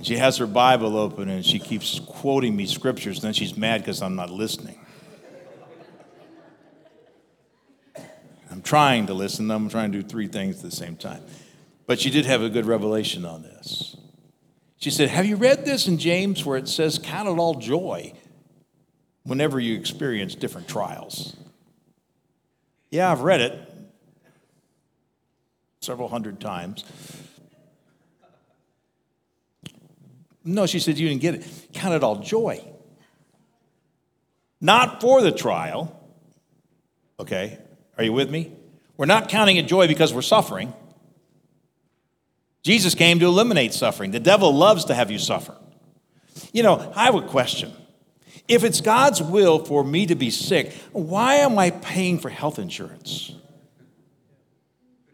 She 0.00 0.16
has 0.16 0.38
her 0.38 0.46
Bible 0.46 0.96
open 0.96 1.28
and 1.28 1.44
she 1.44 1.58
keeps 1.58 2.00
quoting 2.00 2.56
me 2.56 2.64
scriptures, 2.64 3.18
and 3.18 3.24
then 3.24 3.34
she's 3.34 3.58
mad 3.58 3.82
because 3.82 4.00
I'm 4.00 4.16
not 4.16 4.30
listening. 4.30 4.78
I'm 8.50 8.62
trying 8.62 9.06
to 9.08 9.14
listen, 9.14 9.50
I'm 9.50 9.68
trying 9.68 9.92
to 9.92 10.00
do 10.00 10.08
three 10.08 10.28
things 10.28 10.56
at 10.56 10.62
the 10.62 10.74
same 10.74 10.96
time. 10.96 11.22
But 11.86 12.00
she 12.00 12.10
did 12.10 12.26
have 12.26 12.42
a 12.42 12.48
good 12.48 12.66
revelation 12.66 13.24
on 13.24 13.42
this. 13.42 13.96
She 14.76 14.90
said, 14.90 15.08
Have 15.08 15.26
you 15.26 15.36
read 15.36 15.64
this 15.64 15.86
in 15.86 15.98
James 15.98 16.44
where 16.44 16.58
it 16.58 16.68
says, 16.68 16.98
Count 16.98 17.28
it 17.28 17.38
all 17.38 17.54
joy 17.54 18.12
whenever 19.24 19.60
you 19.60 19.78
experience 19.78 20.34
different 20.34 20.68
trials? 20.68 21.36
Yeah, 22.90 23.10
I've 23.10 23.20
read 23.20 23.40
it 23.40 23.72
several 25.80 26.08
hundred 26.08 26.40
times. 26.40 26.84
No, 30.44 30.66
she 30.66 30.78
said, 30.78 30.98
You 30.98 31.08
didn't 31.08 31.22
get 31.22 31.34
it. 31.36 31.68
Count 31.72 31.94
it 31.94 32.02
all 32.02 32.16
joy. 32.16 32.64
Not 34.60 35.00
for 35.00 35.22
the 35.22 35.32
trial. 35.32 35.98
Okay, 37.18 37.58
are 37.98 38.04
you 38.04 38.12
with 38.12 38.30
me? 38.30 38.52
We're 38.96 39.06
not 39.06 39.28
counting 39.28 39.56
it 39.56 39.66
joy 39.66 39.86
because 39.86 40.12
we're 40.12 40.22
suffering. 40.22 40.72
Jesus 42.62 42.94
came 42.94 43.18
to 43.18 43.26
eliminate 43.26 43.74
suffering. 43.74 44.12
The 44.12 44.20
devil 44.20 44.54
loves 44.54 44.84
to 44.86 44.94
have 44.94 45.10
you 45.10 45.18
suffer. 45.18 45.56
You 46.52 46.62
know, 46.62 46.92
I 46.94 47.08
a 47.08 47.22
question. 47.22 47.72
If 48.48 48.64
it's 48.64 48.80
God's 48.80 49.22
will 49.22 49.64
for 49.64 49.84
me 49.84 50.06
to 50.06 50.14
be 50.14 50.30
sick, 50.30 50.72
why 50.92 51.36
am 51.36 51.58
I 51.58 51.70
paying 51.70 52.18
for 52.18 52.28
health 52.28 52.58
insurance? 52.58 53.34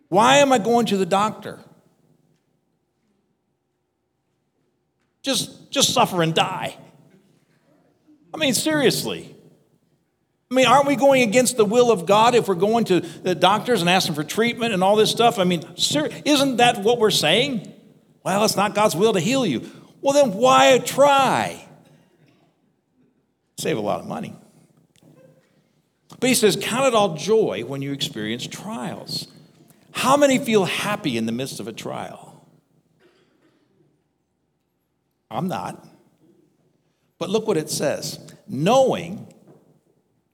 Why 0.09 0.39
am 0.39 0.53
I 0.53 0.59
going 0.59 0.87
to 0.87 0.97
the 0.97 1.07
doctor? 1.07 1.59
Just, 5.23 5.71
just 5.71 5.93
suffer 5.93 6.23
and 6.23 6.35
die. 6.35 6.77
I 8.33 8.37
mean, 8.37 8.55
seriously. 8.55 9.35
I 10.51 10.55
mean, 10.55 10.67
aren't 10.67 10.87
we 10.87 10.97
going 10.97 11.23
against 11.23 11.59
the 11.59 11.65
will 11.65 11.91
of 11.91 12.07
God 12.07 12.35
if 12.35 12.49
we're 12.49 12.55
going 12.55 12.87
to 12.87 13.01
the 13.01 13.35
doctors 13.35 13.83
and 13.83 13.91
asking 13.91 14.15
for 14.15 14.25
treatment 14.25 14.73
and 14.73 14.83
all 14.83 14.97
this 14.97 15.11
stuff? 15.11 15.39
I 15.39 15.45
mean, 15.45 15.63
sir, 15.77 16.09
isn't 16.25 16.57
that 16.57 16.79
what 16.79 16.99
we're 16.99 17.11
saying? 17.11 17.73
Well, 18.25 18.45
it's 18.45 18.57
not 18.57 18.75
God's 18.75 18.97
will 18.97 19.13
to 19.13 19.21
heal 19.21 19.45
you. 19.45 19.69
Well, 20.01 20.15
then 20.15 20.33
why 20.33 20.79
try? 20.79 21.69
Save 23.59 23.77
a 23.77 23.81
lot 23.81 24.01
of 24.01 24.07
money. 24.07 24.35
But 26.19 26.29
he 26.29 26.35
says, 26.35 26.57
Count 26.61 26.87
it 26.87 26.95
all 26.95 27.15
joy 27.15 27.65
when 27.67 27.83
you 27.83 27.93
experience 27.93 28.47
trials. 28.47 29.29
How 29.93 30.17
many 30.17 30.39
feel 30.39 30.65
happy 30.65 31.17
in 31.19 31.27
the 31.27 31.33
midst 31.33 31.61
of 31.61 31.69
a 31.69 31.73
trial? 31.73 32.47
I'm 35.31 35.49
not. 35.49 35.87
But 37.19 37.29
look 37.29 37.47
what 37.47 37.57
it 37.57 37.69
says 37.69 38.19
knowing 38.47 39.33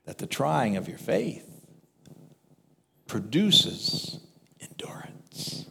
that 0.05 0.19
the 0.19 0.27
trying 0.27 0.77
of 0.77 0.89
your 0.89 0.99
faith 0.99 1.49
produces 3.07 4.19
endurance. 4.61 5.67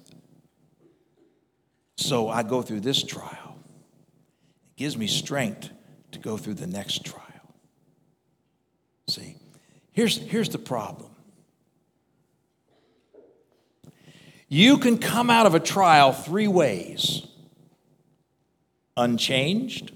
So 1.98 2.30
I 2.30 2.44
go 2.44 2.62
through 2.62 2.82
this 2.82 3.04
trial, 3.04 3.58
it 4.72 4.78
gives 4.78 4.98
me 4.98 5.08
strength 5.08 5.70
to 6.12 6.20
go 6.20 6.38
through 6.38 6.56
the 6.56 6.68
next 6.68 7.06
trial. 7.06 7.24
See, 9.08 9.36
here's, 9.92 10.18
here's 10.18 10.50
the 10.50 10.60
problem. 10.60 11.10
You 14.48 14.78
can 14.78 15.00
come 15.00 15.30
out 15.30 15.46
of 15.48 15.56
a 15.56 15.60
trial 15.60 16.12
three 16.14 16.48
ways 16.48 17.26
unchanged. 18.96 19.92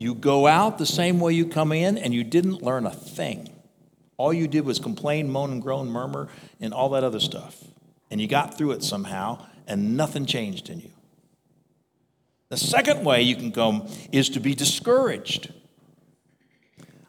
You 0.00 0.14
go 0.14 0.46
out 0.46 0.78
the 0.78 0.86
same 0.86 1.20
way 1.20 1.34
you 1.34 1.46
come 1.46 1.70
in, 1.72 1.98
and 1.98 2.12
you 2.14 2.24
didn't 2.24 2.62
learn 2.62 2.86
a 2.86 2.90
thing. 2.90 3.50
All 4.16 4.32
you 4.32 4.48
did 4.48 4.64
was 4.64 4.78
complain, 4.78 5.30
moan, 5.30 5.52
and 5.52 5.62
groan, 5.62 5.90
murmur, 5.90 6.28
and 6.58 6.72
all 6.72 6.88
that 6.90 7.04
other 7.04 7.20
stuff. 7.20 7.62
And 8.10 8.18
you 8.20 8.26
got 8.26 8.56
through 8.56 8.72
it 8.72 8.82
somehow, 8.82 9.46
and 9.66 9.96
nothing 9.96 10.24
changed 10.24 10.70
in 10.70 10.80
you. 10.80 10.90
The 12.48 12.56
second 12.56 13.04
way 13.04 13.22
you 13.22 13.36
can 13.36 13.52
come 13.52 13.88
is 14.10 14.30
to 14.30 14.40
be 14.40 14.54
discouraged. 14.54 15.52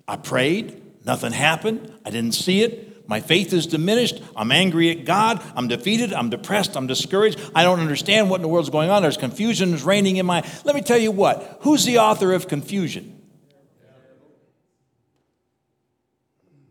I 0.07 0.17
prayed, 0.17 1.05
nothing 1.05 1.31
happened, 1.31 1.93
I 2.05 2.09
didn't 2.09 2.35
see 2.35 2.61
it. 2.61 2.90
My 3.11 3.19
faith 3.19 3.51
is 3.51 3.67
diminished. 3.67 4.23
I'm 4.37 4.53
angry 4.53 4.89
at 4.89 5.03
God. 5.03 5.43
I'm 5.53 5.67
defeated. 5.67 6.13
I'm 6.13 6.29
depressed. 6.29 6.77
I'm 6.77 6.87
discouraged. 6.87 7.41
I 7.53 7.63
don't 7.63 7.81
understand 7.81 8.29
what 8.29 8.37
in 8.37 8.41
the 8.41 8.47
world's 8.47 8.69
going 8.69 8.89
on. 8.89 9.01
There's 9.01 9.17
confusion 9.17 9.73
is 9.73 9.83
reigning 9.83 10.15
in 10.15 10.25
my. 10.25 10.49
Let 10.63 10.75
me 10.75 10.81
tell 10.81 10.97
you 10.97 11.11
what. 11.11 11.57
Who's 11.63 11.83
the 11.83 11.97
author 11.97 12.31
of 12.31 12.47
confusion? 12.47 13.21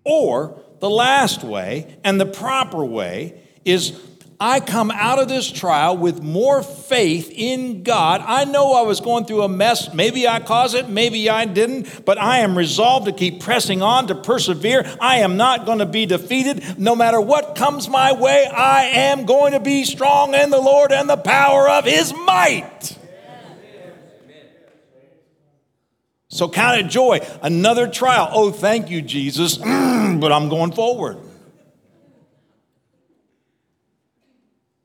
Or 0.02 0.58
the 0.78 0.88
last 0.88 1.44
way 1.44 1.98
and 2.04 2.18
the 2.18 2.24
proper 2.24 2.86
way 2.86 3.38
is 3.66 3.90
I 4.42 4.60
come 4.60 4.90
out 4.90 5.18
of 5.18 5.28
this 5.28 5.52
trial 5.52 5.98
with 5.98 6.22
more 6.22 6.62
faith 6.62 7.30
in 7.30 7.82
God. 7.82 8.22
I 8.24 8.44
know 8.44 8.72
I 8.72 8.80
was 8.82 9.00
going 9.00 9.26
through 9.26 9.42
a 9.42 9.48
mess. 9.50 9.92
Maybe 9.92 10.26
I 10.26 10.40
caused 10.40 10.74
it, 10.74 10.88
maybe 10.88 11.28
I 11.28 11.44
didn't, 11.44 12.06
but 12.06 12.16
I 12.16 12.38
am 12.38 12.56
resolved 12.56 13.04
to 13.04 13.12
keep 13.12 13.40
pressing 13.40 13.82
on, 13.82 14.06
to 14.06 14.14
persevere. 14.14 14.90
I 14.98 15.18
am 15.18 15.36
not 15.36 15.66
going 15.66 15.80
to 15.80 15.86
be 15.86 16.06
defeated. 16.06 16.78
No 16.78 16.96
matter 16.96 17.20
what 17.20 17.54
comes 17.54 17.86
my 17.86 18.12
way, 18.12 18.46
I 18.46 18.84
am 18.84 19.26
going 19.26 19.52
to 19.52 19.60
be 19.60 19.84
strong 19.84 20.34
in 20.34 20.48
the 20.48 20.60
Lord 20.60 20.90
and 20.90 21.10
the 21.10 21.18
power 21.18 21.68
of 21.68 21.84
His 21.84 22.14
might. 22.14 22.96
So 26.28 26.48
count 26.48 26.80
it 26.80 26.86
joy. 26.86 27.20
Another 27.42 27.88
trial. 27.88 28.30
Oh, 28.32 28.50
thank 28.50 28.88
you, 28.88 29.02
Jesus, 29.02 29.56
but 29.58 30.32
I'm 30.32 30.48
going 30.48 30.72
forward. 30.72 31.18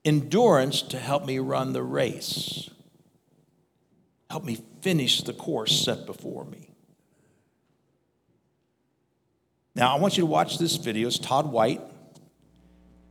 Endurance 0.06 0.82
to 0.84 1.00
help 1.00 1.26
me 1.26 1.40
run 1.40 1.74
the 1.74 1.84
race, 1.84 2.70
help 4.30 4.46
me 4.46 4.60
finish 4.82 5.22
the 5.24 5.34
course 5.34 5.84
set 5.84 6.06
before 6.06 6.46
me. 6.46 6.70
Now, 9.74 9.94
I 9.94 10.00
want 10.00 10.16
you 10.16 10.22
to 10.22 10.28
watch 10.28 10.58
this 10.58 10.78
video. 10.78 11.08
It's 11.08 11.20
Todd 11.20 11.52
White 11.52 11.82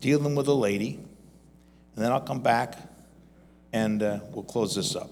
dealing 0.01 0.35
with 0.35 0.49
a 0.49 0.55
lady, 0.55 0.95
and 1.95 2.05
then 2.05 2.13
I'll 2.13 2.21
come 2.21 2.41
back 2.41 2.79
and 3.73 4.03
uh, 4.03 4.21
we'll 4.31 4.45
close 4.45 4.75
this 4.75 4.95
up. 4.95 5.11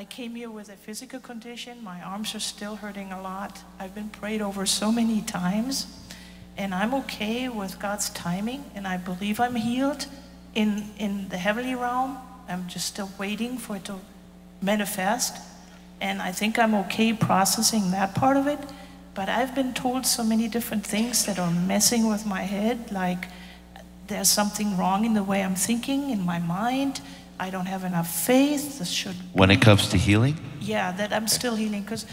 I 0.00 0.04
came 0.04 0.34
here 0.34 0.50
with 0.50 0.70
a 0.70 0.76
physical 0.76 1.20
condition. 1.20 1.84
My 1.84 2.00
arms 2.00 2.34
are 2.34 2.40
still 2.40 2.76
hurting 2.76 3.12
a 3.12 3.20
lot. 3.20 3.62
I've 3.78 3.94
been 3.94 4.08
prayed 4.08 4.40
over 4.40 4.64
so 4.64 4.90
many 4.90 5.20
times, 5.20 5.86
and 6.56 6.74
I'm 6.74 6.94
okay 6.94 7.50
with 7.50 7.78
God's 7.78 8.08
timing, 8.08 8.64
and 8.74 8.88
I 8.88 8.96
believe 8.96 9.38
I'm 9.40 9.56
healed 9.56 10.06
in, 10.54 10.86
in 10.96 11.28
the 11.28 11.36
heavenly 11.36 11.74
realm. 11.74 12.16
I'm 12.48 12.66
just 12.66 12.86
still 12.86 13.10
waiting 13.18 13.58
for 13.58 13.76
it 13.76 13.84
to 13.84 13.96
manifest, 14.62 15.36
and 16.00 16.22
I 16.22 16.32
think 16.32 16.58
I'm 16.58 16.74
okay 16.76 17.12
processing 17.12 17.90
that 17.90 18.14
part 18.14 18.38
of 18.38 18.46
it. 18.46 18.60
But 19.12 19.28
I've 19.28 19.54
been 19.54 19.74
told 19.74 20.06
so 20.06 20.24
many 20.24 20.48
different 20.48 20.86
things 20.86 21.26
that 21.26 21.38
are 21.38 21.50
messing 21.50 22.08
with 22.08 22.24
my 22.24 22.44
head, 22.44 22.90
like 22.90 23.26
there's 24.06 24.30
something 24.30 24.78
wrong 24.78 25.04
in 25.04 25.12
the 25.12 25.22
way 25.22 25.44
I'm 25.44 25.56
thinking, 25.56 26.08
in 26.08 26.24
my 26.24 26.38
mind. 26.38 27.02
I 27.40 27.48
don't 27.48 27.66
have 27.66 27.84
enough 27.84 28.10
faith. 28.26 28.78
This 28.78 28.90
should 28.90 29.16
When 29.32 29.50
it 29.50 29.62
comes 29.62 29.88
to 29.88 29.96
healing, 29.96 30.36
yeah, 30.60 30.92
that 30.92 31.10
I'm 31.10 31.26
still 31.26 31.56
healing 31.56 31.82
because 31.82 32.04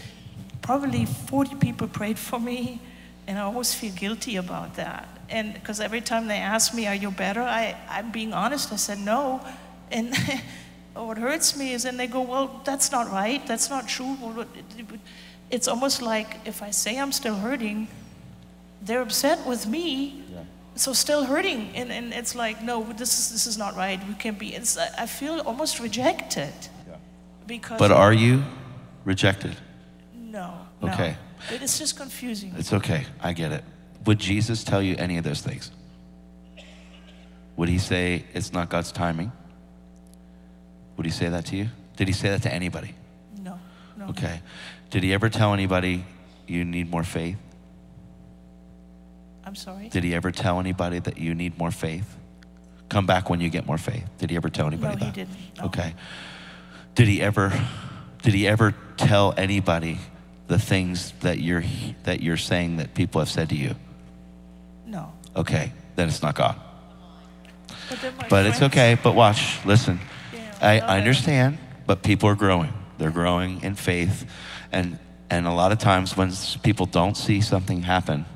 probably 0.62 1.04
40 1.04 1.56
people 1.56 1.86
prayed 1.86 2.18
for 2.18 2.40
me, 2.40 2.80
and 3.26 3.38
I 3.38 3.42
always 3.42 3.74
feel 3.74 3.92
guilty 3.92 4.36
about 4.36 4.76
that. 4.76 5.06
And 5.28 5.52
because 5.52 5.80
every 5.80 6.00
time 6.00 6.28
they 6.28 6.38
ask 6.38 6.72
me, 6.72 6.86
Are 6.86 6.94
you 6.94 7.10
better? 7.10 7.42
I, 7.42 7.76
I'm 7.90 8.10
being 8.10 8.32
honest. 8.32 8.72
I 8.72 8.76
said 8.76 8.98
no. 9.00 9.42
And 9.90 10.16
what 10.94 11.18
hurts 11.18 11.58
me 11.58 11.74
is 11.74 11.82
then 11.82 11.98
they 11.98 12.06
go, 12.06 12.22
Well, 12.22 12.62
that's 12.64 12.90
not 12.90 13.12
right. 13.12 13.46
That's 13.46 13.68
not 13.68 13.86
true. 13.86 14.16
It's 15.50 15.68
almost 15.68 16.00
like 16.00 16.38
if 16.46 16.62
I 16.62 16.70
say 16.70 16.98
I'm 16.98 17.12
still 17.12 17.34
hurting, 17.34 17.88
they're 18.80 19.02
upset 19.02 19.46
with 19.46 19.66
me. 19.66 20.24
So 20.78 20.92
still 20.92 21.24
hurting, 21.24 21.70
and, 21.74 21.90
and 21.90 22.12
it's 22.12 22.34
like, 22.36 22.62
no, 22.62 22.84
this 22.96 23.18
is 23.18 23.32
this 23.32 23.46
is 23.46 23.58
not 23.58 23.74
right. 23.76 23.98
We 24.08 24.14
can't 24.14 24.38
be. 24.38 24.54
It's 24.54 24.78
I 24.78 24.88
I 25.02 25.06
feel 25.06 25.40
almost 25.40 25.80
rejected 25.80 26.52
because 27.46 27.78
but 27.78 27.90
are 27.90 28.12
you 28.12 28.42
rejected? 29.04 29.56
no, 30.14 30.54
no. 30.80 30.88
Okay. 30.92 31.16
It- 31.52 31.62
It's 31.62 31.78
just 31.78 31.96
confusing. 31.96 32.54
It's 32.58 32.72
okay. 32.72 33.04
I 33.20 33.32
get 33.32 33.52
it. 33.52 33.64
Would 34.06 34.18
Jesus 34.20 34.64
tell 34.64 34.82
you 34.82 34.94
any 34.98 35.18
of 35.18 35.24
those 35.24 35.40
things? 35.42 35.72
Would 37.56 37.68
he 37.68 37.78
say 37.78 38.24
it's 38.34 38.52
not 38.52 38.68
God's 38.70 38.92
timing? 38.92 39.32
Would 40.96 41.06
he 41.06 41.12
say 41.12 41.28
that 41.28 41.44
to 41.46 41.56
you? 41.56 41.68
Did 41.96 42.06
he 42.08 42.14
say 42.14 42.28
that 42.30 42.42
to 42.42 42.52
anybody? 42.52 42.94
No, 43.42 43.58
no. 43.96 44.06
Okay. 44.10 44.40
Did 44.90 45.02
he 45.02 45.12
ever 45.12 45.28
tell 45.28 45.52
anybody 45.54 46.04
you 46.46 46.64
need 46.64 46.88
more 46.90 47.04
faith? 47.04 47.36
I'm 49.48 49.54
sorry. 49.54 49.88
Did 49.88 50.04
he 50.04 50.14
ever 50.14 50.30
tell 50.30 50.60
anybody 50.60 50.98
that 50.98 51.16
you 51.16 51.34
need 51.34 51.58
more 51.58 51.70
faith? 51.70 52.16
Come 52.90 53.06
back 53.06 53.30
when 53.30 53.40
you 53.40 53.48
get 53.48 53.66
more 53.66 53.78
faith. 53.78 54.04
Did 54.18 54.28
he 54.28 54.36
ever 54.36 54.50
tell 54.50 54.66
anybody 54.66 54.96
No, 54.96 54.98
he 54.98 55.04
that? 55.06 55.14
didn't. 55.14 55.36
No. 55.56 55.64
Okay. 55.64 55.94
Did 56.94 57.08
he 57.08 57.22
ever 57.22 57.52
did 58.22 58.34
he 58.34 58.46
ever 58.46 58.74
tell 58.98 59.32
anybody 59.38 59.98
the 60.48 60.58
things 60.58 61.12
that 61.20 61.38
you're 61.38 61.64
that 62.04 62.20
you're 62.20 62.36
saying 62.36 62.76
that 62.76 62.92
people 62.94 63.22
have 63.22 63.30
said 63.30 63.48
to 63.48 63.54
you? 63.56 63.74
No. 64.86 65.14
Okay, 65.34 65.72
then 65.96 66.08
it's 66.08 66.22
not 66.22 66.34
God. 66.34 66.60
But, 67.88 68.28
But 68.28 68.46
it's 68.46 68.60
okay. 68.60 68.98
But 69.02 69.14
watch, 69.14 69.64
listen. 69.64 69.98
Yeah, 70.34 70.58
I, 70.60 70.80
I 70.80 70.98
understand, 70.98 71.56
but 71.86 72.02
people 72.02 72.28
are 72.28 72.34
growing. 72.34 72.72
They're 72.98 73.10
growing 73.10 73.62
in 73.62 73.76
faith. 73.76 74.30
And, 74.72 74.98
and 75.30 75.46
a 75.46 75.52
lot 75.52 75.72
of 75.72 75.78
times 75.78 76.16
when 76.16 76.32
people 76.62 76.84
don't 76.86 77.16
see 77.16 77.40
something 77.40 77.82
happen, 77.82 78.26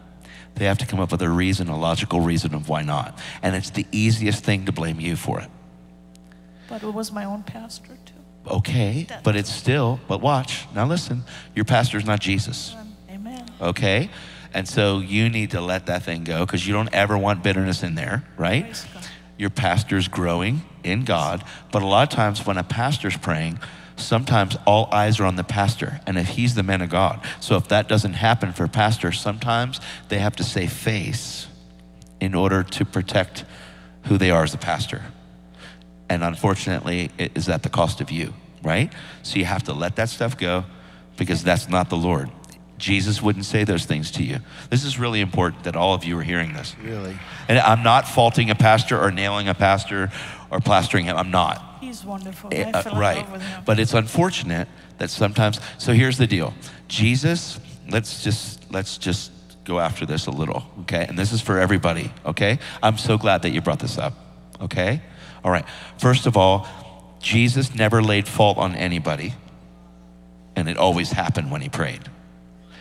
they 0.55 0.64
have 0.66 0.78
to 0.78 0.86
come 0.86 1.00
up 1.00 1.11
with 1.12 1.22
a 1.22 1.28
reason, 1.28 1.68
a 1.68 1.78
logical 1.78 2.20
reason 2.20 2.55
of 2.55 2.68
why 2.68 2.82
not. 2.82 3.18
And 3.42 3.57
it's 3.57 3.70
the 3.70 3.86
easiest 3.92 4.44
thing 4.44 4.66
to 4.66 4.72
blame 4.72 5.00
you 5.00 5.16
for 5.16 5.40
it. 5.40 5.48
But 6.68 6.82
it 6.82 6.92
was 6.92 7.12
my 7.12 7.24
own 7.24 7.42
pastor 7.42 7.96
too. 8.05 8.12
Okay, 8.50 9.05
That- 9.09 9.22
but 9.22 9.36
it's 9.36 9.53
still, 9.53 10.00
but 10.09 10.20
watch. 10.20 10.66
Now 10.74 10.86
listen, 10.86 11.24
your 11.55 11.64
pastor's 11.64 12.05
not 12.05 12.20
Jesus. 12.20 12.74
Amen. 13.11 13.44
Okay? 13.61 14.11
And 14.55 14.68
so 14.68 14.98
you 14.98 15.28
need 15.30 15.50
to 15.53 15.61
let 15.61 15.86
that 15.86 16.03
thing 16.03 16.24
go 16.24 16.44
because 16.44 16.66
you 16.66 16.74
don't 16.74 16.92
ever 16.92 17.16
want 17.16 17.42
bitterness 17.42 17.82
in 17.82 17.94
there, 17.94 18.24
right? 18.36 18.84
Your 19.38 19.50
pastor's 19.50 20.09
growing 20.09 20.62
in 20.84 21.05
God, 21.05 21.42
but 21.70 21.82
a 21.82 21.86
lot 21.86 22.03
of 22.03 22.11
times 22.11 22.44
when 22.44 22.59
a 22.59 22.62
pastor's 22.64 23.16
praying, 23.16 23.59
sometimes 24.03 24.57
all 24.66 24.88
eyes 24.92 25.20
are 25.20 25.24
on 25.24 25.36
the 25.36 25.44
pastor, 25.44 26.00
and 26.07 26.18
if 26.18 26.28
he's 26.28 26.55
the 26.55 26.62
man 26.62 26.82
of 26.82 26.90
God. 26.90 27.20
So 27.40 27.57
if 27.57 27.68
that 27.68 27.88
doesn't 27.88 28.14
happen 28.14 28.53
for 28.53 28.68
pastors, 28.68 29.20
sometimes 29.20 29.80
they 30.09 30.18
have 30.18 30.36
to 30.36 30.44
save 30.44 30.72
face 30.72 31.46
in 32.20 32.34
order 32.34 32.62
to 32.62 32.84
protect 32.84 33.44
who 34.05 34.18
they 34.18 34.30
are 34.30 34.44
as 34.44 34.55
a 34.55 34.59
pastor. 34.59 35.03
And 36.09 36.22
unfortunately, 36.22 37.11
it 37.18 37.32
is 37.34 37.48
at 37.48 37.62
the 37.62 37.68
cost 37.68 38.00
of 38.00 38.11
you, 38.11 38.34
right? 38.62 38.92
So 39.22 39.38
you 39.38 39.44
have 39.44 39.64
to 39.64 39.72
let 39.72 39.96
that 39.96 40.09
stuff 40.09 40.36
go 40.36 40.64
because 41.16 41.42
that's 41.42 41.68
not 41.68 41.88
the 41.88 41.96
Lord. 41.96 42.30
Jesus 42.78 43.22
wouldn't 43.22 43.44
say 43.44 43.64
those 43.64 43.86
things 43.86 44.11
to 44.12 44.24
you. 44.24 44.38
This 44.68 44.84
is 44.84 44.98
really 44.98 45.20
important 45.20 45.64
that 45.64 45.76
all 45.76 45.94
of 45.94 46.05
you 46.05 46.18
are 46.18 46.22
hearing 46.22 46.53
this. 46.53 46.74
Really? 46.82 47.16
And 47.48 47.59
I'm 47.61 47.82
not 47.82 48.09
faulting 48.09 48.50
a 48.50 48.57
pastor 48.57 49.00
or 49.00 49.11
nailing 49.11 49.48
a 49.48 49.55
pastor 49.55 50.11
or 50.50 50.61
plastering 50.61 51.05
him. 51.05 51.16
I'm 51.16 51.30
not. 51.30 51.72
He's 51.93 52.07
wonderful. 52.07 52.49
Eh, 52.53 52.70
I 52.72 52.78
uh, 52.80 52.99
right. 52.99 53.18
love 53.18 53.32
with 53.32 53.43
him. 53.43 53.62
But 53.66 53.78
it's 53.78 53.93
unfortunate 53.93 54.66
that 54.97 55.11
sometimes 55.11 55.61
so 55.76 55.93
here's 55.93 56.16
the 56.16 56.26
deal. 56.26 56.55
Jesus, 56.88 57.61
let's 57.90 58.24
just 58.24 58.72
let's 58.72 58.97
just 58.97 59.30
go 59.64 59.78
after 59.78 60.07
this 60.07 60.26
a 60.26 60.30
little, 60.30 60.64
okay? 60.80 61.05
And 61.07 61.18
this 61.18 61.32
is 61.32 61.43
for 61.43 61.59
everybody, 61.59 62.11
okay? 62.24 62.59
I'm 62.82 62.97
so 62.97 63.18
glad 63.18 63.43
that 63.43 63.51
you 63.51 63.61
brought 63.61 63.78
this 63.78 63.99
up. 63.99 64.14
Okay? 64.61 65.03
All 65.45 65.51
right. 65.51 65.66
First 65.99 66.24
of 66.26 66.34
all, 66.34 66.66
Jesus 67.20 67.74
never 67.74 68.03
laid 68.03 68.26
fault 68.26 68.57
on 68.57 68.74
anybody. 68.74 69.34
And 70.57 70.68
it 70.70 70.78
always 70.78 71.12
happened 71.12 71.51
when 71.51 71.61
he 71.61 71.68
prayed. 71.68 72.01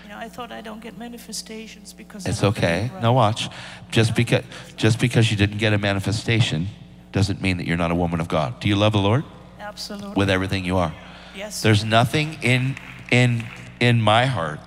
you 0.03 0.09
know, 0.09 0.18
I 0.18 0.30
thought 0.30 0.53
I 0.53 0.62
don't 0.62 0.82
get 0.82 0.97
manifestations 0.97 1.91
because 1.93 2.26
It's 2.26 2.43
okay. 2.43 2.89
right. 2.93 3.01
Now 3.01 3.14
watch. 3.14 3.49
Just 3.91 4.16
because 4.16 4.43
just 4.78 4.99
because 4.99 5.30
you 5.32 5.38
didn't 5.38 5.57
get 5.57 5.74
a 5.74 5.78
manifestation 5.78 6.68
doesn't 7.12 7.41
mean 7.41 7.57
that 7.57 7.68
you're 7.68 7.78
not 7.78 7.91
a 7.91 7.95
woman 7.95 8.20
of 8.20 8.28
God. 8.28 8.59
Do 8.59 8.68
you 8.70 8.76
love 8.76 8.93
the 8.93 8.99
Lord 8.99 9.24
Absolutely. 9.59 10.14
with 10.16 10.30
everything 10.30 10.66
you 10.66 10.78
are? 10.78 10.93
yes. 11.36 11.62
There's 11.62 11.84
nothing 11.84 12.38
in 12.41 12.76
in 13.12 13.45
in 13.80 14.01
my 14.01 14.26
heart 14.26 14.59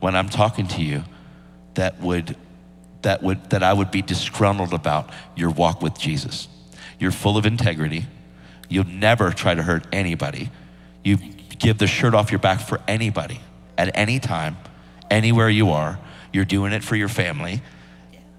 when 0.00 0.14
I'm 0.14 0.28
talking 0.28 0.66
to 0.68 0.82
you 0.82 1.04
that 1.74 2.00
would 2.00 2.36
that 3.02 3.22
would 3.22 3.50
that 3.50 3.62
I 3.62 3.72
would 3.72 3.90
be 3.90 4.02
disgruntled 4.02 4.72
about 4.72 5.10
your 5.36 5.50
walk 5.50 5.82
with 5.82 5.98
Jesus. 5.98 6.48
You're 6.98 7.12
full 7.12 7.36
of 7.36 7.46
integrity. 7.46 8.06
You'll 8.68 8.86
never 8.86 9.30
try 9.30 9.54
to 9.54 9.62
hurt 9.62 9.86
anybody. 9.92 10.50
You 11.04 11.16
give 11.58 11.78
the 11.78 11.86
shirt 11.86 12.14
off 12.14 12.30
your 12.30 12.40
back 12.40 12.60
for 12.60 12.80
anybody 12.86 13.40
at 13.78 13.96
any 13.96 14.18
time, 14.18 14.56
anywhere 15.10 15.48
you 15.48 15.70
are. 15.70 15.98
You're 16.32 16.44
doing 16.44 16.72
it 16.72 16.84
for 16.84 16.96
your 16.96 17.08
family. 17.08 17.62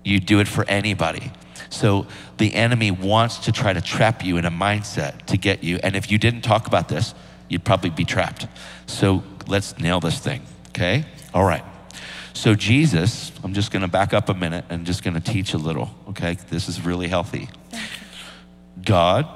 You 0.03 0.20
do 0.20 0.39
it 0.39 0.47
for 0.47 0.66
anybody. 0.66 1.32
So 1.70 2.07
the 2.38 2.55
enemy 2.55 2.91
wants 2.91 3.38
to 3.39 3.51
try 3.51 3.74
to 3.74 3.82
trap 3.82 4.24
you 4.24 4.38
in 4.38 4.45
a 4.45 4.51
mindset 4.51 5.26
to 5.28 5.38
get 5.38 5.63
you. 5.63 5.80
And 5.84 5.95
if 5.95 6.11
you 6.11 6.17
didn't 6.17 6.41
talk 6.41 6.67
about 6.67 6.89
this, 6.89 7.13
you'd 7.47 7.63
probably 7.63 7.89
be 7.89 8.05
trapped. 8.05 8.47
So 8.88 9.24
let's 9.47 9.78
nail 9.78 9.99
this 9.99 10.20
thing, 10.20 10.41
okay? 10.70 11.05
All 11.34 11.43
right. 11.43 11.63
So 12.34 12.55
Jesus, 12.55 13.32
I'm 13.43 13.53
just 13.53 13.72
going 13.72 13.82
to 13.82 13.88
back 13.88 14.13
up 14.13 14.30
a 14.30 14.34
minute 14.34 14.65
and 14.70 14.86
just 14.86 15.03
going 15.03 15.13
to 15.13 15.20
teach 15.20 15.53
a 15.53 15.57
little, 15.57 15.89
okay? 16.09 16.38
This 16.49 16.70
is 16.70 16.82
really 16.82 17.07
healthy. 17.07 17.49
God 18.84 19.28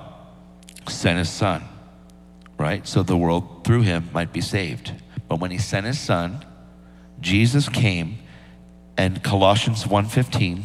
sent 0.87 1.17
his 1.17 1.29
son, 1.29 1.63
right? 2.57 2.87
So 2.87 3.03
the 3.03 3.17
world 3.17 3.63
through 3.63 3.81
him 3.81 4.09
might 4.13 4.31
be 4.31 4.41
saved. 4.41 4.93
But 5.27 5.39
when 5.39 5.51
he 5.51 5.57
sent 5.57 5.85
his 5.85 5.99
son, 5.99 6.45
Jesus 7.19 7.69
came 7.69 8.19
and 8.97 9.23
Colossians 9.23 9.85
1:15 9.85 10.63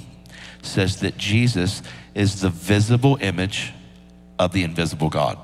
says 0.69 1.01
that 1.01 1.17
Jesus 1.17 1.83
is 2.15 2.41
the 2.41 2.51
visible 2.51 3.19
image 3.21 3.73
of 4.39 4.53
the 4.53 4.63
invisible 4.63 5.09
God. 5.09 5.39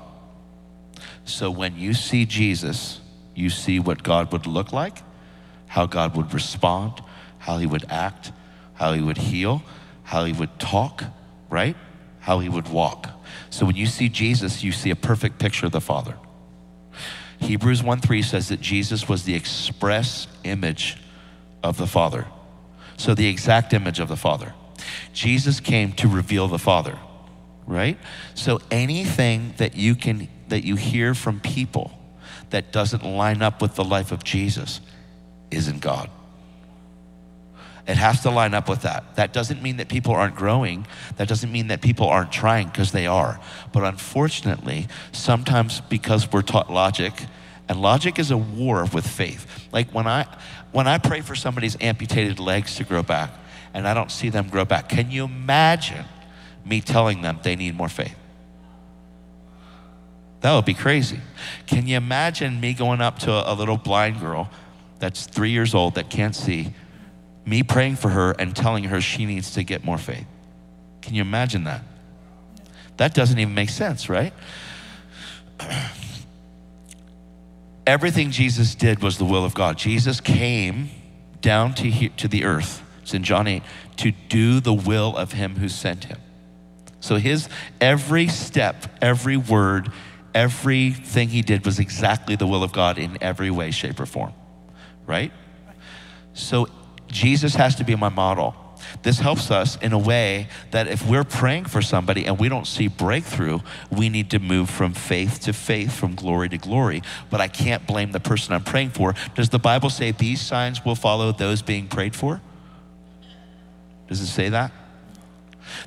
So 1.25 1.49
when 1.49 1.77
you 1.77 1.93
see 1.93 2.25
Jesus, 2.25 3.01
you 3.33 3.49
see 3.49 3.79
what 3.79 4.03
God 4.03 4.31
would 4.31 4.45
look 4.45 4.71
like, 4.71 4.99
how 5.67 5.85
God 5.85 6.15
would 6.15 6.33
respond, 6.33 7.01
how 7.39 7.57
he 7.57 7.65
would 7.65 7.85
act, 7.89 8.31
how 8.75 8.93
he 8.93 9.01
would 9.01 9.17
heal, 9.17 9.63
how 10.03 10.25
he 10.25 10.33
would 10.33 10.59
talk, 10.59 11.03
right? 11.49 11.75
How 12.19 12.39
he 12.39 12.49
would 12.49 12.69
walk. 12.69 13.09
So 13.49 13.65
when 13.65 13.75
you 13.75 13.87
see 13.87 14.09
Jesus, 14.09 14.63
you 14.63 14.71
see 14.71 14.91
a 14.91 14.95
perfect 14.95 15.39
picture 15.39 15.65
of 15.65 15.71
the 15.71 15.81
Father. 15.81 16.15
Hebrews 17.39 17.83
1 17.83 17.99
3 17.99 18.21
says 18.21 18.49
that 18.49 18.61
Jesus 18.61 19.09
was 19.09 19.23
the 19.23 19.35
express 19.35 20.27
image 20.43 20.97
of 21.63 21.77
the 21.77 21.87
Father. 21.87 22.25
So 22.97 23.13
the 23.13 23.27
exact 23.27 23.73
image 23.73 23.99
of 23.99 24.07
the 24.07 24.15
Father. 24.15 24.53
Jesus 25.15 25.59
came 25.59 25.93
to 25.93 26.07
reveal 26.07 26.47
the 26.47 26.59
Father, 26.59 26.99
right? 27.65 27.97
So 28.35 28.59
anything 28.69 29.55
that 29.57 29.75
you 29.75 29.95
can 29.95 30.27
that 30.49 30.63
you 30.63 30.75
hear 30.75 31.15
from 31.15 31.39
people 31.39 31.91
that 32.51 32.71
doesn't 32.71 33.03
line 33.03 33.41
up 33.41 33.61
with 33.61 33.75
the 33.75 33.83
life 33.83 34.11
of 34.11 34.23
Jesus 34.23 34.81
isn't 35.49 35.81
God. 35.81 36.09
It 37.87 37.97
has 37.97 38.21
to 38.23 38.31
line 38.31 38.53
up 38.53 38.67
with 38.67 38.81
that. 38.83 39.15
That 39.15 39.33
doesn't 39.33 39.61
mean 39.61 39.77
that 39.77 39.87
people 39.89 40.13
aren't 40.13 40.35
growing. 40.35 40.87
That 41.17 41.27
doesn't 41.27 41.51
mean 41.51 41.67
that 41.67 41.81
people 41.81 42.07
aren't 42.07 42.31
trying 42.31 42.67
because 42.67 42.91
they 42.91 43.07
are. 43.07 43.39
But 43.71 43.83
unfortunately, 43.83 44.87
sometimes 45.11 45.81
because 45.81 46.31
we're 46.31 46.41
taught 46.43 46.71
logic 46.71 47.13
And 47.67 47.81
logic 47.81 48.19
is 48.19 48.31
a 48.31 48.37
war 48.37 48.85
with 48.93 49.07
faith. 49.07 49.67
Like 49.71 49.91
when 49.91 50.07
I 50.07 50.27
when 50.71 50.87
I 50.87 50.97
pray 50.97 51.21
for 51.21 51.35
somebody's 51.35 51.77
amputated 51.81 52.39
legs 52.39 52.75
to 52.75 52.83
grow 52.83 53.01
back 53.01 53.31
and 53.75 53.85
I 53.85 53.93
don't 53.93 54.09
see 54.09 54.29
them 54.29 54.47
grow 54.47 54.63
back, 54.63 54.87
can 54.87 55.11
you 55.11 55.25
imagine 55.25 56.05
me 56.63 56.79
telling 56.79 57.21
them 57.21 57.39
they 57.43 57.57
need 57.57 57.75
more 57.75 57.89
faith? 57.89 58.15
That 60.39 60.55
would 60.55 60.63
be 60.63 60.73
crazy. 60.73 61.19
Can 61.67 61.85
you 61.85 61.97
imagine 61.97 62.59
me 62.61 62.73
going 62.73 63.01
up 63.01 63.19
to 63.19 63.31
a, 63.31 63.53
little 63.53 63.77
blind 63.77 64.21
girl 64.21 64.49
that's 64.99 65.27
three 65.27 65.49
years 65.49 65.75
old 65.75 65.95
that 65.95 66.09
can't 66.09 66.35
see, 66.35 66.73
me 67.45 67.63
praying 67.63 67.97
for 67.97 68.09
her 68.09 68.31
and 68.39 68.55
telling 68.55 68.85
her 68.85 69.01
she 69.01 69.25
needs 69.25 69.51
to 69.55 69.63
get 69.63 69.83
more 69.83 69.97
faith? 69.97 70.25
Can 71.01 71.13
you 71.13 71.21
imagine 71.21 71.65
that? 71.65 71.81
That 72.95 73.13
doesn't 73.13 73.37
even 73.37 73.53
make 73.53 73.69
sense, 73.69 74.07
right? 74.07 74.33
Everything 77.85 78.31
Jesus 78.31 78.73
did 78.73 79.03
was 79.03 79.17
the 79.17 79.25
will 79.25 79.43
of 79.43 79.53
God. 79.53 79.77
Jesus 79.77 80.21
came 80.21 80.89
down 81.41 81.73
to, 81.75 81.89
he, 81.89 82.09
to 82.09 82.29
the 82.29 82.45
earth, 82.45 82.81
it's 83.05 83.13
in 83.13 83.23
John 83.23 83.45
8, 83.45 83.61
to 83.97 84.11
do 84.29 84.59
the 84.59 84.73
will 84.73 85.15
of 85.15 85.33
him 85.33 85.57
who 85.57 85.69
sent 85.69 86.05
him. 86.05 86.17
So 87.01 87.17
his 87.17 87.47
every 87.79 88.27
step, 88.27 88.97
every 88.99 89.37
word, 89.37 89.91
everything 90.33 91.29
he 91.29 91.43
did 91.43 91.67
was 91.67 91.77
exactly 91.77 92.35
the 92.35 92.47
will 92.47 92.63
of 92.63 92.71
God 92.71 92.97
in 92.97 93.19
every 93.21 93.51
way, 93.51 93.69
shape, 93.69 93.99
or 93.99 94.07
form. 94.07 94.33
Right? 95.05 95.31
So 96.33 96.67
Jesus 97.07 97.53
has 97.53 97.75
to 97.75 97.83
be 97.83 97.95
my 97.95 98.09
model. 98.09 98.55
This 99.03 99.19
helps 99.19 99.51
us 99.51 99.77
in 99.83 99.93
a 99.93 99.99
way 99.99 100.47
that 100.71 100.87
if 100.87 101.07
we're 101.07 101.23
praying 101.23 101.65
for 101.65 101.83
somebody 101.83 102.25
and 102.25 102.39
we 102.39 102.49
don't 102.49 102.65
see 102.65 102.87
breakthrough, 102.87 103.59
we 103.91 104.09
need 104.09 104.31
to 104.31 104.39
move 104.39 104.67
from 104.71 104.93
faith 104.93 105.41
to 105.41 105.53
faith, 105.53 105.93
from 105.93 106.15
glory 106.15 106.49
to 106.49 106.57
glory. 106.57 107.03
But 107.29 107.39
I 107.39 107.49
can't 107.49 107.85
blame 107.85 108.13
the 108.13 108.19
person 108.19 108.55
I'm 108.55 108.63
praying 108.63 108.89
for. 108.91 109.13
Does 109.35 109.49
the 109.49 109.59
Bible 109.59 109.91
say 109.91 110.09
these 110.09 110.41
signs 110.41 110.83
will 110.83 110.95
follow 110.95 111.31
those 111.31 111.61
being 111.61 111.87
prayed 111.87 112.15
for? 112.15 112.41
Does 114.07 114.21
it 114.21 114.27
say 114.27 114.49
that? 114.49 114.71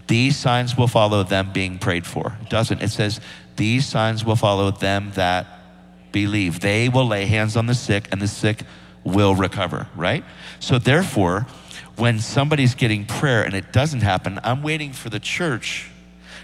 These 0.07 0.37
signs 0.37 0.77
will 0.77 0.89
follow 0.89 1.23
them 1.23 1.53
being 1.53 1.79
prayed 1.79 2.07
for. 2.07 2.37
It 2.43 2.51
doesn't. 2.51 2.83
It 2.83 2.91
says, 2.91 3.21
These 3.57 3.87
signs 3.87 4.25
will 4.25 4.37
follow 4.37 4.71
them 4.71 5.13
that 5.15 5.47
believe. 6.13 6.61
They 6.61 6.89
will 6.89 7.07
lay 7.07 7.27
hands 7.27 7.57
on 7.57 7.67
the 7.67 7.75
sick, 7.75 8.09
and 8.11 8.21
the 8.21 8.29
sick 8.29 8.63
will 9.05 9.35
recover, 9.35 9.89
right? 9.95 10.25
So, 10.59 10.79
therefore, 10.79 11.47
when 11.97 12.19
somebody's 12.19 12.75
getting 12.75 13.07
prayer 13.07 13.43
and 13.43 13.55
it 13.55 13.73
doesn't 13.73 14.01
happen, 14.01 14.41
I'm 14.43 14.63
waiting 14.63 14.93
for 14.93 15.11
the 15.11 15.21
church 15.21 15.91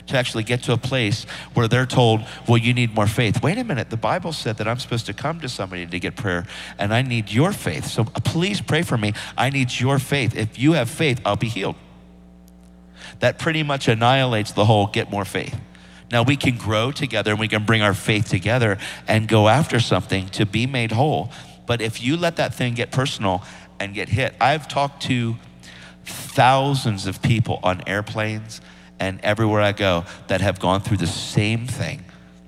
to 0.07 0.17
actually 0.17 0.45
get 0.45 0.63
to 0.65 0.73
a 0.73 0.77
place 0.77 1.25
where 1.55 1.69
they're 1.69 1.87
told, 1.87 2.23
well, 2.47 2.59
you 2.59 2.75
need 2.75 2.95
more 2.95 3.07
faith. 3.07 3.43
Wait 3.43 3.59
a 3.59 3.65
minute, 3.65 3.91
the 3.91 3.97
Bible 3.97 4.33
said 4.33 4.59
that 4.59 4.69
I'm 4.69 4.79
supposed 4.79 5.07
to 5.07 5.15
come 5.15 5.41
to 5.41 5.49
somebody 5.49 5.87
to 5.87 5.99
get 5.99 6.17
prayer, 6.17 6.47
and 6.79 6.93
I 6.93 7.03
need 7.03 7.31
your 7.31 7.53
faith. 7.53 7.87
So 7.87 8.03
uh, 8.03 8.21
please 8.25 8.61
pray 8.61 8.83
for 8.83 8.99
me. 8.99 9.15
I 9.37 9.51
need 9.51 9.79
your 9.79 9.99
faith. 9.99 10.37
If 10.37 10.59
you 10.59 10.73
have 10.73 10.91
faith, 10.91 11.21
I'll 11.25 11.37
be 11.37 11.49
healed. 11.49 11.77
That 13.21 13.39
pretty 13.39 13.63
much 13.63 13.89
annihilates 13.89 14.53
the 14.53 14.65
whole 14.65 14.87
get 14.87 15.11
more 15.11 15.25
faith. 15.25 15.59
Now 16.11 16.23
we 16.23 16.37
can 16.37 16.57
grow 16.57 16.93
together 16.93 17.31
and 17.31 17.41
we 17.41 17.49
can 17.49 17.65
bring 17.65 17.83
our 17.83 17.95
faith 17.95 18.29
together 18.29 18.79
and 19.09 19.27
go 19.27 19.49
after 19.49 19.81
something 19.81 20.29
to 20.31 20.45
be 20.45 20.67
made 20.67 20.93
whole. 20.93 21.33
But 21.67 21.81
if 21.81 22.03
you 22.03 22.17
let 22.17 22.37
that 22.37 22.55
thing 22.55 22.75
get 22.75 22.91
personal 22.91 23.43
and 23.81 23.95
get 23.95 24.09
hit, 24.09 24.35
I've 24.41 24.69
talked 24.69 25.03
to 25.05 25.37
thousands 26.05 27.07
of 27.07 27.23
people 27.23 27.59
on 27.63 27.83
airplanes 27.87 28.61
and 29.01 29.21
everywhere 29.23 29.61
I 29.61 29.73
go 29.73 30.05
that 30.29 30.41
have 30.41 30.61
gone 30.61 30.81
through 30.81 30.99
the 30.99 31.07
same 31.07 31.67
thing 31.67 32.05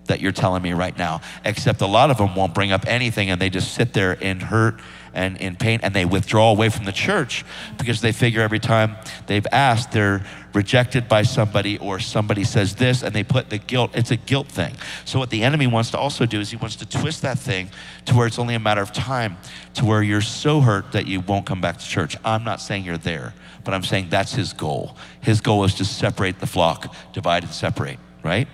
that 0.07 0.20
you're 0.20 0.32
telling 0.32 0.62
me 0.62 0.72
right 0.72 0.97
now, 0.97 1.20
except 1.44 1.80
a 1.80 1.86
lot 1.86 2.11
of 2.11 2.18
them 2.18 2.34
won't 2.34 2.55
bring 2.55 2.72
up 2.72 2.86
anything 2.86 3.30
and 3.30 3.40
they 3.40 3.51
just 3.51 3.74
sit 3.74 3.92
there 3.92 4.12
in 4.12 4.40
hurt 4.40 4.80
and 5.16 5.38
in 5.38 5.57
pain 5.57 5.80
and 5.82 5.94
they 5.94 6.05
withdraw 6.05 6.51
away 6.51 6.68
from 6.68 6.84
the 6.84 6.92
church 6.92 7.44
because 7.78 8.03
they 8.03 8.12
figure 8.12 8.42
every 8.42 8.59
time 8.59 8.97
they've 9.26 9.47
asked, 9.51 9.90
they're 9.90 10.24
rejected 10.53 11.09
by 11.09 11.22
somebody 11.22 11.78
or 11.78 11.99
somebody 11.99 12.44
says 12.44 12.74
this 12.76 13.03
and 13.03 13.14
they 13.14 13.24
put 13.24 13.51
the 13.51 13.59
guilt, 13.59 13.90
it's 13.94 14.11
a 14.11 14.16
guilt 14.16 14.49
thing. 14.49 14.74
So, 15.05 15.18
what 15.18 15.30
the 15.30 15.42
enemy 15.42 15.66
wants 15.66 15.90
to 15.92 15.99
also 15.99 16.26
do 16.26 16.38
is 16.40 16.51
he 16.51 16.57
wants 16.57 16.76
to 16.76 16.86
twist 16.86 17.22
that 17.22 17.38
thing 17.38 17.70
to 18.05 18.14
where 18.14 18.26
it's 18.26 18.38
only 18.38 18.55
a 18.55 18.61
matter 18.61 18.82
of 18.82 18.92
time 18.92 19.38
to 19.74 19.84
where 19.84 20.03
you're 20.03 20.20
so 20.20 20.61
hurt 20.61 20.92
that 20.92 21.07
you 21.07 21.20
won't 21.20 21.47
come 21.47 21.61
back 21.61 21.78
to 21.78 21.86
church. 21.86 22.16
I'm 22.24 22.44
not 22.44 22.61
saying 22.61 22.84
you're 22.84 22.99
there, 22.99 23.34
but 23.67 23.75
I'm 23.75 23.83
saying 23.83 24.09
that's 24.11 24.33
his 24.33 24.53
goal. 24.53 24.97
His 25.21 25.41
goal 25.41 25.64
is 25.64 25.75
to 25.75 25.85
separate 25.85 26.39
the 26.39 26.47
flock, 26.47 26.95
divide 27.12 27.43
and 27.43 27.53
separate, 27.53 27.99
right? 28.23 28.47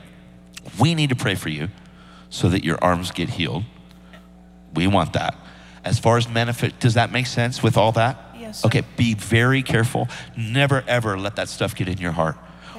We 0.80 0.94
need 0.94 1.10
to 1.10 1.16
pray 1.16 1.34
for 1.34 1.50
you 1.50 1.68
so 2.30 2.48
that 2.48 2.64
your 2.64 2.78
arms 2.82 3.10
get 3.10 3.28
healed. 3.28 3.64
We 4.74 4.86
want 4.86 5.12
that. 5.12 5.36
As 5.84 5.98
far 5.98 6.16
as 6.16 6.24
benefit, 6.26 6.80
does 6.80 6.94
that 6.94 7.12
make 7.12 7.26
sense 7.26 7.62
with 7.62 7.76
all 7.76 7.92
that? 7.92 8.36
Yes, 8.38 8.62
sir. 8.62 8.68
Okay, 8.68 8.82
be 8.96 9.12
very 9.12 9.62
careful. 9.62 10.08
Never 10.34 10.82
ever 10.88 11.18
let 11.18 11.36
that 11.36 11.50
stuff 11.50 11.74
get 11.76 11.88
in 11.88 11.98
your 11.98 12.12
heart. 12.12 12.38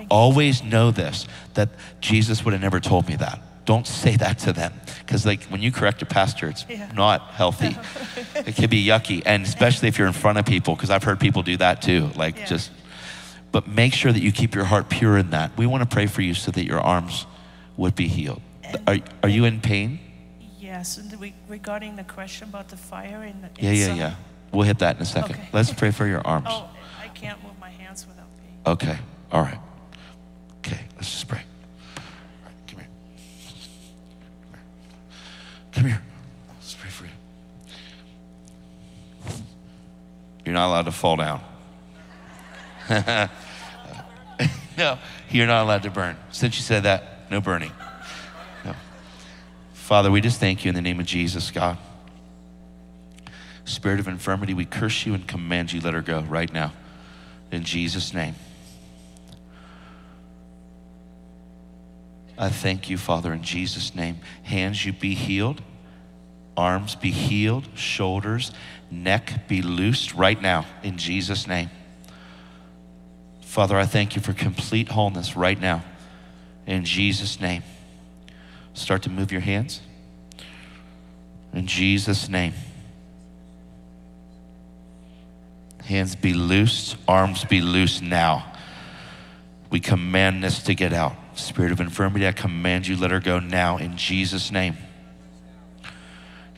Always 0.10 0.64
know 0.64 0.90
this 0.90 1.28
that 1.54 1.70
Jesus 2.02 2.44
would 2.44 2.54
have 2.54 2.62
never 2.62 2.80
told 2.80 3.08
me 3.08 3.16
that. 3.18 3.40
Don't 3.66 3.88
say 3.88 4.16
that 4.18 4.40
to 4.40 4.54
them. 4.54 4.74
Because, 5.00 5.26
like, 5.26 5.44
when 5.44 5.62
you 5.62 5.72
correct 5.72 6.02
a 6.02 6.06
pastor, 6.06 6.50
it's 6.50 6.66
Yeah. 6.68 6.92
not 6.94 7.22
healthy. 7.32 7.78
it 8.36 8.56
can 8.56 8.70
be 8.70 8.86
yucky. 8.86 9.22
And 9.26 9.46
especially 9.46 9.88
if 9.88 9.98
you're 9.98 10.08
in 10.08 10.14
front 10.14 10.38
of 10.38 10.46
people, 10.46 10.76
because 10.76 10.90
I've 10.90 11.04
heard 11.04 11.20
people 11.20 11.44
do 11.44 11.56
that 11.58 11.82
too. 11.82 12.10
Like, 12.16 12.38
Yeah. 12.40 12.46
just, 12.46 12.72
but 13.52 13.68
make 13.68 13.94
sure 13.94 14.12
that 14.12 14.22
you 14.22 14.32
keep 14.32 14.54
your 14.54 14.66
heart 14.66 14.90
pure 14.90 15.18
in 15.18 15.30
that. 15.30 15.52
We 15.58 15.66
want 15.66 15.82
to 15.82 15.94
pray 15.94 16.08
for 16.08 16.22
you 16.22 16.34
so 16.34 16.52
that 16.52 16.66
your 16.66 16.82
arms 16.82 17.26
would 17.78 17.96
be 17.96 18.08
healed. 18.08 18.42
Are, 18.88 18.98
are 19.22 19.30
you 19.30 19.46
in 19.46 19.62
pain? 19.62 20.00
Yes, 20.60 20.98
and 20.98 21.14
we, 21.20 21.34
regarding 21.48 21.96
the 21.96 22.04
question 22.04 22.50
about 22.50 22.70
the 22.70 22.78
fire 22.78 23.24
in 23.24 23.42
the 23.42 23.50
Yeah, 23.62 23.72
yeah, 23.72 23.84
inside. 23.84 23.98
yeah. 23.98 24.16
We'll 24.52 24.66
hit 24.66 24.80
that 24.80 24.96
in 24.98 25.02
a 25.02 25.06
second. 25.06 25.36
Okay. 25.36 25.50
Let's 25.54 25.72
pray 25.74 25.92
for 25.92 26.06
your 26.06 26.26
arms. 26.26 26.48
Oh, 26.50 26.70
I 27.02 27.08
can't 27.10 27.42
move 27.44 27.58
my 27.60 27.70
hands 27.70 28.06
without 28.08 28.28
pain. 28.38 28.74
Okay. 28.74 28.98
All 29.32 29.42
right. 29.42 29.60
Okay. 30.60 30.80
Let's 30.96 31.12
just 31.12 31.28
pray. 31.28 31.42
All 31.98 32.04
right, 32.46 32.68
come 32.68 32.80
here. 32.80 32.88
Come 35.74 35.86
here. 35.86 36.02
Let's 36.56 36.76
pray 36.76 36.90
for 36.90 37.06
you. 37.06 37.12
You're 40.46 40.54
not 40.54 40.68
allowed 40.68 40.86
to 40.86 40.92
fall 40.92 41.18
down. 41.18 41.42
no, 44.78 45.00
you're 45.30 45.48
not 45.48 45.64
allowed 45.64 45.84
to 45.84 45.90
burn. 45.90 46.18
Since 46.32 46.58
you 46.58 46.62
said 46.62 46.84
that, 46.84 47.32
no 47.32 47.40
burning. 47.42 47.72
No. 48.66 48.76
Father, 49.74 50.12
we 50.12 50.22
just 50.22 50.40
thank 50.40 50.66
you 50.66 50.70
in 50.70 50.76
the 50.76 50.82
name 50.82 51.00
of 51.00 51.06
Jesus, 51.06 51.50
God. 51.50 51.78
Spirit 53.66 54.00
of 54.00 54.08
infirmity, 54.08 54.54
we 54.54 54.66
curse 54.66 55.06
you 55.06 55.14
and 55.14 55.26
command 55.28 55.72
you, 55.72 55.80
let 55.80 55.94
her 55.94 56.02
go 56.02 56.22
right 56.22 56.52
now. 56.52 56.74
In 57.52 57.64
Jesus' 57.64 58.14
name. 58.14 58.36
I 62.38 62.50
thank 62.50 62.90
you, 62.90 62.98
Father, 62.98 63.32
in 63.32 63.44
Jesus' 63.44 63.94
name. 63.94 64.20
Hands, 64.44 64.86
you 64.86 64.92
be 64.92 65.14
healed. 65.14 65.62
Arms 66.58 66.96
be 66.96 67.12
healed. 67.12 67.68
Shoulders, 67.76 68.52
neck 68.90 69.48
be 69.48 69.62
loosed 69.62 70.14
right 70.14 70.40
now, 70.42 70.66
in 70.84 70.98
Jesus' 70.98 71.48
name. 71.48 71.70
Father, 73.42 73.78
I 73.78 73.86
thank 73.86 74.16
you 74.16 74.22
for 74.22 74.34
complete 74.34 74.90
wholeness 74.90 75.36
right 75.36 75.60
now, 75.60 75.84
in 76.66 76.86
Jesus' 76.86 77.40
name. 77.40 77.62
Start 78.74 79.04
to 79.04 79.12
move 79.12 79.32
your 79.32 79.42
hands. 79.42 79.82
In 81.54 81.68
Jesus' 81.68 82.28
name. 82.30 82.54
Hands 85.86 86.16
be 86.16 86.34
loosed, 86.34 86.96
arms 87.08 87.46
be 87.46 87.62
loosed 87.62 88.02
now. 88.02 88.54
We 89.70 89.80
command 89.80 90.44
this 90.44 90.64
to 90.64 90.74
get 90.74 90.94
out. 90.94 91.16
Spirit 91.36 91.72
of 91.72 91.80
infirmity, 91.80 92.28
I 92.28 92.32
command 92.32 92.88
you, 92.88 92.96
let 92.96 93.12
her 93.12 93.20
go 93.20 93.40
now 93.40 93.78
in 93.78 93.98
Jesus' 93.98 94.52
name. 94.52 94.78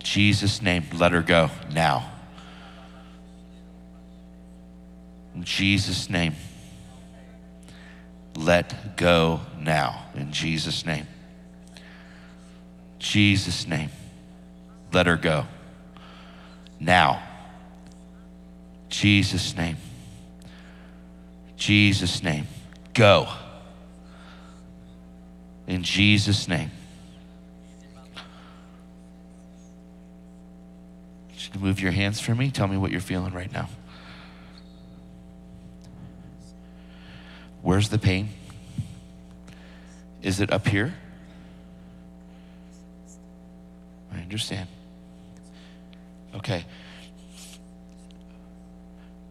Jesus' 0.03 0.61
name, 0.61 0.85
let 0.93 1.11
her 1.11 1.21
go 1.21 1.49
now. 1.71 2.11
In 5.33 5.43
Jesus' 5.43 6.09
name, 6.09 6.35
let 8.35 8.97
go 8.97 9.41
now. 9.59 10.05
In 10.15 10.31
Jesus' 10.31 10.85
name. 10.85 11.07
Jesus' 12.99 13.67
name, 13.67 13.89
let 14.93 15.07
her 15.07 15.17
go 15.17 15.45
now. 16.79 17.21
Jesus' 18.89 19.55
name. 19.55 19.77
Jesus' 21.57 22.23
name. 22.23 22.47
Go. 22.93 23.27
In 25.67 25.83
Jesus' 25.83 26.47
name. 26.47 26.71
Just 31.35 31.55
move 31.55 31.79
your 31.79 31.91
hands 31.91 32.19
for 32.19 32.35
me. 32.35 32.51
Tell 32.51 32.67
me 32.67 32.77
what 32.77 32.91
you're 32.91 33.01
feeling 33.01 33.33
right 33.33 33.51
now. 33.51 33.69
Where's 37.61 37.89
the 37.89 37.97
pain? 37.97 38.29
Is 40.21 40.39
it 40.39 40.51
up 40.51 40.67
here? 40.67 40.93
I 44.13 44.19
understand. 44.19 44.69
Okay. 46.35 46.65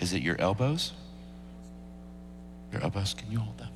Is 0.01 0.13
it 0.13 0.23
your 0.23 0.41
elbows? 0.41 0.93
Your 2.73 2.83
elbows? 2.83 3.15
Can 3.15 3.31
you 3.31 3.39
hold 3.39 3.57
that? 3.59 3.74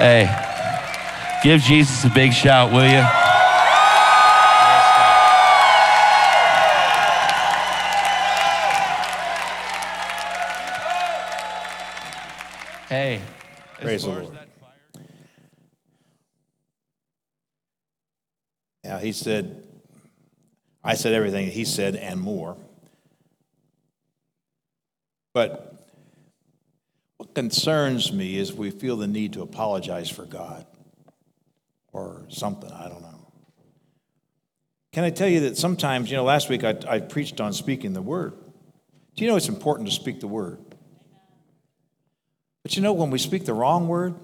Hey, 0.00 0.34
give 1.42 1.60
Jesus 1.60 2.06
a 2.06 2.08
big 2.08 2.32
shout, 2.32 2.72
will 2.72 2.90
you? 2.90 3.02
Hey, 12.88 13.20
Praise 13.78 14.04
the 14.04 14.08
Lord. 14.08 14.38
Now, 18.82 18.96
he 18.96 19.12
said, 19.12 19.62
I 20.82 20.94
said 20.94 21.12
everything 21.12 21.50
he 21.50 21.66
said 21.66 21.94
and 21.94 22.18
more. 22.18 22.56
But 25.34 25.86
what 27.18 27.29
concerns 27.40 28.12
me 28.12 28.36
is 28.36 28.52
we 28.52 28.70
feel 28.70 28.98
the 28.98 29.06
need 29.06 29.32
to 29.32 29.40
apologize 29.40 30.10
for 30.10 30.26
God 30.26 30.66
or 31.90 32.26
something, 32.28 32.70
I 32.70 32.86
don't 32.86 33.00
know. 33.00 33.32
Can 34.92 35.04
I 35.04 35.10
tell 35.10 35.26
you 35.26 35.40
that 35.40 35.56
sometimes, 35.56 36.10
you 36.10 36.18
know, 36.18 36.24
last 36.24 36.50
week 36.50 36.64
I, 36.64 36.76
I 36.86 37.00
preached 37.00 37.40
on 37.40 37.54
speaking 37.54 37.94
the 37.94 38.02
word. 38.02 38.34
Do 39.16 39.24
you 39.24 39.30
know 39.30 39.36
it's 39.36 39.48
important 39.48 39.88
to 39.88 39.94
speak 39.94 40.20
the 40.20 40.26
word? 40.26 40.58
But 42.62 42.76
you 42.76 42.82
know, 42.82 42.92
when 42.92 43.10
we 43.10 43.18
speak 43.18 43.46
the 43.46 43.54
wrong 43.54 43.88
word, 43.88 44.16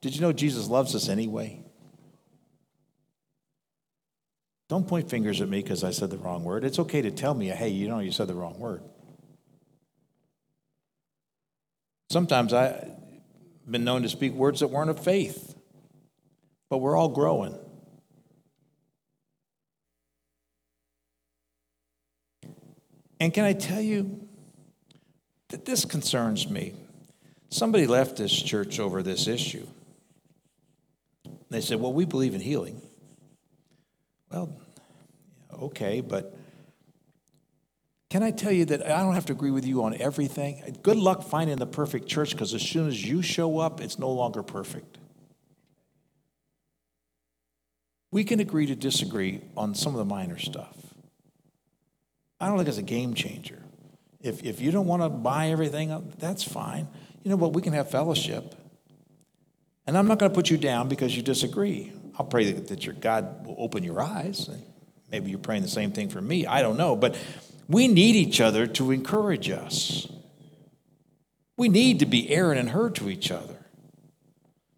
did 0.00 0.14
you 0.14 0.20
know 0.20 0.32
Jesus 0.32 0.68
loves 0.68 0.94
us 0.94 1.08
anyway? 1.08 1.64
Don't 4.68 4.86
point 4.86 5.10
fingers 5.10 5.40
at 5.40 5.48
me 5.48 5.60
because 5.60 5.82
I 5.82 5.90
said 5.90 6.10
the 6.10 6.16
wrong 6.16 6.44
word. 6.44 6.62
It's 6.62 6.78
okay 6.78 7.02
to 7.02 7.10
tell 7.10 7.34
me, 7.34 7.48
hey, 7.48 7.70
you 7.70 7.88
know, 7.88 7.98
you 7.98 8.12
said 8.12 8.28
the 8.28 8.36
wrong 8.36 8.60
word. 8.60 8.84
Sometimes 12.12 12.52
I've 12.52 12.90
been 13.66 13.84
known 13.84 14.02
to 14.02 14.08
speak 14.10 14.34
words 14.34 14.60
that 14.60 14.66
weren't 14.66 14.90
of 14.90 15.02
faith, 15.02 15.56
but 16.68 16.76
we're 16.76 16.94
all 16.94 17.08
growing. 17.08 17.58
And 23.18 23.32
can 23.32 23.46
I 23.46 23.54
tell 23.54 23.80
you 23.80 24.28
that 25.48 25.64
this 25.64 25.86
concerns 25.86 26.50
me? 26.50 26.74
Somebody 27.48 27.86
left 27.86 28.18
this 28.18 28.42
church 28.42 28.78
over 28.78 29.02
this 29.02 29.26
issue. 29.26 29.66
They 31.48 31.62
said, 31.62 31.80
well, 31.80 31.94
we 31.94 32.04
believe 32.04 32.34
in 32.34 32.42
healing. 32.42 32.82
Well, 34.30 34.54
okay, 35.62 36.02
but 36.02 36.36
can 38.12 38.22
I 38.22 38.30
tell 38.30 38.52
you 38.52 38.66
that 38.66 38.84
I 38.84 39.00
don't 39.00 39.14
have 39.14 39.24
to 39.26 39.32
agree 39.32 39.50
with 39.50 39.66
you 39.66 39.84
on 39.84 39.98
everything? 39.98 40.76
Good 40.82 40.98
luck 40.98 41.22
finding 41.22 41.56
the 41.56 41.66
perfect 41.66 42.08
church 42.08 42.32
because 42.32 42.52
as 42.52 42.60
soon 42.60 42.86
as 42.86 43.02
you 43.02 43.22
show 43.22 43.58
up, 43.58 43.80
it's 43.80 43.98
no 43.98 44.10
longer 44.10 44.42
perfect. 44.42 44.98
We 48.10 48.24
can 48.24 48.38
agree 48.38 48.66
to 48.66 48.76
disagree 48.76 49.40
on 49.56 49.74
some 49.74 49.94
of 49.94 49.98
the 49.98 50.04
minor 50.04 50.38
stuff. 50.38 50.76
I 52.38 52.48
don't 52.48 52.58
think 52.58 52.68
it's 52.68 52.76
a 52.76 52.82
game 52.82 53.14
changer. 53.14 53.62
If, 54.20 54.44
if 54.44 54.60
you 54.60 54.72
don't 54.72 54.86
want 54.86 55.00
to 55.00 55.08
buy 55.08 55.48
everything, 55.48 56.12
that's 56.18 56.44
fine. 56.44 56.88
You 57.22 57.30
know 57.30 57.36
what? 57.36 57.54
We 57.54 57.62
can 57.62 57.72
have 57.72 57.90
fellowship. 57.90 58.54
And 59.86 59.96
I'm 59.96 60.06
not 60.06 60.18
going 60.18 60.30
to 60.30 60.34
put 60.34 60.50
you 60.50 60.58
down 60.58 60.90
because 60.90 61.16
you 61.16 61.22
disagree. 61.22 61.94
I'll 62.18 62.26
pray 62.26 62.52
that, 62.52 62.68
that 62.68 62.84
your 62.84 62.94
God 62.94 63.46
will 63.46 63.56
open 63.56 63.82
your 63.82 64.02
eyes. 64.02 64.50
Maybe 65.10 65.30
you're 65.30 65.38
praying 65.38 65.62
the 65.62 65.68
same 65.68 65.92
thing 65.92 66.10
for 66.10 66.20
me. 66.20 66.44
I 66.44 66.60
don't 66.60 66.76
know. 66.76 66.94
But 66.94 67.16
we 67.68 67.88
need 67.88 68.16
each 68.16 68.40
other 68.40 68.66
to 68.66 68.90
encourage 68.90 69.50
us. 69.50 70.08
We 71.56 71.68
need 71.68 72.00
to 72.00 72.06
be 72.06 72.30
Aaron 72.30 72.58
and 72.58 72.70
Hur 72.70 72.90
to 72.90 73.08
each 73.08 73.30
other. 73.30 73.62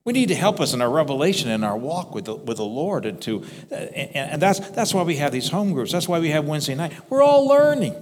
We 0.04 0.12
need 0.12 0.28
to 0.28 0.34
help 0.34 0.60
us 0.60 0.74
in 0.74 0.82
our 0.82 0.90
revelation 0.90 1.50
and 1.50 1.64
our 1.64 1.78
walk 1.78 2.14
with 2.14 2.26
the, 2.26 2.34
with 2.34 2.58
the 2.58 2.64
Lord. 2.64 3.06
And, 3.06 3.22
to, 3.22 3.42
and, 3.70 4.14
and 4.14 4.42
that's, 4.42 4.60
that's 4.70 4.92
why 4.92 5.02
we 5.02 5.16
have 5.16 5.32
these 5.32 5.48
home 5.48 5.72
groups. 5.72 5.92
That's 5.92 6.06
why 6.06 6.18
we 6.18 6.28
have 6.28 6.44
Wednesday 6.44 6.74
night. 6.74 6.92
We're 7.08 7.22
all 7.22 7.48
learning. 7.48 7.94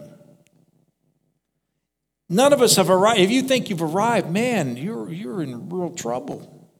None 2.28 2.52
of 2.52 2.60
us 2.60 2.76
have 2.76 2.90
arrived. 2.90 3.20
If 3.20 3.30
you 3.30 3.42
think 3.42 3.70
you've 3.70 3.82
arrived, 3.82 4.30
man, 4.30 4.76
you're, 4.76 5.12
you're 5.12 5.42
in 5.42 5.68
real 5.68 5.90
trouble. 5.90 6.70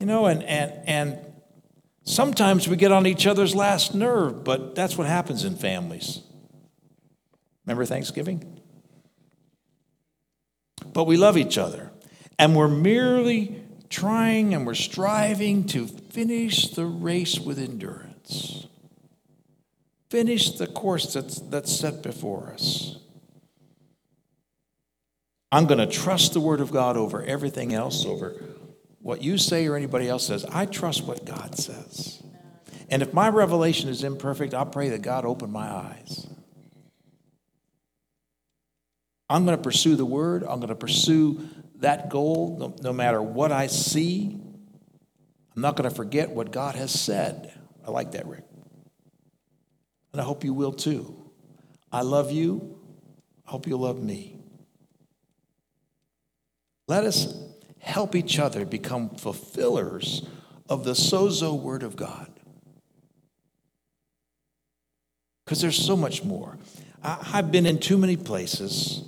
You 0.00 0.06
know, 0.06 0.26
and, 0.26 0.42
and, 0.42 0.88
and 0.88 1.18
sometimes 2.10 2.68
we 2.68 2.76
get 2.76 2.92
on 2.92 3.06
each 3.06 3.26
other's 3.26 3.54
last 3.54 3.94
nerve, 3.94 4.44
but 4.44 4.74
that's 4.74 4.98
what 4.98 5.06
happens 5.06 5.44
in 5.44 5.56
families. 5.56 6.20
Remember 7.64 7.84
Thanksgiving? 7.84 8.60
But 10.92 11.04
we 11.04 11.16
love 11.16 11.36
each 11.36 11.56
other. 11.56 11.90
And 12.38 12.56
we're 12.56 12.68
merely 12.68 13.62
trying 13.90 14.54
and 14.54 14.66
we're 14.66 14.74
striving 14.74 15.64
to 15.66 15.86
finish 15.86 16.68
the 16.68 16.86
race 16.86 17.38
with 17.38 17.58
endurance. 17.58 18.66
Finish 20.08 20.52
the 20.52 20.66
course 20.66 21.12
that's, 21.12 21.40
that's 21.40 21.70
set 21.70 22.02
before 22.02 22.50
us. 22.52 22.96
I'm 25.52 25.66
going 25.66 25.78
to 25.78 25.86
trust 25.86 26.32
the 26.32 26.40
Word 26.40 26.60
of 26.60 26.70
God 26.70 26.96
over 26.96 27.22
everything 27.22 27.74
else, 27.74 28.06
over 28.06 28.34
what 29.00 29.22
you 29.22 29.38
say 29.38 29.66
or 29.66 29.76
anybody 29.76 30.08
else 30.08 30.26
says. 30.26 30.44
I 30.44 30.66
trust 30.66 31.04
what 31.04 31.24
God 31.24 31.56
says. 31.56 32.22
And 32.90 33.02
if 33.02 33.14
my 33.14 33.28
revelation 33.28 33.88
is 33.88 34.04
imperfect, 34.04 34.52
I'll 34.52 34.66
pray 34.66 34.90
that 34.90 35.02
God 35.02 35.24
open 35.24 35.50
my 35.50 35.68
eyes. 35.68 36.26
I'm 39.28 39.44
going 39.44 39.56
to 39.56 39.62
pursue 39.62 39.94
the 39.94 40.04
Word. 40.04 40.42
I'm 40.42 40.58
going 40.58 40.68
to 40.68 40.74
pursue 40.74 41.48
that 41.76 42.10
goal 42.10 42.56
no, 42.58 42.74
no 42.82 42.92
matter 42.92 43.22
what 43.22 43.52
I 43.52 43.68
see. 43.68 44.40
I'm 45.54 45.62
not 45.62 45.76
going 45.76 45.88
to 45.88 45.94
forget 45.94 46.30
what 46.30 46.50
God 46.50 46.74
has 46.74 46.90
said. 46.90 47.52
I 47.86 47.90
like 47.90 48.12
that, 48.12 48.26
Rick. 48.26 48.44
And 50.12 50.20
I 50.20 50.24
hope 50.24 50.42
you 50.42 50.52
will 50.52 50.72
too. 50.72 51.30
I 51.92 52.02
love 52.02 52.32
you. 52.32 52.78
I 53.46 53.52
hope 53.52 53.66
you'll 53.66 53.80
love 53.80 54.02
me. 54.02 54.36
Let 56.88 57.04
us 57.04 57.49
help 57.80 58.14
each 58.14 58.38
other 58.38 58.64
become 58.64 59.10
fulfillers 59.10 60.26
of 60.68 60.84
the 60.84 60.92
sozo 60.92 61.58
word 61.58 61.82
of 61.82 61.96
God. 61.96 62.30
Because 65.44 65.60
there's 65.60 65.84
so 65.84 65.96
much 65.96 66.22
more. 66.22 66.58
I, 67.02 67.30
I've 67.34 67.50
been 67.50 67.66
in 67.66 67.78
too 67.78 67.98
many 67.98 68.16
places, 68.16 69.04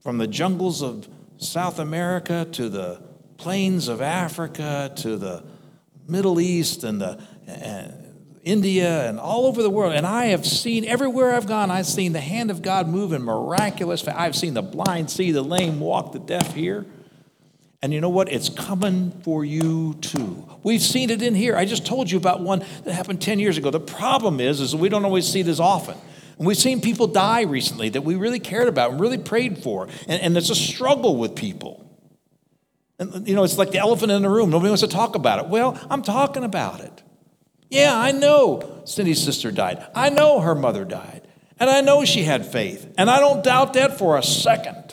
from 0.00 0.18
the 0.18 0.26
jungles 0.26 0.82
of 0.82 1.08
South 1.36 1.78
America 1.78 2.46
to 2.52 2.68
the 2.68 3.02
plains 3.36 3.88
of 3.88 4.00
Africa 4.00 4.92
to 4.96 5.16
the 5.16 5.44
Middle 6.08 6.40
East 6.40 6.84
and 6.84 7.00
the 7.00 7.22
and 7.46 7.92
India 8.42 9.08
and 9.08 9.20
all 9.20 9.46
over 9.46 9.62
the 9.62 9.70
world. 9.70 9.92
And 9.92 10.06
I 10.06 10.26
have 10.26 10.46
seen 10.46 10.84
everywhere 10.84 11.34
I've 11.34 11.46
gone, 11.46 11.70
I've 11.70 11.86
seen 11.86 12.12
the 12.12 12.20
hand 12.20 12.50
of 12.50 12.62
God 12.62 12.88
move 12.88 13.12
in 13.12 13.22
miraculous. 13.22 14.06
I've 14.06 14.36
seen 14.36 14.54
the 14.54 14.62
blind 14.62 15.10
see, 15.10 15.32
the 15.32 15.42
lame 15.42 15.80
walk, 15.80 16.12
the 16.12 16.18
deaf 16.18 16.54
hear. 16.54 16.86
And 17.82 17.92
you 17.92 18.00
know 18.00 18.08
what? 18.08 18.30
It's 18.32 18.48
coming 18.48 19.10
for 19.22 19.44
you 19.44 19.94
too. 19.94 20.48
We've 20.62 20.80
seen 20.80 21.10
it 21.10 21.20
in 21.20 21.34
here. 21.34 21.56
I 21.56 21.64
just 21.64 21.84
told 21.84 22.10
you 22.10 22.16
about 22.16 22.40
one 22.40 22.64
that 22.84 22.92
happened 22.92 23.20
10 23.20 23.40
years 23.40 23.58
ago. 23.58 23.70
The 23.70 23.80
problem 23.80 24.38
is, 24.38 24.60
is 24.60 24.74
we 24.74 24.88
don't 24.88 25.04
always 25.04 25.26
see 25.26 25.42
this 25.42 25.58
often. 25.58 25.98
And 26.38 26.46
we've 26.46 26.56
seen 26.56 26.80
people 26.80 27.08
die 27.08 27.42
recently 27.42 27.88
that 27.90 28.02
we 28.02 28.14
really 28.14 28.38
cared 28.38 28.68
about 28.68 28.92
and 28.92 29.00
really 29.00 29.18
prayed 29.18 29.58
for. 29.58 29.88
And, 30.06 30.22
and 30.22 30.36
it's 30.36 30.50
a 30.50 30.54
struggle 30.54 31.16
with 31.16 31.34
people. 31.34 31.84
And, 33.00 33.26
you 33.26 33.34
know, 33.34 33.42
it's 33.42 33.58
like 33.58 33.72
the 33.72 33.78
elephant 33.78 34.12
in 34.12 34.22
the 34.22 34.30
room. 34.30 34.50
Nobody 34.50 34.70
wants 34.70 34.82
to 34.82 34.88
talk 34.88 35.16
about 35.16 35.40
it. 35.40 35.48
Well, 35.48 35.76
I'm 35.90 36.02
talking 36.02 36.44
about 36.44 36.80
it. 36.80 37.02
Yeah, 37.68 37.96
I 37.96 38.12
know 38.12 38.82
Cindy's 38.84 39.22
sister 39.22 39.50
died. 39.50 39.84
I 39.92 40.10
know 40.10 40.40
her 40.40 40.54
mother 40.54 40.84
died. 40.84 41.26
And 41.58 41.68
I 41.68 41.80
know 41.80 42.04
she 42.04 42.22
had 42.22 42.46
faith. 42.46 42.92
And 42.96 43.10
I 43.10 43.18
don't 43.18 43.42
doubt 43.42 43.74
that 43.74 43.98
for 43.98 44.18
a 44.18 44.22
second. 44.22 44.91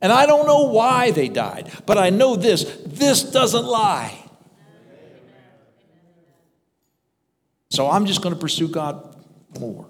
And 0.00 0.12
I 0.12 0.26
don't 0.26 0.46
know 0.46 0.64
why 0.64 1.10
they 1.10 1.28
died. 1.28 1.70
But 1.86 1.98
I 1.98 2.10
know 2.10 2.36
this 2.36 2.64
this 2.86 3.22
doesn't 3.22 3.64
lie. 3.64 4.24
So 7.70 7.88
I'm 7.90 8.06
just 8.06 8.22
going 8.22 8.34
to 8.34 8.40
pursue 8.40 8.68
God 8.68 9.16
more. 9.58 9.86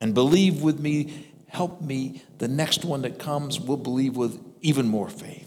And 0.00 0.14
believe 0.14 0.62
with 0.62 0.78
me, 0.78 1.28
help 1.48 1.80
me, 1.80 2.22
the 2.38 2.48
next 2.48 2.84
one 2.84 3.02
that 3.02 3.18
comes 3.18 3.58
will 3.58 3.78
believe 3.78 4.16
with 4.16 4.38
even 4.60 4.86
more 4.86 5.08
faith. 5.08 5.44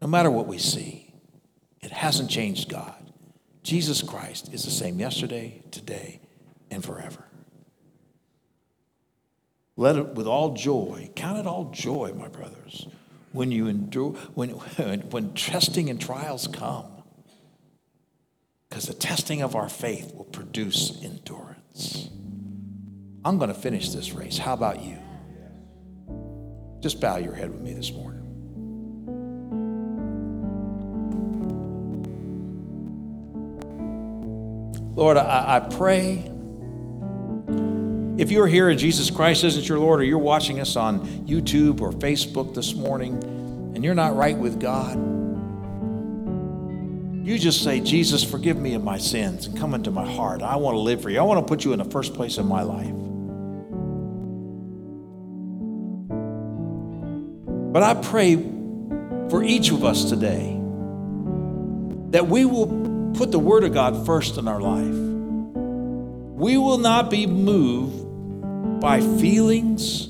No 0.00 0.08
matter 0.08 0.30
what 0.30 0.46
we 0.46 0.58
see, 0.58 1.14
it 1.80 1.90
hasn't 1.90 2.30
changed 2.30 2.68
God. 2.68 2.94
Jesus 3.62 4.02
Christ 4.02 4.52
is 4.52 4.64
the 4.64 4.70
same 4.70 4.98
yesterday, 4.98 5.62
today, 5.70 6.20
and 6.70 6.84
forever. 6.84 7.24
Let 9.76 9.96
it 9.96 10.14
with 10.14 10.26
all 10.26 10.54
joy, 10.54 11.10
count 11.16 11.38
it 11.38 11.46
all 11.46 11.70
joy, 11.70 12.12
my 12.14 12.28
brothers, 12.28 12.86
when 13.32 13.50
you 13.50 13.68
endure, 13.68 14.12
when, 14.34 14.50
when 15.10 15.32
testing 15.34 15.88
and 15.88 16.00
trials 16.00 16.46
come. 16.46 16.86
Because 18.68 18.86
the 18.86 18.94
testing 18.94 19.42
of 19.42 19.54
our 19.54 19.68
faith 19.68 20.14
will 20.14 20.24
produce 20.24 21.02
endurance. 21.02 22.08
I'm 23.24 23.38
going 23.38 23.48
to 23.48 23.58
finish 23.58 23.90
this 23.90 24.12
race. 24.12 24.38
How 24.38 24.54
about 24.54 24.82
you? 24.82 24.98
Just 26.80 27.00
bow 27.00 27.16
your 27.16 27.34
head 27.34 27.50
with 27.50 27.60
me 27.60 27.74
this 27.74 27.92
morning. 27.92 28.20
Lord, 34.94 35.16
I, 35.16 35.56
I 35.56 35.60
pray 35.60 36.31
if 38.18 38.30
you're 38.30 38.46
here 38.46 38.68
and 38.68 38.78
Jesus 38.78 39.10
Christ 39.10 39.42
isn't 39.44 39.68
your 39.68 39.78
Lord, 39.78 40.00
or 40.00 40.04
you're 40.04 40.18
watching 40.18 40.60
us 40.60 40.76
on 40.76 41.06
YouTube 41.26 41.80
or 41.80 41.92
Facebook 41.92 42.54
this 42.54 42.74
morning 42.74 43.14
and 43.74 43.82
you're 43.82 43.94
not 43.94 44.14
right 44.16 44.36
with 44.36 44.60
God, 44.60 44.96
you 47.26 47.38
just 47.38 47.62
say, 47.62 47.80
Jesus, 47.80 48.24
forgive 48.24 48.58
me 48.58 48.74
of 48.74 48.82
my 48.82 48.98
sins 48.98 49.46
and 49.46 49.56
come 49.56 49.74
into 49.74 49.90
my 49.90 50.10
heart. 50.10 50.42
I 50.42 50.56
want 50.56 50.74
to 50.74 50.80
live 50.80 51.00
for 51.02 51.08
you. 51.08 51.20
I 51.20 51.22
want 51.22 51.46
to 51.46 51.48
put 51.48 51.64
you 51.64 51.72
in 51.72 51.78
the 51.78 51.84
first 51.86 52.14
place 52.14 52.36
in 52.36 52.46
my 52.46 52.62
life. 52.62 52.92
But 57.72 57.82
I 57.82 57.94
pray 57.94 58.36
for 59.30 59.42
each 59.42 59.70
of 59.70 59.84
us 59.84 60.10
today 60.10 60.58
that 62.10 62.26
we 62.28 62.44
will 62.44 63.12
put 63.14 63.30
the 63.30 63.38
Word 63.38 63.64
of 63.64 63.72
God 63.72 64.04
first 64.04 64.36
in 64.36 64.48
our 64.48 64.60
life. 64.60 64.94
We 66.34 66.58
will 66.58 66.78
not 66.78 67.08
be 67.08 67.26
moved 67.26 68.01
by 68.82 69.00
feelings, 69.00 70.08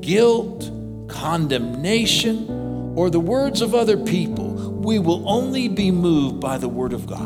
guilt, 0.00 0.70
condemnation, 1.06 2.94
or 2.96 3.10
the 3.10 3.20
words 3.20 3.60
of 3.60 3.74
other 3.74 3.98
people. 3.98 4.54
We 4.54 4.98
will 4.98 5.28
only 5.28 5.68
be 5.68 5.90
moved 5.90 6.40
by 6.40 6.56
the 6.56 6.66
Word 6.68 6.94
of 6.94 7.06
God. 7.06 7.20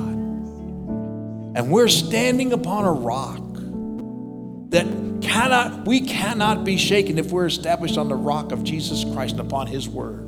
And 1.55 1.70
we're 1.70 1.86
standing 1.86 2.53
upon 2.53 2.86
a 2.86 2.93
rock 2.93 3.41
that 4.70 4.86
cannot, 5.22 5.86
we 5.86 6.01
cannot 6.01 6.64
be 6.64 6.76
shaken 6.76 7.18
if 7.18 7.30
we're 7.30 7.47
established 7.47 7.97
on 7.97 8.09
the 8.09 8.16
rock 8.16 8.51
of 8.51 8.64
Jesus 8.64 9.05
Christ 9.14 9.36
and 9.38 9.43
upon 9.43 9.68
His 9.68 9.88
Word. 9.88 10.26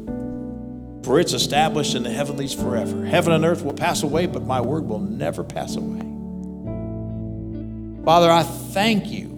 For 1.04 1.18
it's 1.18 1.32
established 1.32 1.96
in 1.96 2.04
the 2.04 2.10
heavenlies 2.10 2.54
forever. 2.54 3.04
Heaven 3.04 3.32
and 3.32 3.44
earth 3.44 3.64
will 3.64 3.74
pass 3.74 4.04
away, 4.04 4.26
but 4.26 4.44
my 4.44 4.60
word 4.60 4.86
will 4.86 5.00
never 5.00 5.42
pass 5.42 5.74
away. 5.74 6.02
Father, 8.04 8.30
I 8.30 8.44
thank 8.44 9.10
you. 9.10 9.31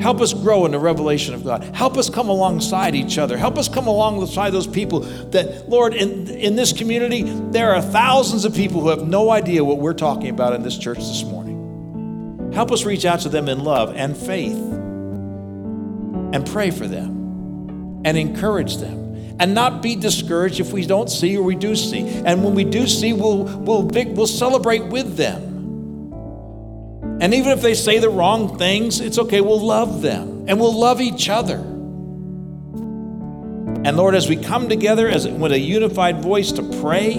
Help 0.00 0.20
us 0.20 0.32
grow 0.32 0.66
in 0.66 0.72
the 0.72 0.78
revelation 0.78 1.34
of 1.34 1.44
God. 1.44 1.64
Help 1.74 1.96
us 1.96 2.10
come 2.10 2.28
alongside 2.28 2.94
each 2.94 3.18
other. 3.18 3.36
Help 3.36 3.56
us 3.56 3.68
come 3.68 3.86
alongside 3.86 4.50
those 4.50 4.66
people 4.66 5.00
that, 5.00 5.68
Lord, 5.68 5.94
in, 5.94 6.28
in 6.28 6.56
this 6.56 6.72
community, 6.72 7.22
there 7.22 7.74
are 7.74 7.80
thousands 7.80 8.44
of 8.44 8.54
people 8.54 8.80
who 8.80 8.88
have 8.88 9.06
no 9.06 9.30
idea 9.30 9.64
what 9.64 9.78
we're 9.78 9.94
talking 9.94 10.28
about 10.28 10.52
in 10.52 10.62
this 10.62 10.76
church 10.76 10.98
this 10.98 11.24
morning. 11.24 12.52
Help 12.52 12.72
us 12.72 12.84
reach 12.84 13.04
out 13.04 13.20
to 13.20 13.28
them 13.28 13.48
in 13.48 13.64
love 13.64 13.94
and 13.96 14.16
faith 14.16 14.56
and 16.32 16.46
pray 16.46 16.70
for 16.70 16.86
them 16.86 18.02
and 18.04 18.16
encourage 18.16 18.76
them 18.76 19.36
and 19.38 19.54
not 19.54 19.82
be 19.82 19.96
discouraged 19.96 20.60
if 20.60 20.72
we 20.72 20.86
don't 20.86 21.10
see 21.10 21.36
or 21.36 21.42
we 21.42 21.54
do 21.54 21.76
see. 21.76 22.00
And 22.00 22.42
when 22.44 22.54
we 22.54 22.64
do 22.64 22.86
see, 22.86 23.12
we'll, 23.12 23.44
we'll, 23.44 23.82
we'll 23.82 24.26
celebrate 24.26 24.86
with 24.86 25.16
them. 25.16 25.45
And 27.20 27.32
even 27.32 27.52
if 27.52 27.62
they 27.62 27.74
say 27.74 27.98
the 27.98 28.10
wrong 28.10 28.58
things, 28.58 29.00
it's 29.00 29.18
okay. 29.18 29.40
We'll 29.40 29.64
love 29.64 30.02
them 30.02 30.44
and 30.48 30.60
we'll 30.60 30.78
love 30.78 31.00
each 31.00 31.28
other. 31.28 31.56
And 33.84 33.96
Lord, 33.96 34.14
as 34.14 34.28
we 34.28 34.36
come 34.36 34.68
together 34.68 35.08
as, 35.08 35.26
with 35.26 35.52
a 35.52 35.58
unified 35.58 36.20
voice 36.22 36.52
to 36.52 36.62
pray, 36.80 37.14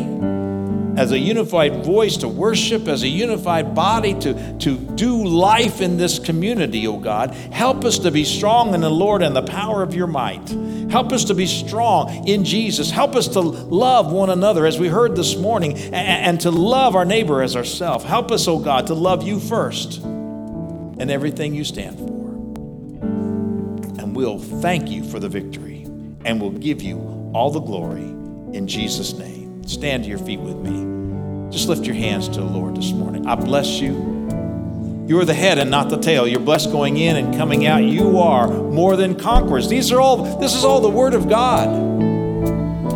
as 0.97 1.11
a 1.11 1.19
unified 1.19 1.85
voice 1.85 2.17
to 2.17 2.27
worship, 2.27 2.87
as 2.87 3.03
a 3.03 3.07
unified 3.07 3.75
body 3.75 4.15
to, 4.15 4.57
to 4.57 4.77
do 4.77 5.23
life 5.23 5.79
in 5.79 5.97
this 5.97 6.17
community, 6.17 6.87
oh 6.87 6.97
God. 6.97 7.35
Help 7.35 7.85
us 7.85 7.99
to 7.99 8.09
be 8.09 8.25
strong 8.25 8.73
in 8.73 8.81
the 8.81 8.89
Lord 8.89 9.21
and 9.21 9.35
the 9.35 9.43
power 9.43 9.83
of 9.83 9.93
your 9.93 10.07
might. 10.07 10.49
Help 10.89 11.11
us 11.11 11.25
to 11.25 11.35
be 11.35 11.45
strong 11.45 12.27
in 12.27 12.43
Jesus. 12.43 12.89
Help 12.89 13.15
us 13.15 13.27
to 13.29 13.41
love 13.41 14.11
one 14.11 14.31
another, 14.31 14.65
as 14.65 14.79
we 14.79 14.87
heard 14.87 15.15
this 15.15 15.35
morning, 15.35 15.77
and, 15.77 15.95
and 15.95 16.41
to 16.41 16.49
love 16.49 16.95
our 16.95 17.05
neighbor 17.05 17.43
as 17.43 17.55
ourselves. 17.55 18.03
Help 18.03 18.31
us, 18.31 18.47
oh 18.47 18.59
God, 18.59 18.87
to 18.87 18.95
love 18.95 19.21
you 19.21 19.39
first 19.39 19.97
and 19.97 21.11
everything 21.11 21.53
you 21.53 21.63
stand 21.63 21.99
for. 21.99 22.07
And 24.01 24.15
we'll 24.15 24.39
thank 24.39 24.89
you 24.89 25.03
for 25.03 25.19
the 25.19 25.29
victory, 25.29 25.83
and 26.25 26.41
we'll 26.41 26.49
give 26.51 26.81
you 26.81 26.97
all 27.35 27.51
the 27.51 27.59
glory 27.59 28.01
in 28.01 28.67
Jesus' 28.67 29.13
name. 29.13 29.36
Stand 29.67 30.05
to 30.05 30.09
your 30.09 30.17
feet 30.17 30.39
with 30.39 30.55
me. 30.55 31.51
Just 31.51 31.67
lift 31.67 31.85
your 31.85 31.95
hands 31.95 32.29
to 32.29 32.39
the 32.39 32.45
Lord 32.45 32.77
this 32.77 32.93
morning. 32.93 33.27
I 33.27 33.35
bless 33.35 33.81
you. 33.81 35.05
You 35.07 35.19
are 35.19 35.25
the 35.25 35.33
head 35.33 35.57
and 35.57 35.69
not 35.69 35.89
the 35.89 35.97
tail. 35.97 36.25
You're 36.25 36.39
blessed 36.39 36.71
going 36.71 36.95
in 36.95 37.17
and 37.17 37.35
coming 37.35 37.65
out. 37.65 37.83
You 37.83 38.19
are 38.19 38.47
more 38.47 38.95
than 38.95 39.19
conquerors. 39.19 39.67
These 39.67 39.91
are 39.91 39.99
all 39.99 40.39
this 40.39 40.55
is 40.55 40.63
all 40.63 40.79
the 40.79 40.89
word 40.89 41.13
of 41.13 41.27
God. 41.27 41.67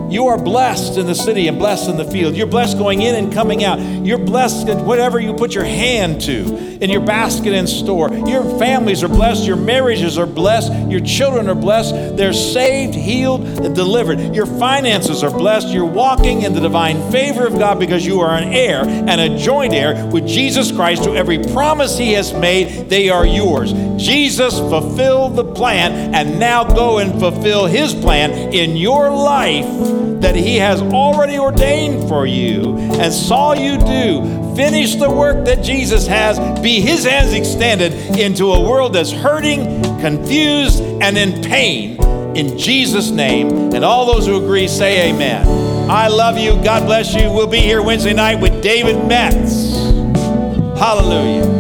You 0.10 0.28
are 0.28 0.38
blessed 0.38 0.98
in 0.98 1.08
the 1.08 1.16
city 1.16 1.50
and 1.50 1.60
blessed 1.60 1.90
in 1.90 1.98
the 1.98 2.06
field. 2.06 2.38
You're 2.38 2.48
blessed 2.48 2.78
going 2.78 3.02
in 3.02 3.16
and 3.16 3.34
coming 3.34 3.66
out. 3.66 3.80
You're 4.06 4.18
blessed 4.18 4.70
in 4.70 4.86
whatever 4.86 5.20
you 5.20 5.34
put 5.34 5.54
your 5.54 5.66
hand 5.66 6.22
to 6.22 6.71
in 6.82 6.90
your 6.90 7.02
basket 7.02 7.54
and 7.54 7.70
store. 7.70 8.12
Your 8.12 8.44
families 8.60 9.04
are 9.04 9.08
blessed. 9.08 9.46
Your 9.46 9.56
marriages 9.56 10.18
are 10.18 10.26
blessed. 10.26 10.74
Your 10.90 11.00
children 11.00 11.48
are 11.48 11.56
blessed. 11.56 12.18
They're 12.18 12.34
saved, 12.34 12.96
healed, 12.96 13.46
and 13.46 13.76
delivered. 13.76 14.36
Your 14.36 14.48
finances 14.48 15.24
are 15.24 15.32
blessed. 15.32 15.68
You're 15.70 15.86
walking 15.86 16.42
in 16.42 16.54
the 16.54 16.60
divine 16.60 17.12
favor 17.12 17.46
of 17.46 17.54
God 17.54 17.80
because 17.80 18.06
you 18.06 18.20
are 18.20 18.36
an 18.36 18.52
heir 18.52 18.84
and 18.84 19.22
a 19.22 19.38
joint 19.38 19.74
heir 19.74 20.08
with 20.08 20.28
Jesus 20.28 20.72
Christ. 20.72 21.04
To 21.04 21.16
every 21.16 21.38
promise 21.38 21.98
He 21.98 22.14
has 22.14 22.34
made, 22.34 22.90
they 22.90 23.10
are 23.10 23.26
yours. 23.26 23.74
Jesus 24.02 24.58
fulfilled 24.58 25.36
the 25.36 25.46
plan, 25.46 26.16
and 26.16 26.40
now 26.40 26.64
go 26.64 26.98
and 26.98 27.20
fulfill 27.20 27.68
His 27.68 27.94
plan 27.94 28.54
in 28.54 28.76
your 28.76 29.12
life 29.12 30.11
that 30.22 30.36
He 30.36 30.58
has 30.58 30.82
already 30.82 31.38
ordained 31.38 32.08
for 32.08 32.26
you 32.26 32.78
and 32.78 33.14
saw 33.14 33.54
you 33.54 33.78
do. 33.78 34.56
Finish 34.56 34.96
the 34.96 35.10
work 35.10 35.46
that 35.46 35.64
Jesus 35.64 36.08
has. 36.08 36.40
Be 36.62 36.82
His 36.82 37.06
hands 37.06 37.34
extended 37.34 37.94
into 38.18 38.52
a 38.52 38.62
world 38.62 38.94
that's 38.94 39.12
hurting, 39.12 39.82
confused, 40.00 40.82
and 40.82 41.18
in 41.18 41.42
pain. 41.42 42.02
In 42.36 42.58
Jesus' 42.58 43.10
name. 43.10 43.74
And 43.74 43.84
all 43.84 44.06
those 44.06 44.26
who 44.26 44.42
agree 44.44 44.68
say 44.68 45.10
amen. 45.10 45.90
I 45.90 46.08
love 46.08 46.38
you. 46.38 46.54
God 46.64 46.86
bless 46.86 47.14
you. 47.14 47.32
We'll 47.32 47.48
be 47.48 47.60
here 47.60 47.82
Wednesday 47.82 48.14
night 48.14 48.36
with 48.40 48.64
David 48.64 49.06
Metz. 49.08 49.74
Hallelujah. 50.80 51.51